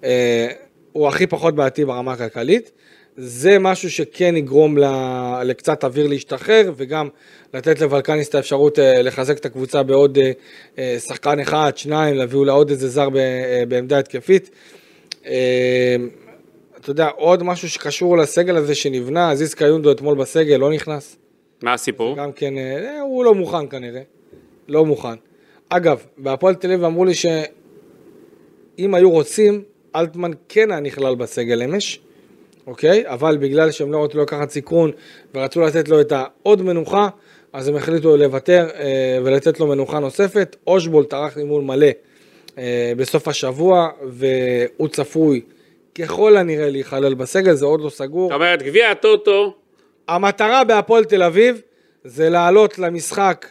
אה, 0.04 0.48
הוא 0.94 1.08
הכי 1.08 1.26
פחות 1.26 1.54
בעייתי 1.54 1.84
ברמה 1.84 2.12
הכלכלית. 2.12 2.72
זה 3.16 3.58
משהו 3.58 3.90
שכן 3.90 4.36
יגרום 4.36 4.78
ל- 4.78 5.42
לקצת 5.44 5.84
אוויר 5.84 6.06
להשתחרר, 6.06 6.72
וגם 6.76 7.08
לתת 7.54 7.80
לוולקניס 7.80 8.28
את 8.28 8.34
האפשרות 8.34 8.78
אה, 8.78 9.02
לחזק 9.02 9.38
את 9.38 9.46
הקבוצה 9.46 9.82
בעוד 9.82 10.18
אה, 10.18 10.32
אה, 10.78 10.96
שחקן 10.98 11.40
אחד, 11.40 11.72
שניים, 11.76 12.14
להביא 12.14 12.38
אולי 12.38 12.50
עוד 12.50 12.70
איזה 12.70 12.88
זר 12.88 13.08
בעמדה 13.68 13.98
התקפית. 13.98 14.50
אתה 15.20 16.90
יודע, 16.90 17.08
עוד 17.16 17.42
משהו 17.42 17.68
שקשור 17.68 18.16
לסגל 18.16 18.56
הזה 18.56 18.74
שנבנה, 18.74 19.30
עזיז 19.30 19.54
קיונדו 19.54 19.92
אתמול 19.92 20.18
בסגל, 20.18 20.56
לא 20.56 20.72
נכנס. 20.72 21.16
מה 21.62 21.72
הסיפור? 21.72 22.16
גם 22.16 22.32
כן, 22.32 22.54
הוא 23.00 23.24
לא 23.24 23.34
מוכן 23.34 23.68
כנראה. 23.68 24.02
לא 24.68 24.84
מוכן. 24.84 25.14
אגב, 25.68 26.02
בהפועל 26.18 26.54
תל 26.54 26.72
אביב 26.72 26.84
אמרו 26.84 27.04
לי 27.04 27.14
שאם 27.14 28.94
היו 28.94 29.10
רוצים, 29.10 29.62
אלטמן 29.96 30.30
כן 30.48 30.70
היה 30.70 30.80
נכלל 30.80 31.14
בסגל 31.14 31.62
אמש, 31.62 32.00
אוקיי? 32.66 33.04
אבל 33.06 33.36
בגלל 33.36 33.70
שהם 33.70 33.92
לא 33.92 34.04
רצו 34.04 34.22
לקחת 34.22 34.50
סיכון 34.50 34.90
ורצו 35.34 35.60
לתת 35.60 35.88
לו 35.88 36.00
את 36.00 36.12
העוד 36.12 36.62
מנוחה, 36.62 37.08
אז 37.52 37.68
הם 37.68 37.76
החליטו 37.76 38.16
לוותר 38.16 38.68
אה, 38.74 39.18
ולתת 39.24 39.60
לו 39.60 39.66
מנוחה 39.66 39.98
נוספת. 39.98 40.56
אושבולט 40.66 41.14
ערך 41.14 41.38
אימון 41.38 41.66
מלא 41.66 41.86
אה, 42.58 42.92
בסוף 42.96 43.28
השבוע, 43.28 43.88
והוא 44.06 44.88
צפוי 44.88 45.40
ככל 45.94 46.36
הנראה 46.36 46.70
להיכלל 46.70 47.14
בסגל, 47.14 47.54
זה 47.54 47.66
עוד 47.66 47.80
לא 47.80 47.90
סגור. 47.90 48.28
זאת 48.28 48.34
אומרת, 48.34 48.62
גביע 48.62 48.90
הטוטו, 48.90 49.54
המטרה 50.08 50.64
בהפועל 50.64 51.04
תל 51.04 51.22
אביב 51.22 51.60
זה 52.04 52.28
לעלות 52.28 52.78
למשחק 52.78 53.46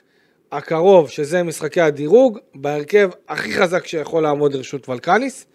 הקרוב, 0.51 1.09
שזה 1.09 1.43
משחקי 1.43 1.81
הדירוג, 1.81 2.39
בהרכב 2.55 3.09
הכי 3.29 3.53
חזק 3.53 3.87
שיכול 3.87 4.23
לעמוד 4.23 4.53
לרשות 4.53 4.89
ולקניס, 4.89 5.45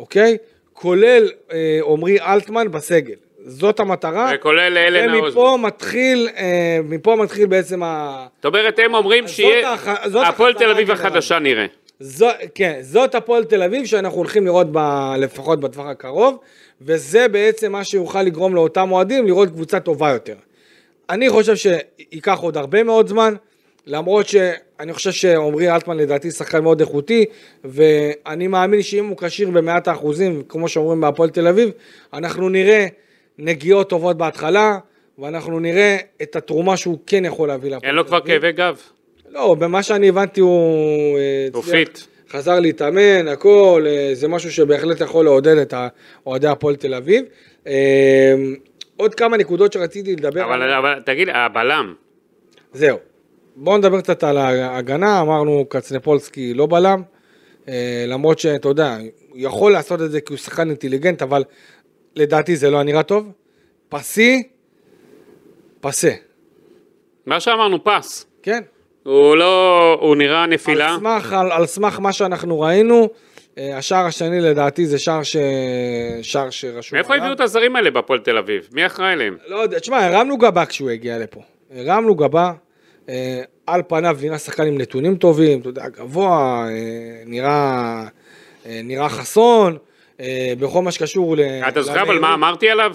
אוקיי? 0.00 0.36
כולל 0.72 1.28
אה, 1.52 1.80
עמרי 1.86 2.20
אלטמן 2.20 2.70
בסגל. 2.70 3.14
זאת 3.46 3.80
המטרה. 3.80 4.32
וכולל 4.34 4.78
אלן 4.78 5.08
האוזמן. 5.08 5.40
ומפה 5.40 5.58
מתחיל, 5.60 6.28
אה, 6.36 6.78
מפה 6.84 7.16
מתחיל 7.16 7.46
בעצם 7.46 7.82
ה... 7.82 8.26
זאת 8.36 8.44
אומרת, 8.44 8.78
הם 8.78 8.94
אומרים 8.94 9.28
שיהיה... 9.28 9.74
הפועל 10.28 10.54
תל 10.54 10.70
אביב. 10.70 10.90
החדשה 10.90 11.38
נראה. 11.38 11.66
זו, 12.00 12.28
כן, 12.54 12.78
זאת 12.80 13.14
הפועל 13.14 13.44
תל 13.44 13.62
אביב 13.62 13.86
שאנחנו 13.86 14.18
הולכים 14.18 14.44
לראות 14.44 14.66
ב, 14.72 14.78
לפחות 15.18 15.60
בטווח 15.60 15.86
הקרוב, 15.86 16.38
וזה 16.80 17.28
בעצם 17.28 17.72
מה 17.72 17.84
שיוכל 17.84 18.22
לגרום 18.22 18.54
לאותם 18.54 18.92
אוהדים 18.92 19.26
לראות 19.26 19.48
קבוצה 19.48 19.80
טובה 19.80 20.10
יותר. 20.10 20.34
אני 21.10 21.30
חושב 21.30 21.54
שייקח 21.56 22.38
עוד 22.38 22.56
הרבה 22.56 22.82
מאוד 22.82 23.08
זמן, 23.08 23.34
למרות 23.86 24.26
שאני 24.28 24.92
חושב 24.92 25.10
שעמרי 25.10 25.70
אלטמן 25.70 25.96
לדעתי 25.96 26.30
שחקן 26.30 26.62
מאוד 26.62 26.80
איכותי, 26.80 27.24
ואני 27.64 28.46
מאמין 28.46 28.82
שאם 28.82 29.06
הוא 29.06 29.16
כשיר 29.16 29.50
במאת 29.50 29.88
האחוזים, 29.88 30.42
כמו 30.48 30.68
שאומרים 30.68 31.00
בהפועל 31.00 31.30
תל 31.30 31.46
אביב, 31.46 31.70
אנחנו 32.12 32.48
נראה 32.48 32.86
נגיעות 33.38 33.88
טובות 33.88 34.16
בהתחלה, 34.16 34.78
ואנחנו 35.18 35.60
נראה 35.60 35.96
את 36.22 36.36
התרומה 36.36 36.76
שהוא 36.76 36.98
כן 37.06 37.24
יכול 37.24 37.48
להביא 37.48 37.70
להפועל 37.70 37.80
תל 37.80 37.86
אביב. 37.86 37.88
אין 37.88 37.94
לו 37.94 38.06
כבר 38.06 38.20
כאבי 38.20 38.52
גב. 38.52 38.80
לא, 39.30 39.54
במה 39.54 39.82
שאני 39.82 40.08
הבנתי 40.08 40.40
הוא... 40.40 41.18
אה, 41.18 41.48
הוא 41.52 41.62
fit. 41.62 41.98
חזר 42.30 42.60
להתאמן, 42.60 43.28
הכל, 43.28 43.84
אה, 43.86 44.10
זה 44.12 44.28
משהו 44.28 44.52
שבהחלט 44.52 45.00
יכול 45.00 45.24
לעודד 45.24 45.56
את 45.56 45.74
אוהדי 46.26 46.46
הפועל 46.46 46.76
תל 46.76 46.94
אביב. 46.94 47.24
אה, 47.66 48.34
עוד 48.96 49.14
כמה 49.14 49.36
נקודות 49.36 49.72
שרציתי 49.72 50.16
לדבר 50.16 50.44
אבל, 50.44 50.62
על... 50.62 50.72
אבל 50.72 51.00
תגיד, 51.06 51.28
הבלם. 51.32 51.94
זהו. 52.72 53.09
בואו 53.56 53.78
נדבר 53.78 54.00
קצת 54.00 54.24
על 54.24 54.36
ההגנה, 54.38 55.20
אמרנו 55.20 55.64
קצנפולסקי 55.68 56.54
לא 56.54 56.66
בלם, 56.66 57.02
למרות 58.06 58.38
שאתה 58.38 58.68
יודע, 58.68 58.96
הוא 59.28 59.38
יכול 59.38 59.72
לעשות 59.72 60.02
את 60.02 60.10
זה 60.10 60.20
כי 60.20 60.32
הוא 60.32 60.38
שחקן 60.38 60.68
אינטליגנט, 60.68 61.22
אבל 61.22 61.44
לדעתי 62.16 62.56
זה 62.56 62.70
לא 62.70 62.76
היה 62.76 62.84
נראה 62.84 63.02
טוב. 63.02 63.32
פסי, 63.88 64.42
פסה. 65.80 66.10
מה 67.26 67.40
שאמרנו, 67.40 67.84
פס. 67.84 68.26
כן. 68.42 68.60
הוא 69.02 69.36
לא, 69.36 69.98
הוא 70.00 70.16
נראה 70.16 70.46
נפילה. 70.46 70.94
על 70.94 70.98
סמך, 71.00 71.32
על, 71.32 71.52
על 71.52 71.66
סמך 71.66 71.98
מה 72.00 72.12
שאנחנו 72.12 72.60
ראינו, 72.60 73.08
אה, 73.58 73.76
השער 73.78 74.06
השני 74.06 74.40
לדעתי 74.40 74.86
זה 74.86 74.98
שער, 74.98 75.22
ש... 75.22 75.36
שער 76.22 76.50
שרשום 76.50 76.96
מאיפה 76.96 77.16
הביאו 77.16 77.32
את 77.32 77.40
הזרים 77.40 77.76
האלה 77.76 77.90
בהפועל 77.90 78.18
תל 78.18 78.38
אביב? 78.38 78.68
מי 78.72 78.86
אחראי 78.86 79.16
להם? 79.16 79.36
לא 79.46 79.56
יודע, 79.56 79.78
תשמע, 79.78 80.06
הרמנו 80.06 80.38
גבה 80.38 80.66
כשהוא 80.66 80.90
הגיע 80.90 81.18
לפה. 81.18 81.40
הרמנו 81.70 82.14
גבה, 82.14 82.44
אה, 82.46 82.52
על 83.66 83.82
פניו 83.88 84.16
נראה 84.22 84.38
שחקן 84.38 84.66
עם 84.66 84.78
נתונים 84.78 85.16
טובים, 85.16 85.60
אתה 85.60 85.68
יודע, 85.68 85.88
גבוה, 85.88 86.66
אה, 86.68 87.22
נראה, 87.26 88.04
נראה 88.66 89.08
חסון, 89.08 89.76
בכל 90.58 90.82
מה 90.82 90.92
שקשור 90.92 91.36
ל... 91.36 91.40
אתה 91.68 91.82
זוכר 91.82 92.02
אבל 92.02 92.18
מה 92.18 92.34
אמרתי 92.34 92.70
עליו? 92.70 92.94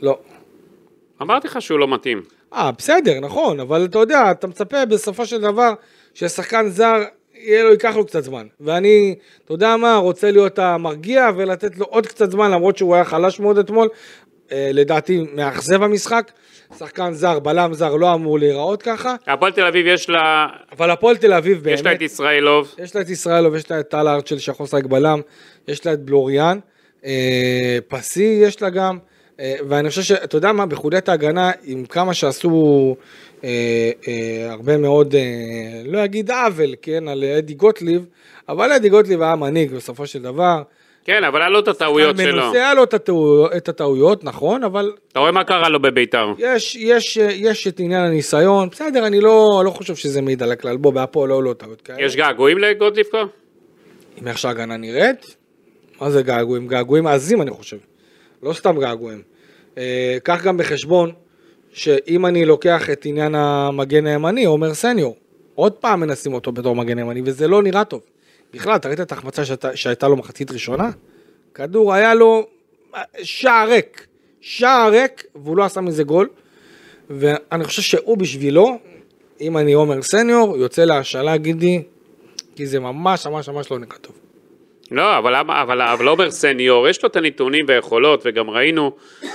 לא. 0.00 0.18
אמרתי 1.22 1.46
לך 1.46 1.62
שהוא 1.62 1.78
לא 1.78 1.88
מתאים. 1.88 2.22
אה, 2.54 2.70
בסדר, 2.78 3.20
נכון, 3.20 3.60
אבל 3.60 3.84
אתה 3.84 3.98
יודע, 3.98 4.30
אתה 4.30 4.46
מצפה 4.46 4.86
בסופו 4.86 5.26
של 5.26 5.40
דבר 5.40 5.72
ששחקן 6.14 6.68
זר, 6.68 7.02
יהיה 7.34 7.64
לו, 7.64 7.70
ייקח 7.70 7.96
לו 7.96 8.06
קצת 8.06 8.24
זמן. 8.24 8.46
ואני, 8.60 9.14
אתה 9.44 9.54
יודע 9.54 9.76
מה, 9.76 9.96
רוצה 9.96 10.30
להיות 10.30 10.58
המרגיע 10.58 11.28
ולתת 11.36 11.78
לו 11.78 11.84
עוד 11.84 12.06
קצת 12.06 12.30
זמן, 12.30 12.50
למרות 12.50 12.76
שהוא 12.76 12.94
היה 12.94 13.04
חלש 13.04 13.40
מאוד 13.40 13.58
אתמול. 13.58 13.88
אה, 14.52 14.70
לדעתי, 14.72 15.24
מאכזב 15.34 15.82
המשחק. 15.82 16.30
שחקן 16.78 17.12
זר, 17.12 17.38
בלם 17.38 17.74
זר, 17.74 17.96
לא 17.96 18.14
אמור 18.14 18.38
להיראות 18.38 18.82
ככה. 18.82 19.14
הפועל 19.26 19.52
תל 19.52 19.64
אביב 19.64 19.86
יש 19.86 20.10
לה... 20.10 20.46
אבל 20.72 20.90
הפועל 20.90 21.16
תל 21.16 21.32
אביב 21.32 21.62
באמת... 21.62 21.78
יש 21.78 21.84
לה 21.84 21.92
את 21.92 22.02
ישראלוב. 22.02 22.74
יש 22.78 22.94
לה 22.94 23.00
את 23.00 23.10
ישראלוב, 23.10 23.54
יש 23.54 23.70
לה 23.70 23.80
את 23.80 23.88
טל 23.88 24.08
ארצ'ל 24.08 24.38
שיכול 24.38 24.64
לשחק 24.64 24.84
בלם, 24.84 25.20
יש 25.68 25.86
לה 25.86 25.92
את 25.92 26.00
בלוריאן. 26.00 26.58
אה, 27.04 27.78
פסי 27.88 28.40
יש 28.42 28.62
לה 28.62 28.70
גם. 28.70 28.98
אה, 29.40 29.54
ואני 29.68 29.88
חושב 29.88 30.02
שאתה 30.02 30.36
יודע 30.36 30.52
מה, 30.52 30.66
בחוליית 30.66 31.08
ההגנה, 31.08 31.50
עם 31.62 31.84
כמה 31.84 32.14
שעשו 32.14 32.96
אה, 33.44 33.90
אה, 34.08 34.52
הרבה 34.52 34.76
מאוד, 34.76 35.14
אה, 35.14 35.82
לא 35.84 36.04
אגיד 36.04 36.30
עוול, 36.30 36.74
כן, 36.82 37.08
על 37.08 37.24
אדי 37.24 37.54
גוטליב, 37.54 38.04
אבל 38.48 38.72
אדי 38.72 38.88
גוטליב 38.88 39.22
היה 39.22 39.36
מנהיג 39.36 39.72
בסופו 39.72 40.06
של 40.06 40.22
דבר. 40.22 40.62
כן, 41.08 41.24
אבל 41.24 41.40
היה 41.40 41.48
לו 41.48 41.58
את 41.58 41.68
הטעויות 41.68 42.16
שלו. 42.18 42.32
מנוסה 42.32 42.58
היה 42.58 42.74
לו 42.74 42.84
את, 42.84 42.94
הטעו, 42.94 43.46
את 43.56 43.68
הטעויות, 43.68 44.24
נכון, 44.24 44.64
אבל... 44.64 44.92
אתה 45.12 45.20
רואה 45.20 45.32
מה 45.32 45.44
קרה 45.44 45.68
לו 45.68 45.82
בביתר. 45.82 46.26
יש, 46.38 46.76
יש, 46.76 47.16
יש 47.16 47.66
את 47.68 47.80
עניין 47.80 48.00
הניסיון, 48.00 48.68
בסדר, 48.68 49.06
אני 49.06 49.20
לא, 49.20 49.62
לא 49.64 49.70
חושב 49.70 49.94
שזה 49.94 50.22
מעיד 50.22 50.42
על 50.42 50.52
הכלל, 50.52 50.76
בוא, 50.76 50.92
בהפועל 50.92 51.28
לא, 51.28 51.42
לא 51.42 51.52
טעות 51.52 51.80
כאלה. 51.80 52.02
יש 52.02 52.16
געגועים 52.16 52.58
לגוטליב 52.58 53.06
כבר? 53.10 53.24
אם 54.22 54.28
איך 54.28 54.38
שההגנה 54.38 54.76
נראית? 54.76 55.36
מה 56.00 56.10
זה 56.10 56.22
געגועים? 56.22 56.66
געגועים 56.66 57.06
עזים, 57.06 57.42
אני 57.42 57.50
חושב. 57.50 57.76
לא 58.42 58.52
סתם 58.52 58.80
געגועים. 58.80 59.22
אה, 59.78 60.16
קח 60.22 60.44
גם 60.44 60.56
בחשבון 60.56 61.12
שאם 61.72 62.26
אני 62.26 62.44
לוקח 62.44 62.90
את 62.90 63.06
עניין 63.06 63.34
המגן 63.34 64.06
הימני, 64.06 64.44
עומר 64.44 64.74
סניור, 64.74 65.16
עוד 65.54 65.72
פעם 65.72 66.00
מנסים 66.00 66.34
אותו 66.34 66.52
בתור 66.52 66.76
מגן 66.76 66.98
הימני, 66.98 67.22
וזה 67.24 67.48
לא 67.48 67.62
נראה 67.62 67.84
טוב. 67.84 68.00
בכלל, 68.52 68.76
אתה 68.76 68.88
ראית 68.88 69.00
את 69.00 69.12
ההחמצה 69.12 69.42
שהייתה, 69.74 70.08
לו 70.08 70.16
מחצית 70.16 70.50
ראשונה? 70.50 70.90
כדור 71.54 71.94
היה 71.94 72.14
לו 72.14 72.46
שער 73.22 73.68
ריק, 73.68 74.06
שער 74.40 74.90
ריק, 74.90 75.24
והוא 75.34 75.56
לא 75.56 75.64
עשה 75.64 75.80
מזה 75.80 76.02
גול. 76.04 76.28
ואני 77.10 77.64
חושב 77.64 77.82
שהוא 77.82 78.18
בשבילו, 78.18 78.78
אם 79.40 79.58
אני 79.58 79.72
עומר 79.72 80.02
סניור, 80.02 80.56
יוצא 80.56 80.84
להשאלה 80.84 81.36
גידי, 81.36 81.82
כי 82.56 82.66
זה 82.66 82.80
ממש 82.80 83.26
ממש 83.26 83.48
ממש 83.48 83.70
לא 83.70 83.78
נקרא 83.78 83.98
טוב. 83.98 84.27
לא, 84.90 85.18
אבל, 85.18 85.34
אבל, 85.34 85.82
אבל 85.82 86.08
אובר 86.08 86.30
סניור, 86.30 86.88
יש 86.88 87.02
לו 87.02 87.08
את 87.08 87.16
הנתונים 87.16 87.64
והיכולות, 87.68 88.22
וגם 88.24 88.50
ראינו, 88.50 88.92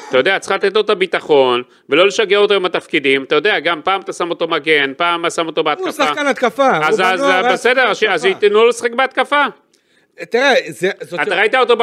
אתה 0.10 0.18
יודע, 0.18 0.39
צריך 0.39 0.52
לתת 0.52 0.76
לו 0.76 0.82
את 0.82 0.89
הביטחון, 0.89 1.63
ולא 1.89 2.08
לשגע 2.08 2.38
אותו 2.38 2.54
עם 2.54 2.66
התפקידים, 2.66 3.24
אתה 3.24 3.36
יודע, 3.36 3.60
גם 3.60 3.82
פעם 3.84 4.02
אתה 4.02 4.13
שם 4.13 4.30
אותו 4.30 4.48
מגן, 4.48 4.94
פעם 4.98 5.22
אתה 5.22 5.30
שם 5.30 5.48
אותו 5.48 5.63
בהתקפה. 5.63 6.04
הוא 6.04 6.08
שחקן 6.10 6.28
התקפה. 6.28 6.72
אז, 6.84 7.02
אז, 7.02 7.24
אז 7.24 7.46
בסדר, 7.54 7.92
אז 8.10 8.26
ייתנו 8.26 8.63
לו 8.63 8.70
לשחק 8.70 8.92
בהתקפה. 8.92 9.46
תראה, 10.30 10.54
זה, 10.68 10.89
זאת... 11.02 11.20
אתה 11.20 11.36
ראית 11.36 11.56
אותו 11.56 11.78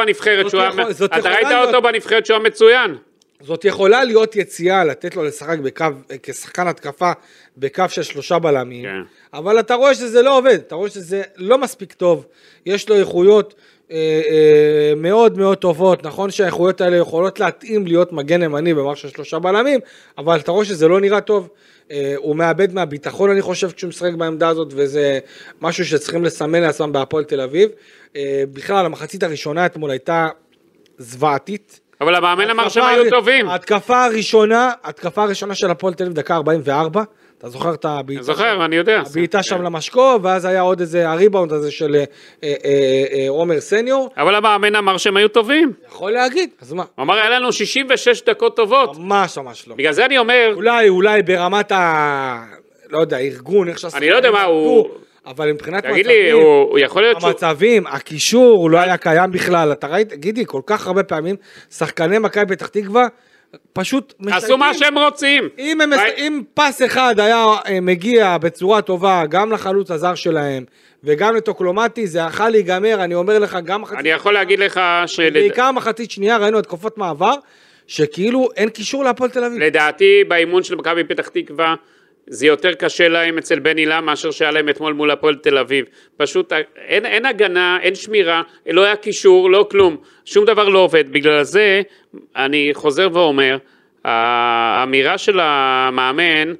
בנבחרת 1.81 2.25
שהוא 2.25 2.35
היה 2.35 2.39
מצוין. 2.39 2.95
זאת 3.43 3.65
יכולה 3.65 4.03
להיות 4.03 4.35
יציאה 4.35 4.83
לתת 4.83 5.15
לו 5.15 5.23
לשחק 5.23 5.57
בקו, 5.59 5.85
כשחקן 6.23 6.67
התקפה 6.67 7.11
בקו 7.57 7.83
של 7.89 8.03
שלושה 8.03 8.39
בלמים, 8.39 8.83
כן. 8.83 9.01
אבל 9.33 9.59
אתה 9.59 9.73
רואה 9.73 9.95
שזה 9.95 10.21
לא 10.21 10.37
עובד, 10.37 10.57
אתה 10.67 10.75
רואה 10.75 10.89
שזה 10.89 11.21
לא 11.35 11.57
מספיק 11.57 11.93
טוב, 11.93 12.25
יש 12.65 12.89
לו 12.89 12.95
איכויות 12.95 13.53
אה, 13.91 13.97
אה, 14.29 14.93
מאוד 14.95 15.37
מאוד 15.37 15.57
טובות, 15.57 16.05
נכון 16.05 16.31
שהאיכויות 16.31 16.81
האלה 16.81 16.97
יכולות 16.97 17.39
להתאים 17.39 17.87
להיות 17.87 18.11
מגן 18.11 18.43
ימני 18.43 18.73
במערכת 18.73 19.01
של 19.01 19.09
שלושה 19.09 19.39
בלמים, 19.39 19.79
אבל 20.17 20.39
אתה 20.39 20.51
רואה 20.51 20.65
שזה 20.65 20.87
לא 20.87 20.99
נראה 20.99 21.21
טוב, 21.21 21.49
אה, 21.91 22.13
הוא 22.17 22.35
מאבד 22.35 22.73
מהביטחון 22.73 23.29
אני 23.29 23.41
חושב 23.41 23.71
כשהוא 23.71 23.89
משחק 23.89 24.13
בעמדה 24.13 24.47
הזאת, 24.47 24.67
וזה 24.75 25.19
משהו 25.61 25.85
שצריכים 25.85 26.23
לסמן 26.23 26.61
לעצמם 26.61 26.91
בהפועל 26.91 27.23
תל 27.23 27.41
אביב. 27.41 27.69
אה, 28.15 28.43
בכלל 28.53 28.85
המחצית 28.85 29.23
הראשונה 29.23 29.65
אתמול 29.65 29.91
הייתה 29.91 30.27
זוועתית. 30.97 31.79
אבל 32.01 32.15
המאמן 32.15 32.49
אמר 32.49 32.69
שהם 32.69 32.83
היו 32.83 33.09
טובים. 33.09 33.49
התקפה 33.49 34.05
הראשונה, 34.05 34.71
התקפה 34.83 35.23
הראשונה 35.23 35.55
של 35.55 35.71
הפועל 35.71 35.93
תל 35.93 36.03
אביב 36.03 36.15
דקה 36.15 36.35
44, 36.35 37.03
אתה 37.37 37.49
זוכר 37.49 37.73
את 37.73 37.85
הבעיטה? 37.85 38.23
זוכר, 38.23 38.65
אני 38.65 38.75
יודע. 38.75 39.01
הבעיטה 39.05 39.43
שם 39.43 39.61
למשקו, 39.61 40.19
ואז 40.21 40.45
היה 40.45 40.61
עוד 40.61 40.79
איזה 40.79 41.09
הריבאונד 41.09 41.53
הזה 41.53 41.71
של 41.71 41.95
אה, 41.95 42.03
אה, 42.43 42.53
אה, 43.13 43.25
עומר 43.29 43.59
סניור. 43.59 44.09
אבל 44.17 44.35
המאמן 44.35 44.75
אמר 44.75 44.97
שהם 44.97 45.17
היו 45.17 45.27
טובים. 45.27 45.73
יכול 45.87 46.11
להגיד, 46.11 46.49
אז 46.61 46.73
מה? 46.73 46.83
הוא 46.95 47.03
אמר, 47.03 47.15
היה 47.15 47.29
לנו 47.29 47.51
66 47.51 48.21
דקות 48.21 48.55
טובות. 48.55 48.97
ממש 48.97 49.37
ממש 49.37 49.67
לא. 49.67 49.75
בגלל 49.75 49.93
זה 49.93 50.05
אני 50.05 50.17
אומר... 50.17 50.51
אולי, 50.55 50.89
אולי 50.89 51.21
ברמת 51.21 51.71
ה... 51.71 52.43
לא 52.89 52.99
יודע, 52.99 53.17
ארגון, 53.17 53.69
איך 53.69 53.79
שעשו... 53.79 53.97
אני 53.97 54.09
לא 54.09 54.15
יודע 54.15 54.31
מה 54.31 54.43
הוא... 54.43 54.89
אבל 55.25 55.51
מבחינת 55.51 55.83
תגיד 55.83 55.99
מצבים, 55.99 56.23
לי, 56.23 56.31
הוא, 56.31 56.43
הוא 56.43 56.79
יכול 56.79 57.01
להיות 57.01 57.23
המצבים, 57.23 57.83
שהוא... 57.83 57.95
הקישור, 57.95 58.57
הוא 58.57 58.69
לא 58.69 58.77
היה 58.77 58.97
קיים 58.97 59.31
בכלל. 59.31 59.71
אתה 59.71 59.87
ראית, 59.87 60.13
גידי, 60.13 60.45
כל 60.45 60.61
כך 60.65 60.87
הרבה 60.87 61.03
פעמים, 61.03 61.35
שחקני 61.71 62.19
מכבי 62.19 62.55
פתח 62.55 62.67
תקווה, 62.67 63.07
פשוט 63.73 64.13
עשו 64.31 64.57
מה 64.57 64.73
שהם 64.73 64.97
רוצים. 64.97 65.49
אם, 65.59 65.81
הם, 65.81 65.93
אם 66.17 66.41
פס 66.53 66.81
אחד 66.85 67.19
היה 67.19 67.45
אה, 67.67 67.79
מגיע 67.81 68.37
בצורה 68.37 68.81
טובה 68.81 69.23
גם 69.29 69.51
לחלוץ 69.51 69.91
הזר 69.91 70.15
שלהם 70.15 70.65
וגם 71.03 71.35
לטוקלומטי, 71.35 72.07
זה 72.07 72.19
יכול 72.19 72.49
להיגמר, 72.49 73.03
אני 73.03 73.15
אומר 73.15 73.39
לך, 73.39 73.57
גם 73.63 73.81
מחצית... 73.81 73.99
אני 73.99 74.09
יכול 74.09 74.33
להגיד 74.33 74.59
לך 74.59 74.81
של... 75.05 75.29
בעיקר 75.33 75.71
מחצית 75.71 76.11
שנייה, 76.11 76.37
ראינו 76.37 76.59
התקופות 76.59 76.97
מעבר, 76.97 77.33
שכאילו 77.87 78.49
אין 78.57 78.69
קישור 78.69 79.03
להפועל 79.03 79.29
תל 79.29 79.43
אביב. 79.43 79.59
לדעתי, 79.59 80.23
באימון 80.27 80.63
של 80.63 80.75
מכבי 80.75 81.03
פתח 81.03 81.27
תקווה, 81.27 81.75
זה 82.33 82.47
יותר 82.47 82.73
קשה 82.73 83.07
להם 83.07 83.37
אצל 83.37 83.59
בן 83.59 83.77
הילה 83.77 84.01
מאשר 84.01 84.31
שהיה 84.31 84.51
להם 84.51 84.69
אתמול 84.69 84.93
מול 84.93 85.11
הפועל 85.11 85.35
תל 85.35 85.57
אביב. 85.57 85.85
פשוט 86.17 86.53
אין, 86.75 87.05
אין 87.05 87.25
הגנה, 87.25 87.77
אין 87.81 87.95
שמירה, 87.95 88.41
לא 88.69 88.83
היה 88.83 88.95
קישור, 88.95 89.51
לא 89.51 89.67
כלום. 89.71 89.97
שום 90.25 90.45
דבר 90.45 90.69
לא 90.69 90.79
עובד. 90.79 91.11
בגלל 91.11 91.43
זה 91.43 91.81
אני 92.35 92.69
חוזר 92.73 93.07
ואומר, 93.13 93.57
האמירה 94.05 95.17
של 95.17 95.39
המאמן, 95.41 96.53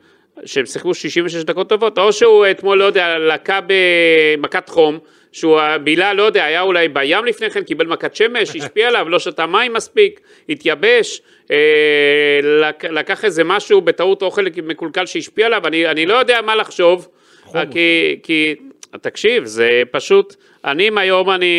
שהם 0.45 0.65
שיחקו 0.65 0.93
66 0.93 1.43
דקות 1.43 1.69
טובות, 1.69 1.97
או 1.97 2.13
שהוא 2.13 2.45
אתמול, 2.51 2.77
לא 2.77 2.83
יודע, 2.83 3.19
לקה 3.19 3.59
במכת 3.67 4.69
חום, 4.69 4.99
שהוא 5.31 5.61
בילה, 5.83 6.13
לא 6.13 6.23
יודע, 6.23 6.45
היה 6.45 6.61
אולי 6.61 6.87
בים 6.87 7.25
לפני 7.25 7.49
כן, 7.49 7.63
קיבל 7.63 7.87
מכת 7.87 8.15
שמש, 8.15 8.55
השפיע 8.55 8.87
עליו, 8.87 9.09
לא 9.09 9.19
שתה 9.19 9.45
מים 9.45 9.73
מספיק, 9.73 10.21
התייבש, 10.49 11.21
אה, 11.51 11.57
לקח 12.89 13.25
איזה 13.25 13.43
משהו 13.43 13.81
בטעות 13.81 14.21
אוכל 14.21 14.45
מקולקל 14.63 15.05
שהשפיע 15.05 15.45
עליו, 15.45 15.67
אני, 15.67 15.87
אני 15.87 16.05
לא 16.05 16.13
יודע 16.13 16.41
מה 16.41 16.55
לחשוב, 16.55 17.07
כי, 17.71 18.19
כי 18.23 18.55
תקשיב, 19.01 19.45
זה 19.45 19.81
פשוט, 19.91 20.35
אני 20.65 20.87
אם 20.87 20.97
היום 20.97 21.29
אני, 21.29 21.55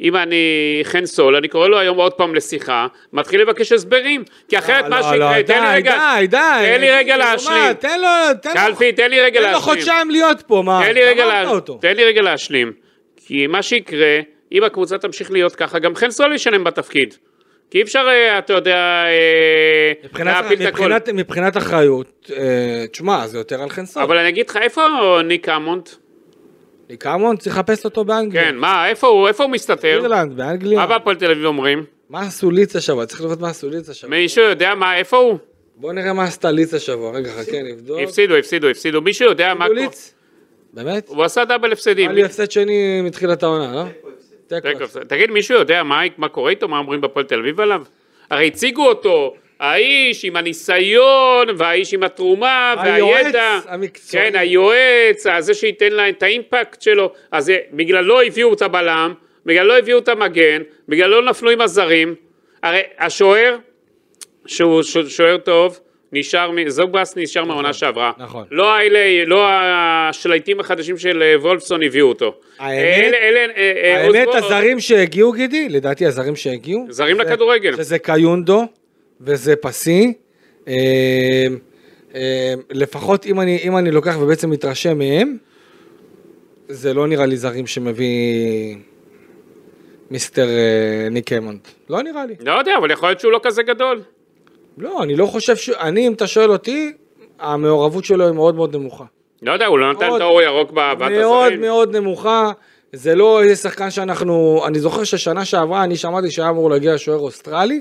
אם 0.00 0.16
אני 0.16 0.80
חן 0.82 1.06
סול, 1.06 1.36
אני 1.36 1.48
קורא 1.48 1.68
לו 1.68 1.78
היום 1.78 1.96
עוד 1.96 2.12
פעם 2.12 2.34
לשיחה, 2.34 2.86
מתחיל 3.12 3.40
לבקש 3.40 3.72
הסברים, 3.72 4.24
כי 4.48 4.58
אחרת 4.58 4.84
לא, 4.84 4.90
מה 4.90 5.00
לא, 5.00 5.02
שיקרה, 5.02 5.38
לא, 5.38 5.42
תן 5.42 5.62
לי 5.62 5.68
רגע, 5.76 5.98
די, 6.18 6.26
די. 6.26 6.38
תן 6.62 6.80
לי 6.80 6.90
רגע 6.90 7.16
להשלים, 7.16 7.72
תן 7.72 8.00
לו, 8.00 8.08
תן 8.42 8.70
לו, 8.70 8.76
תן 8.96 9.10
לי 9.10 9.20
רגע 9.20 9.40
תן 9.40 9.46
לו 9.46 9.52
להשלים, 9.52 9.62
חודשיים 9.62 10.10
להיות 10.10 10.42
פה, 10.46 10.62
מה? 10.66 10.80
תן 11.80 11.96
לי 11.96 12.04
רגע 12.04 12.22
להשלים, 12.22 12.72
כי 13.26 13.46
מה 13.46 13.62
שיקרה, 13.62 14.20
אם 14.52 14.64
הקבוצה 14.64 14.98
תמשיך 14.98 15.30
להיות 15.30 15.56
ככה, 15.56 15.78
גם 15.78 15.94
חן 15.94 16.10
סול 16.10 16.32
ישלם 16.32 16.64
בתפקיד, 16.64 17.14
כי 17.70 17.78
אי 17.78 17.82
אפשר, 17.82 18.06
אה, 18.08 18.38
אתה 18.38 18.52
יודע, 18.52 18.76
אה, 19.06 19.92
מבחינת- 20.04 20.26
להפיל 20.42 20.62
את 20.68 20.74
הכל. 20.74 20.88
מבחינת- 21.12 21.56
אחריות, 21.56 22.30
אה, 22.36 22.84
תשמע, 22.92 23.26
זה 23.26 23.38
יותר 23.38 23.62
על 23.62 23.68
חן 23.70 23.86
סול. 23.86 24.02
אבל 24.02 24.16
אני 24.18 24.28
אגיד 24.28 24.50
לך, 24.50 24.56
איפה 24.56 24.82
ניק 25.24 25.48
אמונט? 25.48 25.88
ניקמון 26.90 27.36
צריך 27.36 27.56
לחפש 27.56 27.84
אותו 27.84 28.04
באנגליה. 28.04 28.44
כן, 28.44 28.56
מה, 28.56 28.88
איפה 28.88 29.06
הוא, 29.06 29.28
איפה 29.28 29.44
הוא 29.44 29.52
מסתתר? 29.52 29.88
אירלנד, 29.88 30.36
באנגליה. 30.36 30.78
מה 30.78 30.86
בהפועל 30.86 31.16
תל 31.16 31.30
אביב 31.30 31.44
אומרים? 31.44 31.84
מה 32.10 32.20
עשו 32.20 32.50
ליץ 32.50 32.76
השבוע? 32.76 33.06
צריך 33.06 33.20
לראות 33.20 33.40
מה 33.40 33.48
עשו 33.48 33.70
ליץ 33.70 33.88
השבוע. 33.88 34.10
מישהו 34.16 34.44
יודע 34.44 34.74
מה, 34.74 34.96
איפה 34.96 35.16
הוא? 35.16 35.38
בוא 35.76 35.92
נראה 35.92 36.12
מה 36.12 36.24
עשתה 36.24 36.50
ליץ 36.50 36.74
השבוע. 36.74 37.12
רגע, 37.12 37.30
חכה, 37.32 37.62
נבדוק. 37.62 38.00
הפסידו, 38.00 38.36
הפסידו, 38.36 38.68
הפסידו. 38.68 39.00
מישהו 39.02 39.28
יודע 39.28 39.54
מה... 39.54 39.68
ליץ? 39.68 40.14
באמת? 40.76 41.08
הוא 41.08 41.24
עשה 41.24 41.44
דאבל 41.44 41.72
הפסדים. 41.72 42.08
היה 42.08 42.14
לי 42.14 42.24
הפסד 42.24 42.50
שני 42.50 43.00
מתחילת 43.02 43.42
העונה, 43.42 43.72
לא? 43.74 43.84
תיקו. 44.46 44.68
תיקו, 44.68 44.84
הפסד. 44.84 45.04
תגיד, 45.04 45.30
מישהו 45.30 45.58
יודע 45.58 45.82
מה, 45.82 46.02
מה 46.18 46.28
קורה 46.28 46.50
איתו? 46.50 46.68
מה 46.68 46.78
אומרים 46.78 47.00
בהפועל 47.00 47.24
תל 47.24 47.38
אביב 47.38 47.60
עליו? 47.60 47.82
הרי 48.30 48.46
הציגו 48.46 48.86
אותו, 48.86 49.34
האיש 49.60 50.24
עם 50.24 50.36
הניסיון, 50.36 51.46
והאיש 51.56 51.94
עם 51.94 52.02
התרומה, 52.02 52.74
היועץ 52.78 53.22
והידע. 53.22 53.58
המקצועי. 53.68 54.22
כן, 54.22 54.38
היועץ, 54.38 55.26
זה 55.38 55.54
שייתן 55.54 55.92
לה 55.92 56.08
את 56.08 56.22
האימפקט 56.22 56.82
שלו. 56.82 57.12
אז 57.32 57.52
בגללו 57.72 58.20
הביאו 58.20 58.52
את 58.52 58.62
הבלם, 58.62 59.14
בגללו 59.46 59.76
הביאו 59.76 59.98
את 59.98 60.08
המגן, 60.08 60.62
בגללו 60.88 61.20
נפלו 61.20 61.50
עם 61.50 61.60
הזרים. 61.60 62.14
הרי 62.62 62.80
השוער, 62.98 63.56
שהוא 64.46 64.82
שוער 65.08 65.36
טוב, 65.36 65.80
נשאר, 66.12 66.50
זוגבס 66.68 67.16
נשאר 67.16 67.44
מהעונה 67.44 67.72
שעברה. 67.72 68.12
נכון. 68.18 68.44
לא 68.50 68.74
האלה, 68.74 68.98
לא 69.26 69.46
השלייטים 69.50 70.60
החדשים 70.60 70.98
של 70.98 71.22
אה, 71.22 71.40
וולפסון 71.40 71.82
הביאו 71.82 72.06
אותו. 72.08 72.34
האמת- 72.58 72.84
אלה- 73.14 73.16
אלה, 73.16 73.52
אה, 73.56 73.72
אה, 73.84 74.02
האמת, 74.04 74.26
אוסבו- 74.28 74.44
הזרים 74.46 74.80
שהגיעו, 74.80 75.32
גידי, 75.32 75.68
לדעתי 75.68 76.06
הזרים 76.06 76.36
שהגיעו. 76.36 76.86
זרים 76.90 77.16
זה- 77.16 77.22
לכדורגל. 77.22 77.76
שזה 77.76 77.98
קיונדו, 77.98 78.64
וזה 79.20 79.56
פסי. 79.56 80.12
אה, 80.68 80.74
אה, 82.14 82.54
לפחות 82.70 83.26
אם 83.26 83.40
אני, 83.40 83.58
אם 83.64 83.76
אני 83.76 83.90
לוקח 83.90 84.16
ובעצם 84.20 84.50
מתרשם 84.50 84.98
מהם, 84.98 85.36
זה 86.68 86.94
לא 86.94 87.06
נראה 87.06 87.26
לי 87.26 87.36
זרים 87.36 87.66
שמביא 87.66 88.76
מיסטר 90.10 90.46
ניק 91.10 91.32
המונד. 91.32 91.60
לא 91.90 92.02
נראה 92.02 92.26
לי. 92.26 92.34
לא 92.40 92.52
יודע, 92.52 92.72
אבל 92.78 92.90
יכול 92.90 93.08
להיות 93.08 93.20
שהוא 93.20 93.32
לא 93.32 93.40
כזה 93.42 93.62
גדול. 93.62 94.00
לא, 94.78 95.02
אני 95.02 95.16
לא 95.16 95.26
חושב 95.26 95.56
ש... 95.56 95.70
אני, 95.70 96.06
אם 96.06 96.12
אתה 96.12 96.26
שואל 96.26 96.50
אותי, 96.52 96.92
המעורבות 97.40 98.04
שלו 98.04 98.24
היא 98.26 98.32
מאוד 98.34 98.54
מאוד 98.54 98.76
נמוכה. 98.76 99.04
לא 99.42 99.52
יודע, 99.52 99.66
הוא 99.66 99.78
לא 99.78 99.92
נתן 99.92 100.06
מאוד- 100.06 100.16
את 100.16 100.20
האור 100.20 100.42
ירוק 100.42 100.70
בהבאת 100.70 101.10
מאוד 101.12 101.44
הזרים. 101.46 101.60
מאוד 101.60 101.96
נמוכה. 101.96 102.50
זה 102.92 103.14
לא 103.14 103.42
איזה 103.42 103.56
שחקן 103.56 103.90
שאנחנו... 103.90 104.62
אני 104.66 104.80
זוכר 104.80 105.04
ששנה 105.04 105.44
שעברה 105.44 105.84
אני 105.84 105.96
שמעתי 105.96 106.30
שהיה 106.30 106.50
אמור 106.50 106.70
להגיע 106.70 106.94
שוער 106.96 107.18
אוסטרלי, 107.18 107.80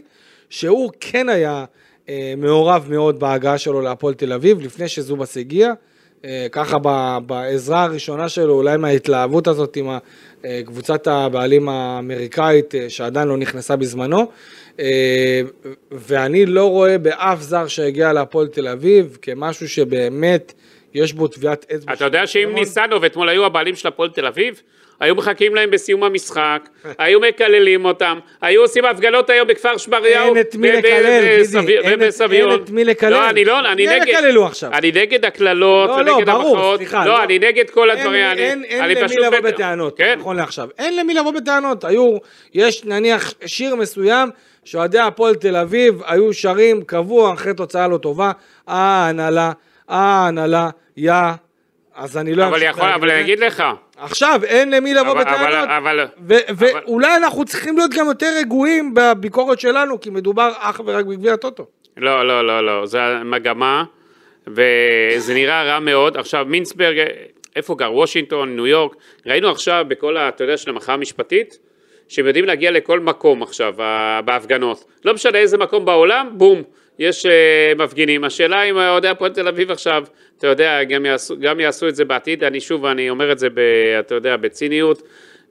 שהוא 0.50 0.92
כן 1.00 1.30
היה 1.30 1.66
אה, 2.10 2.34
מעורב 2.38 2.86
מאוד 2.90 3.20
בהגעה 3.20 3.58
שלו 3.58 3.82
להפועל 3.82 4.14
תל 4.14 4.34
אביב, 4.34 4.62
לפני 4.62 4.88
שזובס 4.88 5.38
הגיע. 5.38 5.74
אה, 6.26 6.48
ככה 6.52 6.78
ב, 6.82 7.18
בעזרה 7.26 7.84
הראשונה 7.84 8.30
שלו, 8.30 8.54
אולי 8.54 8.78
מההתלהבות 8.78 9.48
הזאת 9.48 9.76
עם 9.76 9.90
אה, 10.46 10.62
קבוצת 10.66 11.08
הבעלים 11.08 11.70
האמריקאית, 11.70 12.76
אה, 12.76 12.90
שעדיין 12.90 13.28
לא 13.28 13.38
נכנסה 13.38 13.76
בזמנו. 13.76 14.28
אה, 14.80 15.42
ואני 15.92 16.46
לא 16.46 16.70
רואה 16.70 16.98
באף 16.98 17.42
זר 17.42 17.68
שהגיע 17.68 18.14
להפועל 18.14 18.48
תל 18.48 18.68
אביב 18.68 19.18
כמשהו 19.22 19.70
שבאמת 19.70 20.54
יש 20.96 21.14
בו 21.14 21.28
טביעת 21.28 21.66
אצבע. 21.76 21.94
אתה 21.94 22.06
יודע 22.06 22.28
שאם. 22.28 22.52
ניסנוב 22.56 23.04
אתמול 23.04 23.30
היו 23.30 23.46
הבעלים 23.46 23.76
של 23.76 23.88
הפועל 23.88 24.10
תל 24.10 24.26
אביב, 24.26 24.62
היו 25.00 25.16
מחכים 25.16 25.56
להם 25.56 25.72
בסיום 25.72 26.04
המשחק, 26.04 26.70
היו 26.98 27.20
מקללים 27.20 27.86
אותם, 27.86 28.20
היו 28.42 28.62
עושים 28.62 28.86
הפגנות 28.86 29.30
היום 29.30 29.48
בכפר 29.48 29.78
שמריהו, 29.78 30.26
אין 30.36 30.40
את 30.42 30.56
מי 30.56 30.72
לקלל, 30.72 30.82
גידי, 31.62 31.78
אין 31.78 32.04
את- 32.04 32.70
מי 32.70 32.86
לקלל. 32.86 33.10
לא, 33.10 33.30
אני 33.30 33.46
לא, 33.46 33.60
אני 33.72 33.88
מי 33.88 33.96
נגד, 33.96 34.08
יקללו 34.08 34.46
עכשיו? 34.46 34.74
אני 34.74 34.92
נגד 34.92 35.26
הקללות, 35.26 35.90
לא, 35.90 36.02
לא, 36.02 36.12
ונגד 36.14 36.30
ברור, 36.30 36.58
המחאות, 36.58 36.82
לא, 36.94 37.06
לא. 37.06 37.24
אני 37.24 37.40
נגד 37.40 37.70
כל 37.70 37.90
הדברים, 37.90 38.24
אין, 38.38 38.64
למי 38.70 39.16
לבוא 39.18 39.40
בטענות, 39.40 39.98
כן, 39.98 40.18
נכון 40.20 40.36
לעכשיו. 40.36 40.68
אין 40.78 40.96
למי 40.98 41.14
לבוא 41.14 41.32
בטענות. 41.32 41.84
היו, 41.84 42.18
יש 42.54 42.84
נניח 42.86 43.34
שיר 43.46 43.76
מסוים 43.76 44.30
שאוהדי 44.66 45.00
הפועל 45.00 45.36
תל 45.36 45.56
אביב 45.56 46.02
היו 46.06 46.34
שרים 46.34 46.82
קבוע 46.84 47.34
אחרי 47.34 47.54
תוצאה 47.54 47.88
לא 47.88 47.98
טובה, 47.98 48.32
אה 48.70 48.76
ההנהלה, 48.76 49.52
אה 49.90 49.96
ההנהלה, 49.96 50.70
יא. 50.98 51.12
אז 51.96 52.18
אני 52.18 52.36
לא... 52.36 52.48
אבל 52.48 52.62
יכול, 52.64 52.90
אבל 52.90 53.12
אני. 53.12 53.22
אגיד 53.22 53.40
לך, 53.40 53.64
עכשיו, 53.98 54.42
אין 54.44 54.72
למי 54.72 54.94
לבוא 54.94 55.12
אבל- 55.12 55.22
בטענות. 55.22 55.70
אבל- 55.78 56.06
ואולי 56.56 57.16
אנחנו 57.16 57.46
צריכים 57.46 57.78
להיות 57.78 57.92
גם 57.94 58.08
יותר 58.08 58.32
רגועים 58.40 58.94
בביקורת 58.94 59.60
שלנו, 59.60 60.00
כי 60.02 60.10
מדובר 60.10 60.52
אך 60.58 60.82
ורק 60.86 61.06
בגביע 61.06 61.34
הטוטו. 61.34 61.66
לא, 61.98 62.28
לא, 62.28 62.48
לא, 62.48 62.66
לא, 62.66 62.86
זה 62.86 63.04
המגמה, 63.04 63.84
וזה 64.48 65.34
נראה 65.34 65.64
רע 65.64 65.80
מאוד. 65.80 66.18
עכשיו, 66.18 66.46
מינסברג, 66.50 66.96
איפה 67.56 67.76
גר? 67.76 67.94
וושינגטון, 67.94 68.56
ניו 68.56 68.68
יורק, 68.68 68.96
ראינו 69.26 69.50
עכשיו 69.50 69.86
בכל, 69.88 70.18
אתה 70.18 70.44
יודע, 70.44 70.58
של 70.58 70.70
המחאה 70.70 70.94
המשפטית, 70.96 71.58
שהם 72.08 72.26
יודעים 72.28 72.46
להגיע 72.46 72.72
לכל 72.72 73.00
מקום 73.00 73.44
עכשיו, 73.44 73.74
בהפגנות. 74.26 74.86
לא 75.06 75.14
משנה 75.14 75.38
איזה 75.38 75.58
מקום 75.58 75.86
בעולם, 75.86 76.30
בום, 76.34 76.62
יש 77.00 77.26
אה, 77.26 77.74
מפגינים. 77.78 78.24
השאלה 78.24 78.64
אם 78.64 78.78
אוהדי 78.78 79.08
הפועל 79.08 79.32
תל 79.32 79.48
אביב 79.48 79.72
עכשיו, 79.72 80.04
אתה 80.38 80.48
יודע, 80.48 80.84
גם 80.84 81.06
יעשו, 81.06 81.36
גם 81.40 81.60
יעשו 81.60 81.88
את 81.88 81.96
זה 81.96 82.06
בעתיד, 82.06 82.44
אני 82.44 82.60
שוב, 82.60 82.86
אני 82.86 83.10
אומר 83.10 83.32
את 83.32 83.40
זה, 83.40 83.50
ב, 83.50 83.60
אתה 84.00 84.16
יודע, 84.16 84.38
בציניות. 84.38 85.02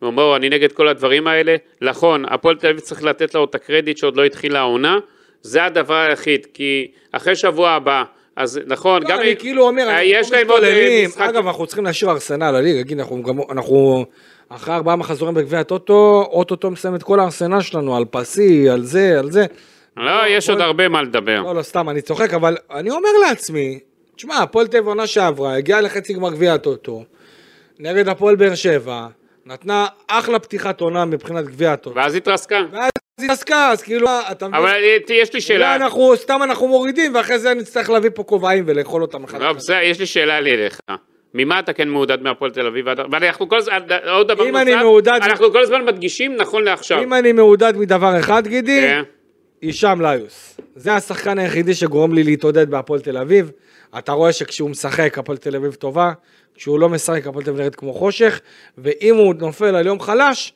אומר, 0.03 0.37
אני 0.37 0.49
נגד 0.49 0.73
כל 0.73 0.89
הדברים 0.89 1.27
האלה. 1.27 1.57
נכון, 1.81 2.25
הפועל 2.29 2.57
תל 2.57 2.67
אביב 2.67 2.81
צריך 2.81 3.05
לתת 3.05 3.35
לו 3.35 3.45
את 3.45 3.55
הקרדיט 3.55 3.97
שעוד 3.97 4.17
לא 4.17 4.25
התחילה 4.25 4.59
העונה. 4.59 4.99
זה 5.43 5.65
הדבר 5.65 5.95
היחיד, 5.95 6.47
כי 6.55 6.91
אחרי 7.13 7.37
שבוע 7.37 7.71
הבא, 7.71 8.03
אז 8.37 8.61
נכון, 8.67 9.03
לא, 9.03 9.09
גם... 9.09 9.21
אני 9.21 9.37
כאילו 9.37 9.67
אומר, 9.67 9.89
אה, 9.89 10.03
יש 10.03 10.33
להם 10.33 10.51
עוד 10.51 10.65
אה. 10.65 11.05
משחק... 11.09 11.21
אגב, 11.21 11.47
אנחנו 11.47 11.67
צריכים 11.67 11.85
להשאיר 11.85 12.11
ארסנל 12.11 12.51
לליגה, 12.51 12.83
גיד, 12.83 12.99
אנחנו 13.01 13.23
גם, 13.23 13.39
אנחנו 13.51 14.05
אחרי 14.49 14.75
ארבעה 14.75 14.97
מחזורים 14.97 15.35
בגביע 15.35 15.61
הטוטו, 15.61 16.29
אוטוטו 16.33 16.71
מסיים 16.71 16.95
את 16.95 17.03
כל 17.03 17.21
הארסנל 17.21 17.61
שלנו, 17.61 17.97
על 17.97 18.05
פסי, 18.11 18.69
על 18.69 18.85
זה, 18.85 19.19
על 19.19 19.31
זה. 19.31 19.47
לא, 19.97 20.27
יש 20.29 20.51
עוד 20.51 20.61
הרבה 20.61 20.89
מה 20.89 21.03
לדבר. 21.03 21.43
לא, 21.43 21.55
לא, 21.55 21.63
סתם, 21.63 21.89
אני 21.89 22.03
צוחק, 22.03 22.35
אבל 22.35 22.57
אני 22.71 22.91
אומר 22.91 23.09
לעצמי, 23.29 23.79
תשמע, 24.17 24.39
הפועל 24.39 24.67
תל 24.67 24.77
אביב 24.77 24.89
עונה 24.89 25.07
שעברה, 25.07 25.57
הגיעה 25.57 25.81
לחצי 25.81 26.13
גמר 26.13 26.31
גביע 26.31 26.55
הטוטו, 26.55 27.05
נגד 27.79 28.09
הפועל 28.09 28.37
באר 28.37 28.55
שבע, 28.55 29.07
נתנה 29.47 29.87
אחלה 30.09 30.39
פתיחת 30.39 30.81
עונה 30.81 31.05
מבחינת 31.05 31.45
גביע 31.45 31.73
הטוטו. 31.73 31.97
ואז 31.97 32.15
התרסקה. 32.15 32.61
ואז 32.73 32.91
היא 33.21 33.27
התעסקה, 33.27 33.71
אז 33.71 33.83
כאילו, 33.83 34.09
אתה 34.31 34.49
מבין? 34.49 34.61
אבל 34.61 34.71
אה, 34.71 34.97
יש 34.97 35.09
לי 35.09 35.25
אולי 35.29 35.41
שאלה, 35.41 35.77
אנחנו, 35.77 36.17
סתם 36.17 36.41
אנחנו 36.43 36.69
מורידים, 36.69 37.15
ואחרי 37.15 37.39
זה 37.39 37.55
נצטרך 37.55 37.91
להביא 37.91 38.11
פה 38.15 38.23
כובעים 38.23 38.65
ולאכול 38.67 39.03
אותם 39.03 39.25
אחד 39.25 39.41
לא, 39.41 39.53
בסדר, 39.53 39.81
יש 39.83 40.01
לי 40.01 40.07
שאלה 40.07 40.41
לי 40.41 40.55
אליך. 40.55 40.81
ממה 41.35 41.59
אתה 41.59 41.73
כן 41.73 41.89
מעודד 41.89 42.23
מהפועל 42.23 42.51
תל 42.51 42.67
אביב? 42.67 42.87
ואנחנו 43.11 43.49
כל 43.49 43.57
הזמן, 43.57 43.79
עוד 44.11 44.29
דבר 44.29 44.45
נוסף, 44.45 45.09
אנחנו 45.09 45.53
כל 45.53 45.63
הזמן 45.63 45.85
מדגישים 45.85 46.37
נכון 46.37 46.65
לעכשיו. 46.65 47.03
אם 47.03 47.15
אני 47.15 47.33
מעודד 47.33 47.77
מדבר 47.77 48.21
אחד, 48.21 48.47
גידי, 48.47 48.81
כן. 48.81 49.03
הישאם 49.65 50.01
ליוס. 50.01 50.57
זה 50.77 50.95
השחקן 50.95 51.39
היחידי 51.39 51.75
שגורם 51.75 52.13
לי 52.13 52.23
להתעודד 52.25 52.71
בהפועל 52.71 53.01
תל 53.01 53.17
אביב. 53.17 53.51
אתה 53.99 54.13
רואה 54.13 54.33
שכשהוא 54.33 54.71
משחק, 54.71 55.19
הפועל 55.19 55.39
תל 55.39 55.57
אביב 55.57 55.75
טובה, 55.75 56.13
כשהוא 56.55 56.81
לא 56.81 56.89
משחק, 56.89 57.27
הפועל 57.27 57.45
תל 57.45 57.51
אביב 57.51 57.61
נראית 57.61 57.75
כמו 57.77 57.93
חושך, 57.93 58.41
ואם 58.79 59.17
הוא 59.17 59.35
נופל 59.35 59.75
על 59.75 59.87
יום 59.87 60.01
חלש, 60.01 60.53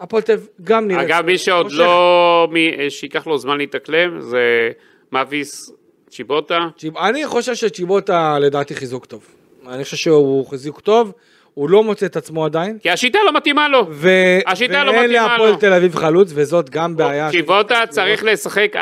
הפועל 0.00 0.22
תל 0.22 0.32
אביב 0.32 0.46
גם 0.64 0.88
נראית 0.88 1.10
אגב, 1.10 1.24
מי 1.26 1.38
שעוד 1.38 1.66
חושך. 1.66 1.78
לא, 1.78 2.48
מי- 2.52 2.90
שייקח 2.90 3.26
לו 3.26 3.38
זמן 3.38 3.58
להתאקלם, 3.58 4.20
זה 4.20 4.70
מאביס 5.12 5.72
צ'יבוטה. 6.10 6.58
צ'יב- 6.78 6.96
אני 6.96 7.26
חושב 7.26 7.54
שצ'יבוטה 7.54 8.38
לדעתי 8.38 8.74
חיזוק 8.74 9.06
טוב. 9.06 9.24
אני 9.68 9.84
חושב 9.84 9.96
שהוא 9.96 10.46
חיזוק 10.46 10.80
טוב, 10.80 11.12
הוא 11.58 11.70
לא 11.70 11.82
מוצא 11.84 12.06
את 12.06 12.16
עצמו 12.16 12.44
עדיין. 12.44 12.78
כי 12.78 12.90
השיטה 12.90 13.18
לא 13.26 13.32
מתאימה 13.32 13.68
לו. 13.68 13.86
ו... 13.90 14.08
השיטה 14.46 14.84
לא 14.84 14.90
ואין 14.90 15.04
מתאימה 15.10 15.28
להפועל 15.28 15.50
לו. 15.50 15.56
תל 15.56 15.72
אביב 15.72 15.94
חלוץ, 15.94 16.30
וזאת 16.34 16.70
גם 16.70 16.96
בעיה. 16.96 17.32
של- 17.32 17.38
צ'יבוטה 17.38 17.82
צריך 17.88 18.24
לשחק 18.24 18.72
4-3-3. 18.76 18.78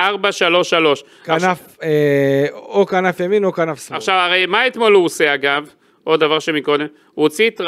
כנף, 1.24 1.78
אה, 1.82 2.46
או 2.52 2.86
כנף 2.86 3.20
ימין 3.20 3.44
או 3.44 3.52
כנף 3.52 3.86
שמאל. 3.86 3.96
עכשיו, 3.96 4.14
הרי 4.14 4.46
מה 4.46 4.66
אתמול 4.66 4.92
הוא 4.92 5.04
עושה 5.04 5.34
אגב? 5.34 5.68
עוד 6.04 6.20
דבר 6.20 6.38
שמקודם. 6.38 6.86
הוא 7.14 7.22
הוציא 7.22 7.50
את, 7.50 7.60
אה, 7.60 7.66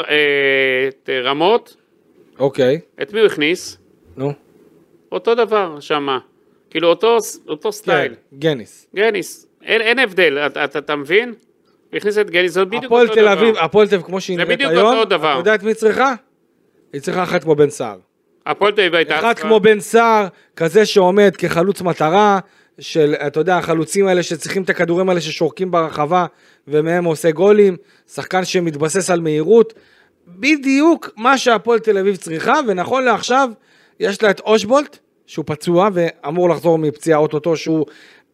את 0.87 1.09
רמות, 1.23 1.75
אוקיי, 2.39 2.79
את 3.01 3.13
מי 3.13 3.19
הוא 3.19 3.27
הכניס? 3.27 3.77
נו. 4.17 4.33
אותו 5.11 5.35
דבר 5.35 5.79
שמה. 5.79 6.19
כאילו 6.69 6.87
אותו, 6.87 7.17
אותו 7.47 7.71
סטייל. 7.71 8.07
כן, 8.31 8.37
גניס. 8.39 8.87
גניס. 8.95 9.47
אין, 9.63 9.81
אין 9.81 9.99
הבדל, 9.99 10.37
אתה, 10.45 10.63
אתה, 10.63 10.79
אתה 10.79 10.95
מבין? 10.95 11.33
הכניס 11.93 12.17
את 12.17 12.27
זה 12.47 12.65
בדיוק 12.65 12.83
הפועל 12.83 13.03
אותו 13.03 13.15
תל 13.15 13.21
דבר. 13.21 13.33
אביב, 13.33 13.55
הפועל 13.57 13.87
תל 13.87 13.95
אביב 13.95 14.07
כמו 14.07 14.21
שהיא 14.21 14.37
זה 14.37 14.43
נראית 14.43 14.59
בדיוק 14.59 14.71
היום, 14.71 14.93
אותו 14.93 15.05
דבר. 15.05 15.31
אתה 15.31 15.39
יודע 15.39 15.55
את 15.55 15.63
מי 15.63 15.69
היא 15.69 15.75
צריכה? 15.75 16.13
היא 16.93 17.01
צריכה 17.01 17.23
אחת 17.23 17.43
כמו 17.43 17.55
בן 17.55 17.69
סער. 17.69 17.97
הפועל 18.45 18.71
תל 18.71 18.81
אביב 18.81 18.95
הייתה... 18.95 19.19
אחד 19.19 19.39
כמו 19.39 19.59
בן 19.59 19.79
סער, 19.79 20.27
כזה 20.55 20.85
שעומד 20.85 21.35
כחלוץ 21.35 21.81
מטרה, 21.81 22.39
של, 22.79 23.13
אתה 23.27 23.39
יודע, 23.39 23.57
החלוצים 23.57 24.07
האלה 24.07 24.23
שצריכים 24.23 24.63
את 24.63 24.69
הכדורים 24.69 25.09
האלה 25.09 25.21
ששורקים 25.21 25.71
ברחבה, 25.71 26.25
ומהם 26.67 27.05
עושה 27.05 27.31
גולים, 27.31 27.77
שחקן 28.13 28.45
שמתבסס 28.45 29.09
על 29.09 29.21
מהירות, 29.21 29.73
בדיוק 30.27 31.09
מה 31.17 31.37
שהפועל 31.37 31.79
תל 31.79 31.97
אביב 31.97 32.15
צריכה, 32.15 32.59
ונכון 32.67 33.03
לעכשיו, 33.03 33.49
יש 33.99 34.23
לה 34.23 34.29
את 34.29 34.39
אושבולט, 34.39 34.97
שהוא 35.25 35.45
פצוע 35.47 35.89
ואמור 35.93 36.49
לחזור 36.49 36.77
מפציעה 36.77 37.19
אוטוטו, 37.19 37.57
שהוא 37.57 37.85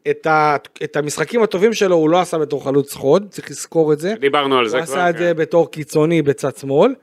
את, 0.09 0.27
ה, 0.27 0.55
את 0.83 0.95
המשחקים 0.95 1.43
הטובים 1.43 1.73
שלו 1.73 1.95
הוא 1.95 2.09
לא 2.09 2.19
עשה 2.19 2.37
בתור 2.37 2.63
חלוץ 2.63 2.93
חוד, 2.93 3.27
צריך 3.29 3.51
לזכור 3.51 3.93
את 3.93 3.99
זה. 3.99 4.13
דיברנו 4.19 4.57
על 4.57 4.67
זה 4.67 4.77
כבר. 4.77 4.79
הוא 4.79 4.83
עשה 4.83 5.09
את 5.09 5.17
זה 5.17 5.31
כן. 5.33 5.41
בתור 5.41 5.71
קיצוני 5.71 6.21
בצד 6.21 6.55
שמאל. 6.55 6.93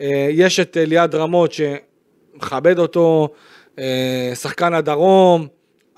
אה, 0.00 0.28
יש 0.30 0.60
את 0.60 0.76
ליעד 0.80 1.14
רמות 1.14 1.52
שמכבד 1.52 2.78
אותו, 2.78 3.28
אה, 3.78 4.32
שחקן 4.34 4.74
הדרום, 4.74 5.46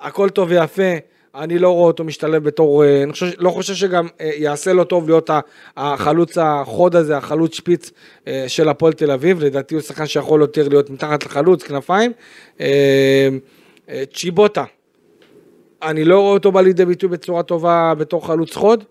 הכל 0.01 0.29
טוב 0.29 0.49
ויפה. 0.51 0.93
אני 1.35 1.59
לא 1.59 1.71
רואה 1.71 1.87
אותו 1.87 2.05
משתלב 2.05 2.45
בתור, 2.45 2.85
אה, 2.85 3.03
אני 3.03 3.13
חושב, 3.13 3.27
לא 3.39 3.51
חושב 3.51 3.75
שגם 3.75 4.09
יעשה 4.21 4.73
לו 4.73 4.85
טוב 4.85 5.09
להיות 5.09 5.31
החלוץ 5.77 6.39
החוד 6.39 6.97
הזה, 6.97 7.17
החלוץ 7.17 7.55
שפיץ 7.55 7.91
של 8.47 8.69
הפועל 8.69 8.93
תל 8.93 9.11
אביב, 9.11 9.45
לדעתי 9.45 9.75
הוא 9.75 9.83
שחקן 9.83 10.07
שיכול 10.07 10.41
יותר 10.41 10.69
להיות 10.69 10.91
מתחת 10.91 11.25
לחלוץ, 11.27 11.63
כנפיים. 11.63 12.13
צ'יבוטה, 14.13 14.65
אני 15.83 16.05
לא 16.05 16.19
רואה 16.21 16.33
אותו 16.33 16.53
בא 16.53 16.61
לידי 16.61 16.85
ביטוי 16.85 17.09
בצורה 17.09 17.43
טובה 17.43 17.93
בתור 17.99 18.27
חלוץ 18.27 18.55
חוד, 18.57 18.85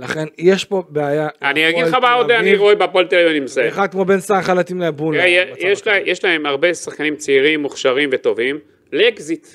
לכן 0.00 0.24
יש 0.38 0.64
פה 0.64 0.82
בעיה. 0.88 1.28
אני 1.42 1.68
אגיד 1.68 1.84
לך 1.84 1.94
מה 1.94 2.12
עוד 2.12 2.30
אני. 2.30 2.56
רואה 2.56 2.74
בהפועל 2.74 3.06
תל 3.06 3.16
אביב, 3.16 3.28
אני 3.28 3.40
מסיים. 3.40 3.68
אחד 3.68 3.88
כמו 3.92 4.04
בן 4.04 4.20
סער 4.20 4.54
להתאים 4.54 4.80
לבול. 4.80 5.16
יש 5.58 5.86
לה- 5.86 5.98
יש 5.98 6.24
להם 6.24 6.46
הרבה 6.46 6.74
שחקנים 6.74 7.16
צעירים, 7.16 7.62
מוכשרים 7.62 8.08
וטובים, 8.12 8.58
לאקזיט. 8.92 9.46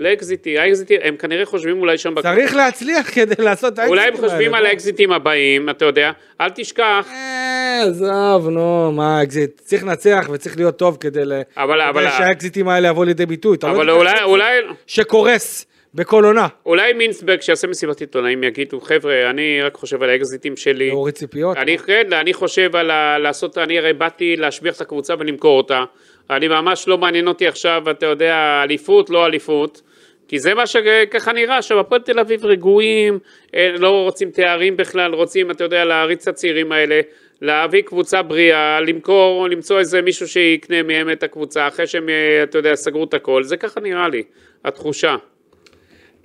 לאקזיטי, 0.00 0.58
האקזיטי, 0.58 0.96
הם 1.02 1.16
כנראה 1.16 1.44
חושבים 1.46 1.80
אולי 1.80 1.98
שם... 1.98 2.14
צריך 2.22 2.54
להצליח 2.54 3.14
כדי 3.14 3.44
לעשות 3.44 3.72
את 3.74 3.78
אולי 3.78 4.00
הם 4.00 4.06
האקזיטים 4.06 4.28
חושבים 4.28 4.46
האלה, 4.46 4.58
על 4.58 4.62
לא? 4.64 4.68
האקזיטים 4.68 5.12
הבאים, 5.12 5.70
אתה 5.70 5.84
יודע, 5.84 6.10
אל 6.40 6.48
תשכח, 6.50 7.06
אה, 7.12 7.82
עזוב, 7.86 8.48
נו, 8.48 8.92
מה 8.92 9.18
האקזיט? 9.18 9.60
צריך 9.64 9.84
לנצח 9.84 10.28
וצריך 10.32 10.56
להיות 10.56 10.76
טוב 10.76 10.96
כדי 11.00 11.24
ל- 11.24 11.42
אבל- 11.56 11.80
אבל- 11.80 12.10
שהאקזיטים 12.10 12.68
האלה 12.68 12.88
יבואו 12.88 13.04
לידי 13.04 13.26
ביטוי. 13.26 13.56
לא 13.62 13.70
אבל 13.70 13.90
אולי, 14.24 14.50
שקורס 14.86 15.66
בכל 15.94 16.24
עונה. 16.24 16.46
אולי 16.66 16.92
מינסברג 16.92 17.40
שיעשה 17.40 17.68
מסיבת 17.68 18.00
עיתונאים 18.00 18.44
יגידו, 18.44 18.80
חבר'ה, 18.80 19.30
אני 19.30 19.62
רק 19.62 19.74
חושב 19.74 20.02
על 20.02 20.10
האקזיטים 20.10 20.56
שלי. 20.56 20.88
להוריד 20.88 21.14
ציפיות. 21.14 21.56
אני, 21.56 21.78
כן, 21.78 22.12
אני 22.12 22.34
חושב 22.34 22.76
על 22.76 22.90
ה, 22.90 23.18
לעשות, 23.18 23.58
אני 23.58 23.78
הרי 23.78 23.92
באתי 23.92 24.36
להשביח 24.36 24.76
את 24.76 24.80
הקבוצה 24.80 25.14
ולמכור 25.18 25.56
אותה. 25.56 25.84
אני 26.30 26.48
ממש 26.48 26.88
לא 26.88 26.98
מעניין 26.98 27.28
אותי 27.28 27.46
עכשיו, 27.46 27.82
אתה 27.90 28.06
יודע, 28.06 28.60
אליפות, 28.64 29.10
לא 29.10 29.26
אליפות. 29.26 29.82
כי 30.28 30.38
זה 30.38 30.54
מה 30.54 30.66
שככה 30.66 31.32
נראה, 31.32 31.58
עכשיו 31.58 31.80
הפועל 31.80 32.00
תל 32.00 32.18
אביב 32.18 32.44
רגועים, 32.44 33.18
אה, 33.54 33.74
לא 33.78 34.04
רוצים 34.04 34.30
תארים 34.30 34.76
בכלל, 34.76 35.14
רוצים, 35.14 35.50
אתה 35.50 35.64
יודע, 35.64 35.84
להריץ 35.84 36.28
את 36.28 36.34
הצעירים 36.34 36.72
האלה, 36.72 37.00
להביא 37.42 37.82
קבוצה 37.82 38.22
בריאה, 38.22 38.80
למכור, 38.80 39.48
למצוא 39.48 39.78
איזה 39.78 40.02
מישהו 40.02 40.28
שיקנה 40.28 40.82
מהם 40.82 41.10
את 41.10 41.22
הקבוצה, 41.22 41.68
אחרי 41.68 41.86
שהם, 41.86 42.08
אה, 42.08 42.42
אתה 42.42 42.58
יודע, 42.58 42.74
סגרו 42.74 43.04
את 43.04 43.14
הכל, 43.14 43.42
זה 43.42 43.56
ככה 43.56 43.80
נראה 43.80 44.08
לי, 44.08 44.22
התחושה. 44.64 45.16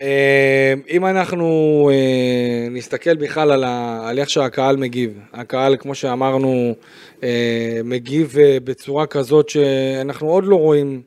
אה, 0.01 0.73
אם 0.89 1.05
אנחנו 1.05 1.89
אה, 1.93 2.67
נסתכל 2.71 3.15
בכלל 3.15 3.51
על, 3.51 3.63
ה, 3.63 4.01
על 4.09 4.19
איך 4.19 4.29
שהקהל 4.29 4.77
מגיב, 4.77 5.19
הקהל 5.33 5.77
כמו 5.77 5.95
שאמרנו 5.95 6.75
אה, 7.23 7.79
מגיב 7.83 8.37
אה, 8.39 8.57
בצורה 8.63 9.07
כזאת 9.07 9.49
שאנחנו 9.49 10.29
עוד 10.29 10.43
לא 10.43 10.55
רואים 10.55 11.01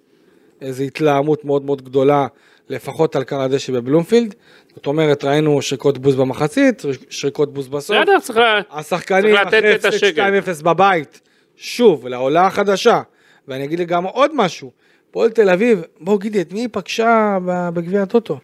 איזו 0.60 0.82
התלהמות 0.84 1.44
מאוד 1.44 1.64
מאוד 1.64 1.82
גדולה 1.82 2.26
לפחות 2.68 3.16
על 3.16 3.24
קר 3.24 3.40
הדשא 3.40 3.72
בבלומפילד, 3.72 4.34
זאת 4.74 4.86
אומרת 4.86 5.24
ראינו 5.24 5.62
שריקות 5.62 5.98
בוז 5.98 6.16
במחצית, 6.16 6.82
שריקות 7.10 7.54
בוז 7.54 7.68
בסוף, 7.68 7.96
בסדר, 7.96 8.20
צריך. 8.20 8.38
השחקנים 8.70 9.34
לתת 9.34 9.48
אחרי 9.48 9.74
את 9.74 9.84
הפסד 9.84 10.04
השקט. 10.04 10.60
2-0 10.60 10.64
בבית, 10.64 11.20
שוב, 11.56 12.06
לעולה 12.06 12.46
החדשה, 12.46 13.02
ואני 13.48 13.64
אגיד 13.64 13.78
לי 13.78 13.84
גם 13.84 14.04
עוד 14.04 14.30
משהו, 14.34 14.70
הפועל 15.10 15.30
תל 15.30 15.50
אביב, 15.50 15.82
בואו 16.00 16.18
גידי, 16.18 16.40
את 16.40 16.52
מי 16.52 16.60
היא 16.60 16.68
פגשה 16.72 17.38
בגביע 17.44 18.02
הטוטו? 18.02 18.38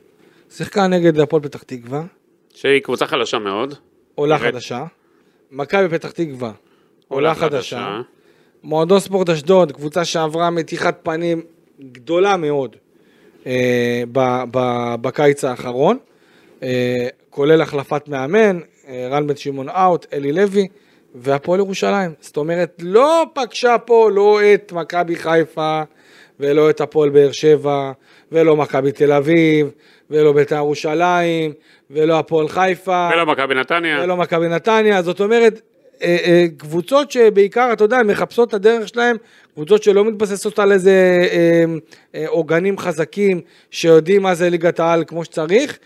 שיחקה 0.56 0.86
נגד 0.86 1.18
הפועל 1.18 1.42
פתח 1.42 1.62
תקווה, 1.62 2.02
שהיא 2.54 2.80
קבוצה 2.80 3.06
חלשה 3.06 3.38
מאוד. 3.38 3.74
עולה 4.14 4.38
באמת. 4.38 4.54
חדשה, 4.54 4.84
מכבי 5.50 5.88
פתח 5.88 6.10
תקווה, 6.10 6.52
עולה 7.08 7.34
חדשה, 7.34 8.00
מועדון 8.62 9.00
ספורט 9.00 9.28
אשדוד, 9.28 9.72
קבוצה 9.72 10.04
שעברה 10.04 10.50
מתיחת 10.50 11.00
פנים 11.02 11.42
גדולה 11.80 12.36
מאוד 12.36 12.76
אה, 13.46 14.02
ב, 14.12 14.20
ב, 14.50 14.58
בקיץ 15.00 15.44
האחרון, 15.44 15.98
אה, 16.62 17.08
כולל 17.30 17.62
החלפת 17.62 18.08
מאמן, 18.08 18.60
אה, 18.88 19.08
רן 19.10 19.26
בן 19.26 19.36
שמעון 19.36 19.68
אאוט, 19.68 20.06
אלי 20.12 20.32
לוי, 20.32 20.68
והפועל 21.14 21.60
ירושלים. 21.60 22.12
זאת 22.20 22.36
אומרת, 22.36 22.82
לא 22.82 23.26
פגשה 23.34 23.78
פה 23.78 24.10
לא 24.12 24.40
את 24.54 24.72
מכבי 24.72 25.16
חיפה, 25.16 25.82
ולא 26.40 26.70
את 26.70 26.80
הפועל 26.80 27.10
באר 27.10 27.32
שבע, 27.32 27.92
ולא 28.32 28.56
מכבי 28.56 28.92
תל 28.92 29.12
אביב, 29.12 29.70
ולא 30.10 30.32
בית"ר 30.32 30.54
ירושלים, 30.56 31.52
ולא 31.90 32.18
הפועל 32.18 32.48
חיפה. 32.48 33.08
ולא 33.14 33.26
מכבי 33.26 33.54
נתניה. 33.54 34.00
ולא 34.02 34.16
מכבי 34.16 34.48
נתניה, 34.48 35.02
זאת 35.02 35.20
אומרת, 35.20 35.60
אה, 36.02 36.16
אה, 36.24 36.44
קבוצות 36.56 37.10
שבעיקר, 37.10 37.70
אתה 37.72 37.84
יודע, 37.84 38.02
מחפשות 38.02 38.48
את 38.48 38.54
הדרך 38.54 38.88
שלהם, 38.88 39.16
קבוצות 39.54 39.82
שלא 39.82 40.04
מתבססות 40.04 40.58
על 40.58 40.72
איזה 40.72 41.22
אה, 42.14 42.24
עוגנים 42.28 42.78
חזקים, 42.78 43.40
שיודעים 43.70 44.22
מה 44.22 44.34
זה 44.34 44.50
ליגת 44.50 44.80
העל 44.80 45.04
כמו 45.06 45.24
שצריך, 45.24 45.78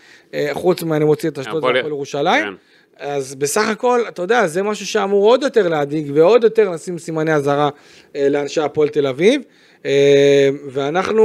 חוץ 0.51 0.83
מאני 0.83 1.05
מוציא 1.05 1.29
את 1.29 1.39
אשדוד 1.39 1.57
הפועל- 1.57 1.75
והפועל 1.75 1.91
ירושלים. 1.93 2.43
כן. 2.45 2.53
אז 2.99 3.35
בסך 3.35 3.67
הכל, 3.67 4.01
אתה 4.07 4.21
יודע, 4.21 4.47
זה 4.47 4.63
משהו 4.63 4.87
שאמור 4.87 5.25
עוד 5.25 5.43
יותר 5.43 5.67
להדאיג 5.67 6.11
ועוד 6.13 6.43
יותר 6.43 6.69
לשים 6.69 6.97
סימני 6.97 7.33
אזהרה 7.33 7.69
לאנשי 8.15 8.61
הפועל 8.61 8.89
תל 8.89 9.07
אביב. 9.07 9.41
אה, 9.85 10.49
ואנחנו, 10.71 11.23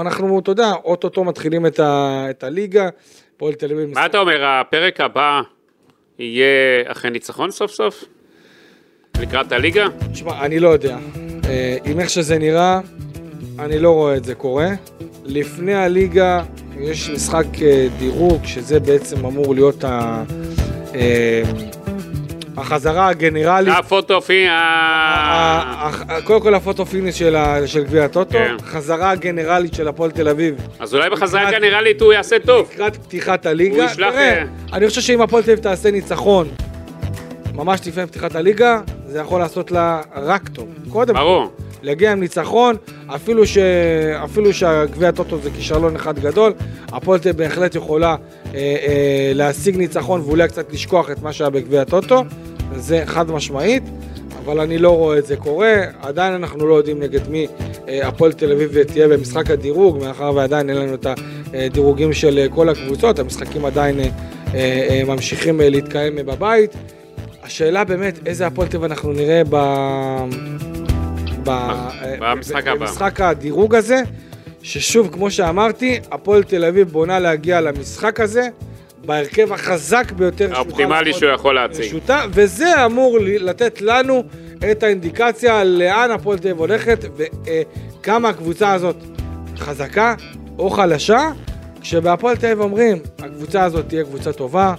אנחנו, 0.00 0.38
אתה 0.38 0.50
יודע, 0.50 0.72
אוטוטו 0.84 1.24
מתחילים 1.24 1.66
את, 1.66 1.80
ה, 1.80 2.26
את 2.30 2.44
הליגה. 2.44 2.88
הפועל 3.36 3.54
תל 3.54 3.72
אביב 3.72 3.94
מה 3.94 4.06
אתה 4.06 4.18
אומר, 4.18 4.44
הפרק 4.44 5.00
הבא 5.00 5.40
יהיה 6.18 6.46
אחרי 6.86 7.10
ניצחון 7.10 7.50
סוף 7.50 7.70
סוף? 7.70 8.04
לקראת 9.20 9.52
הליגה? 9.52 9.86
תשמע, 10.12 10.44
אני 10.44 10.58
לא 10.58 10.68
יודע. 10.68 10.98
אה, 11.44 11.76
עם 11.84 12.00
איך 12.00 12.10
שזה 12.10 12.38
נראה, 12.38 12.80
אני 13.58 13.78
לא 13.78 13.90
רואה 13.90 14.16
את 14.16 14.24
זה 14.24 14.34
קורה. 14.34 14.68
לפני 15.24 15.74
הליגה 15.74 16.42
יש 16.80 17.10
משחק 17.10 17.46
אה, 17.62 17.86
דירוג, 17.98 18.44
שזה 18.44 18.80
בעצם 18.80 19.26
אמור 19.26 19.54
להיות 19.54 19.84
ה... 19.84 20.24
אה, 22.60 22.66
החזרה 22.66 23.08
הגנרלית. 23.08 23.74
הפוטו 23.78 24.20
פי... 24.20 24.46
ה- 24.48 24.52
ה- 24.52 25.88
ה- 26.08 26.20
קודם 26.24 26.40
כל 26.40 26.54
הפוטו 26.54 26.86
פיניש 26.86 27.18
של 27.66 27.84
גביע 27.84 28.04
הטוטו, 28.04 28.30
כן. 28.32 28.56
חזרה 28.64 29.10
הגנרלית 29.10 29.74
של 29.74 29.88
הפועל 29.88 30.10
תל 30.10 30.28
אביב 30.28 30.54
אז 30.78 30.94
אולי 30.94 31.10
בחזרה 31.10 31.42
לקראת- 31.44 31.62
גנרלית 31.62 32.00
הוא 32.00 32.12
יעשה 32.12 32.36
טוב. 32.38 32.68
לקראת 32.74 32.96
פתיחת 32.96 33.46
הליגה. 33.46 33.76
הוא 33.76 33.84
ישלח, 33.84 34.12
תראה, 34.12 34.38
אה, 34.38 34.44
אני 34.72 34.88
חושב 34.88 35.00
שאם 35.00 35.20
הפועל 35.22 35.42
תל 35.42 35.50
אביב 35.50 35.62
תעשה 35.62 35.90
ניצחון 35.90 36.48
ממש 37.54 37.80
לפני 37.86 38.06
פתיחת 38.06 38.34
הליגה, 38.36 38.80
זה 39.06 39.18
יכול 39.18 39.40
לעשות 39.40 39.70
לה 39.70 40.00
רק 40.14 40.48
טוב. 40.48 40.68
קודם 40.90 41.14
כל. 41.14 41.20
ברור. 41.20 41.50
להגיע 41.82 42.12
עם 42.12 42.20
ניצחון, 42.20 42.76
אפילו, 43.14 43.46
ש... 43.46 43.58
אפילו 44.24 44.52
שהגביע 44.54 45.08
הטוטו 45.08 45.38
זה 45.42 45.50
כישלון 45.50 45.96
אחד 45.96 46.18
גדול, 46.18 46.52
הפועל 46.92 47.18
תל 47.18 47.28
אביב 47.28 47.42
בהחלט 47.42 47.74
יכולה 47.74 48.16
אה, 48.54 48.58
אה, 48.58 49.32
להשיג 49.34 49.76
ניצחון 49.76 50.20
ואולי 50.20 50.48
קצת 50.48 50.72
לשכוח 50.72 51.10
את 51.10 51.22
מה 51.22 51.32
שהיה 51.32 51.50
בגביע 51.50 51.80
הטוטו, 51.82 52.24
זה 52.76 53.02
חד 53.06 53.30
משמעית, 53.30 53.82
אבל 54.44 54.60
אני 54.60 54.78
לא 54.78 54.96
רואה 54.96 55.18
את 55.18 55.26
זה 55.26 55.36
קורה, 55.36 55.74
עדיין 56.02 56.34
אנחנו 56.34 56.66
לא 56.66 56.74
יודעים 56.74 57.00
נגד 57.00 57.28
מי 57.28 57.46
אה, 57.88 58.08
הפועל 58.08 58.32
תל 58.32 58.52
אביב 58.52 58.82
תהיה 58.82 59.08
במשחק 59.08 59.50
הדירוג, 59.50 59.98
מאחר 59.98 60.32
ועדיין 60.34 60.70
אין 60.70 60.78
לנו 60.78 60.94
את 60.94 61.06
הדירוגים 61.54 62.12
של 62.12 62.38
אה, 62.38 62.46
כל 62.54 62.68
הקבוצות, 62.68 63.18
המשחקים 63.18 63.64
עדיין 63.64 64.00
אה, 64.54 65.02
ממשיכים 65.06 65.60
להתקיים 65.60 66.16
בבית. 66.16 66.74
השאלה 67.42 67.84
באמת, 67.84 68.18
איזה 68.26 68.46
הפועל 68.46 68.68
תל 68.68 68.76
אביב 68.76 68.90
אנחנו 68.90 69.12
נראה 69.12 69.42
ב... 69.50 69.56
ב- 71.44 71.80
במשחק 72.20 72.66
הבא. 72.66 72.86
במשחק 72.86 73.20
הדירוג 73.20 73.74
הזה, 73.74 74.02
ששוב, 74.62 75.08
כמו 75.12 75.30
שאמרתי, 75.30 76.00
הפועל 76.12 76.42
תל 76.42 76.64
אביב 76.64 76.88
בונה 76.88 77.18
להגיע 77.18 77.60
למשחק 77.60 78.20
הזה 78.20 78.48
בהרכב 79.04 79.52
החזק 79.52 80.12
ביותר 80.12 80.54
האופטימלי 80.54 81.12
שהוא 81.12 81.30
יכול 81.30 81.54
להציג. 81.54 81.98
וזה 82.30 82.86
אמור 82.86 83.18
לתת 83.20 83.80
לנו 83.80 84.22
את 84.70 84.82
האינדיקציה 84.82 85.64
לאן 85.64 86.10
הפועל 86.10 86.38
תל 86.38 86.48
אביב 86.48 86.58
הולכת 86.58 87.04
וכמה 87.16 88.28
הקבוצה 88.28 88.72
הזאת 88.72 88.96
חזקה 89.56 90.14
או 90.58 90.70
חלשה, 90.70 91.30
כשבהפועל 91.80 92.36
תל 92.36 92.46
אביב 92.46 92.60
אומרים, 92.60 92.98
הקבוצה 93.18 93.64
הזאת 93.64 93.88
תהיה 93.88 94.04
קבוצה 94.04 94.32
טובה, 94.32 94.74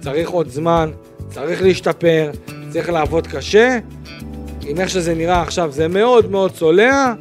צריך 0.00 0.30
עוד 0.30 0.48
זמן, 0.48 0.90
צריך 1.28 1.62
להשתפר, 1.62 2.30
צריך 2.70 2.90
לעבוד 2.90 3.26
קשה. 3.26 3.78
עם 4.66 4.80
איך 4.80 4.90
שזה 4.90 5.14
נראה 5.14 5.42
עכשיו 5.42 5.72
זה 5.72 5.88
מאוד 5.88 6.30
מאוד 6.30 6.52
צולע, 6.52 7.14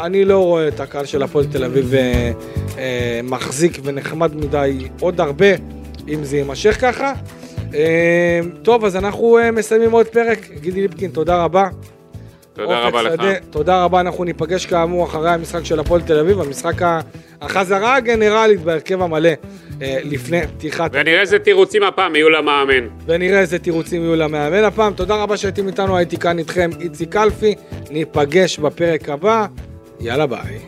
אני 0.00 0.24
לא 0.24 0.44
רואה 0.44 0.68
את 0.68 0.80
הקהל 0.80 1.04
של 1.04 1.22
הפועל 1.22 1.44
תל 1.46 1.64
אביב 1.64 1.94
אה, 1.94 2.32
אה, 2.78 3.20
מחזיק 3.22 3.78
ונחמד 3.84 4.36
מדי 4.36 4.88
עוד 5.00 5.20
הרבה, 5.20 5.46
אם 6.08 6.24
זה 6.24 6.36
יימשך 6.36 6.80
ככה. 6.80 7.12
אה, 7.74 8.40
טוב, 8.62 8.84
אז 8.84 8.96
אנחנו 8.96 9.38
אה, 9.38 9.50
מסיימים 9.50 9.90
עוד 9.90 10.06
פרק. 10.06 10.38
גידי 10.60 10.80
ליפקין, 10.80 11.10
תודה 11.10 11.44
רבה. 11.44 11.68
תודה 12.52 12.78
רבה 12.78 13.02
לך. 13.02 13.12
שדה, 13.12 13.34
תודה 13.50 13.84
רבה, 13.84 14.00
אנחנו 14.00 14.24
ניפגש 14.24 14.66
כאמור 14.66 15.06
אחרי 15.06 15.30
המשחק 15.30 15.64
של 15.64 15.80
הפועל 15.80 16.02
תל 16.02 16.18
אביב, 16.18 16.40
המשחק 16.40 16.74
החזרה 17.40 17.96
הגנרלית 17.96 18.60
בהרכב 18.60 19.02
המלא 19.02 19.28
אה, 19.82 19.98
לפני 20.04 20.46
פתיחת... 20.46 20.90
ונראה 20.92 21.20
איזה 21.20 21.38
תירוצים 21.38 21.82
הפעם 21.82 22.16
יהיו 22.16 22.30
למאמן. 22.30 22.88
ונראה 23.06 23.40
איזה 23.40 23.58
תירוצים 23.58 24.02
יהיו 24.02 24.16
למאמן 24.16 24.64
הפעם. 24.64 24.92
תודה 24.92 25.14
רבה 25.14 25.36
שהייתם 25.36 25.66
איתנו, 25.66 25.96
הייתי 25.96 26.16
כאן 26.16 26.38
איתכם, 26.38 26.70
איציק 26.80 27.12
קלפי. 27.12 27.54
ניפגש 27.90 28.58
בפרק 28.58 29.08
הבא, 29.08 29.46
יאללה 30.00 30.26
ביי. 30.26 30.58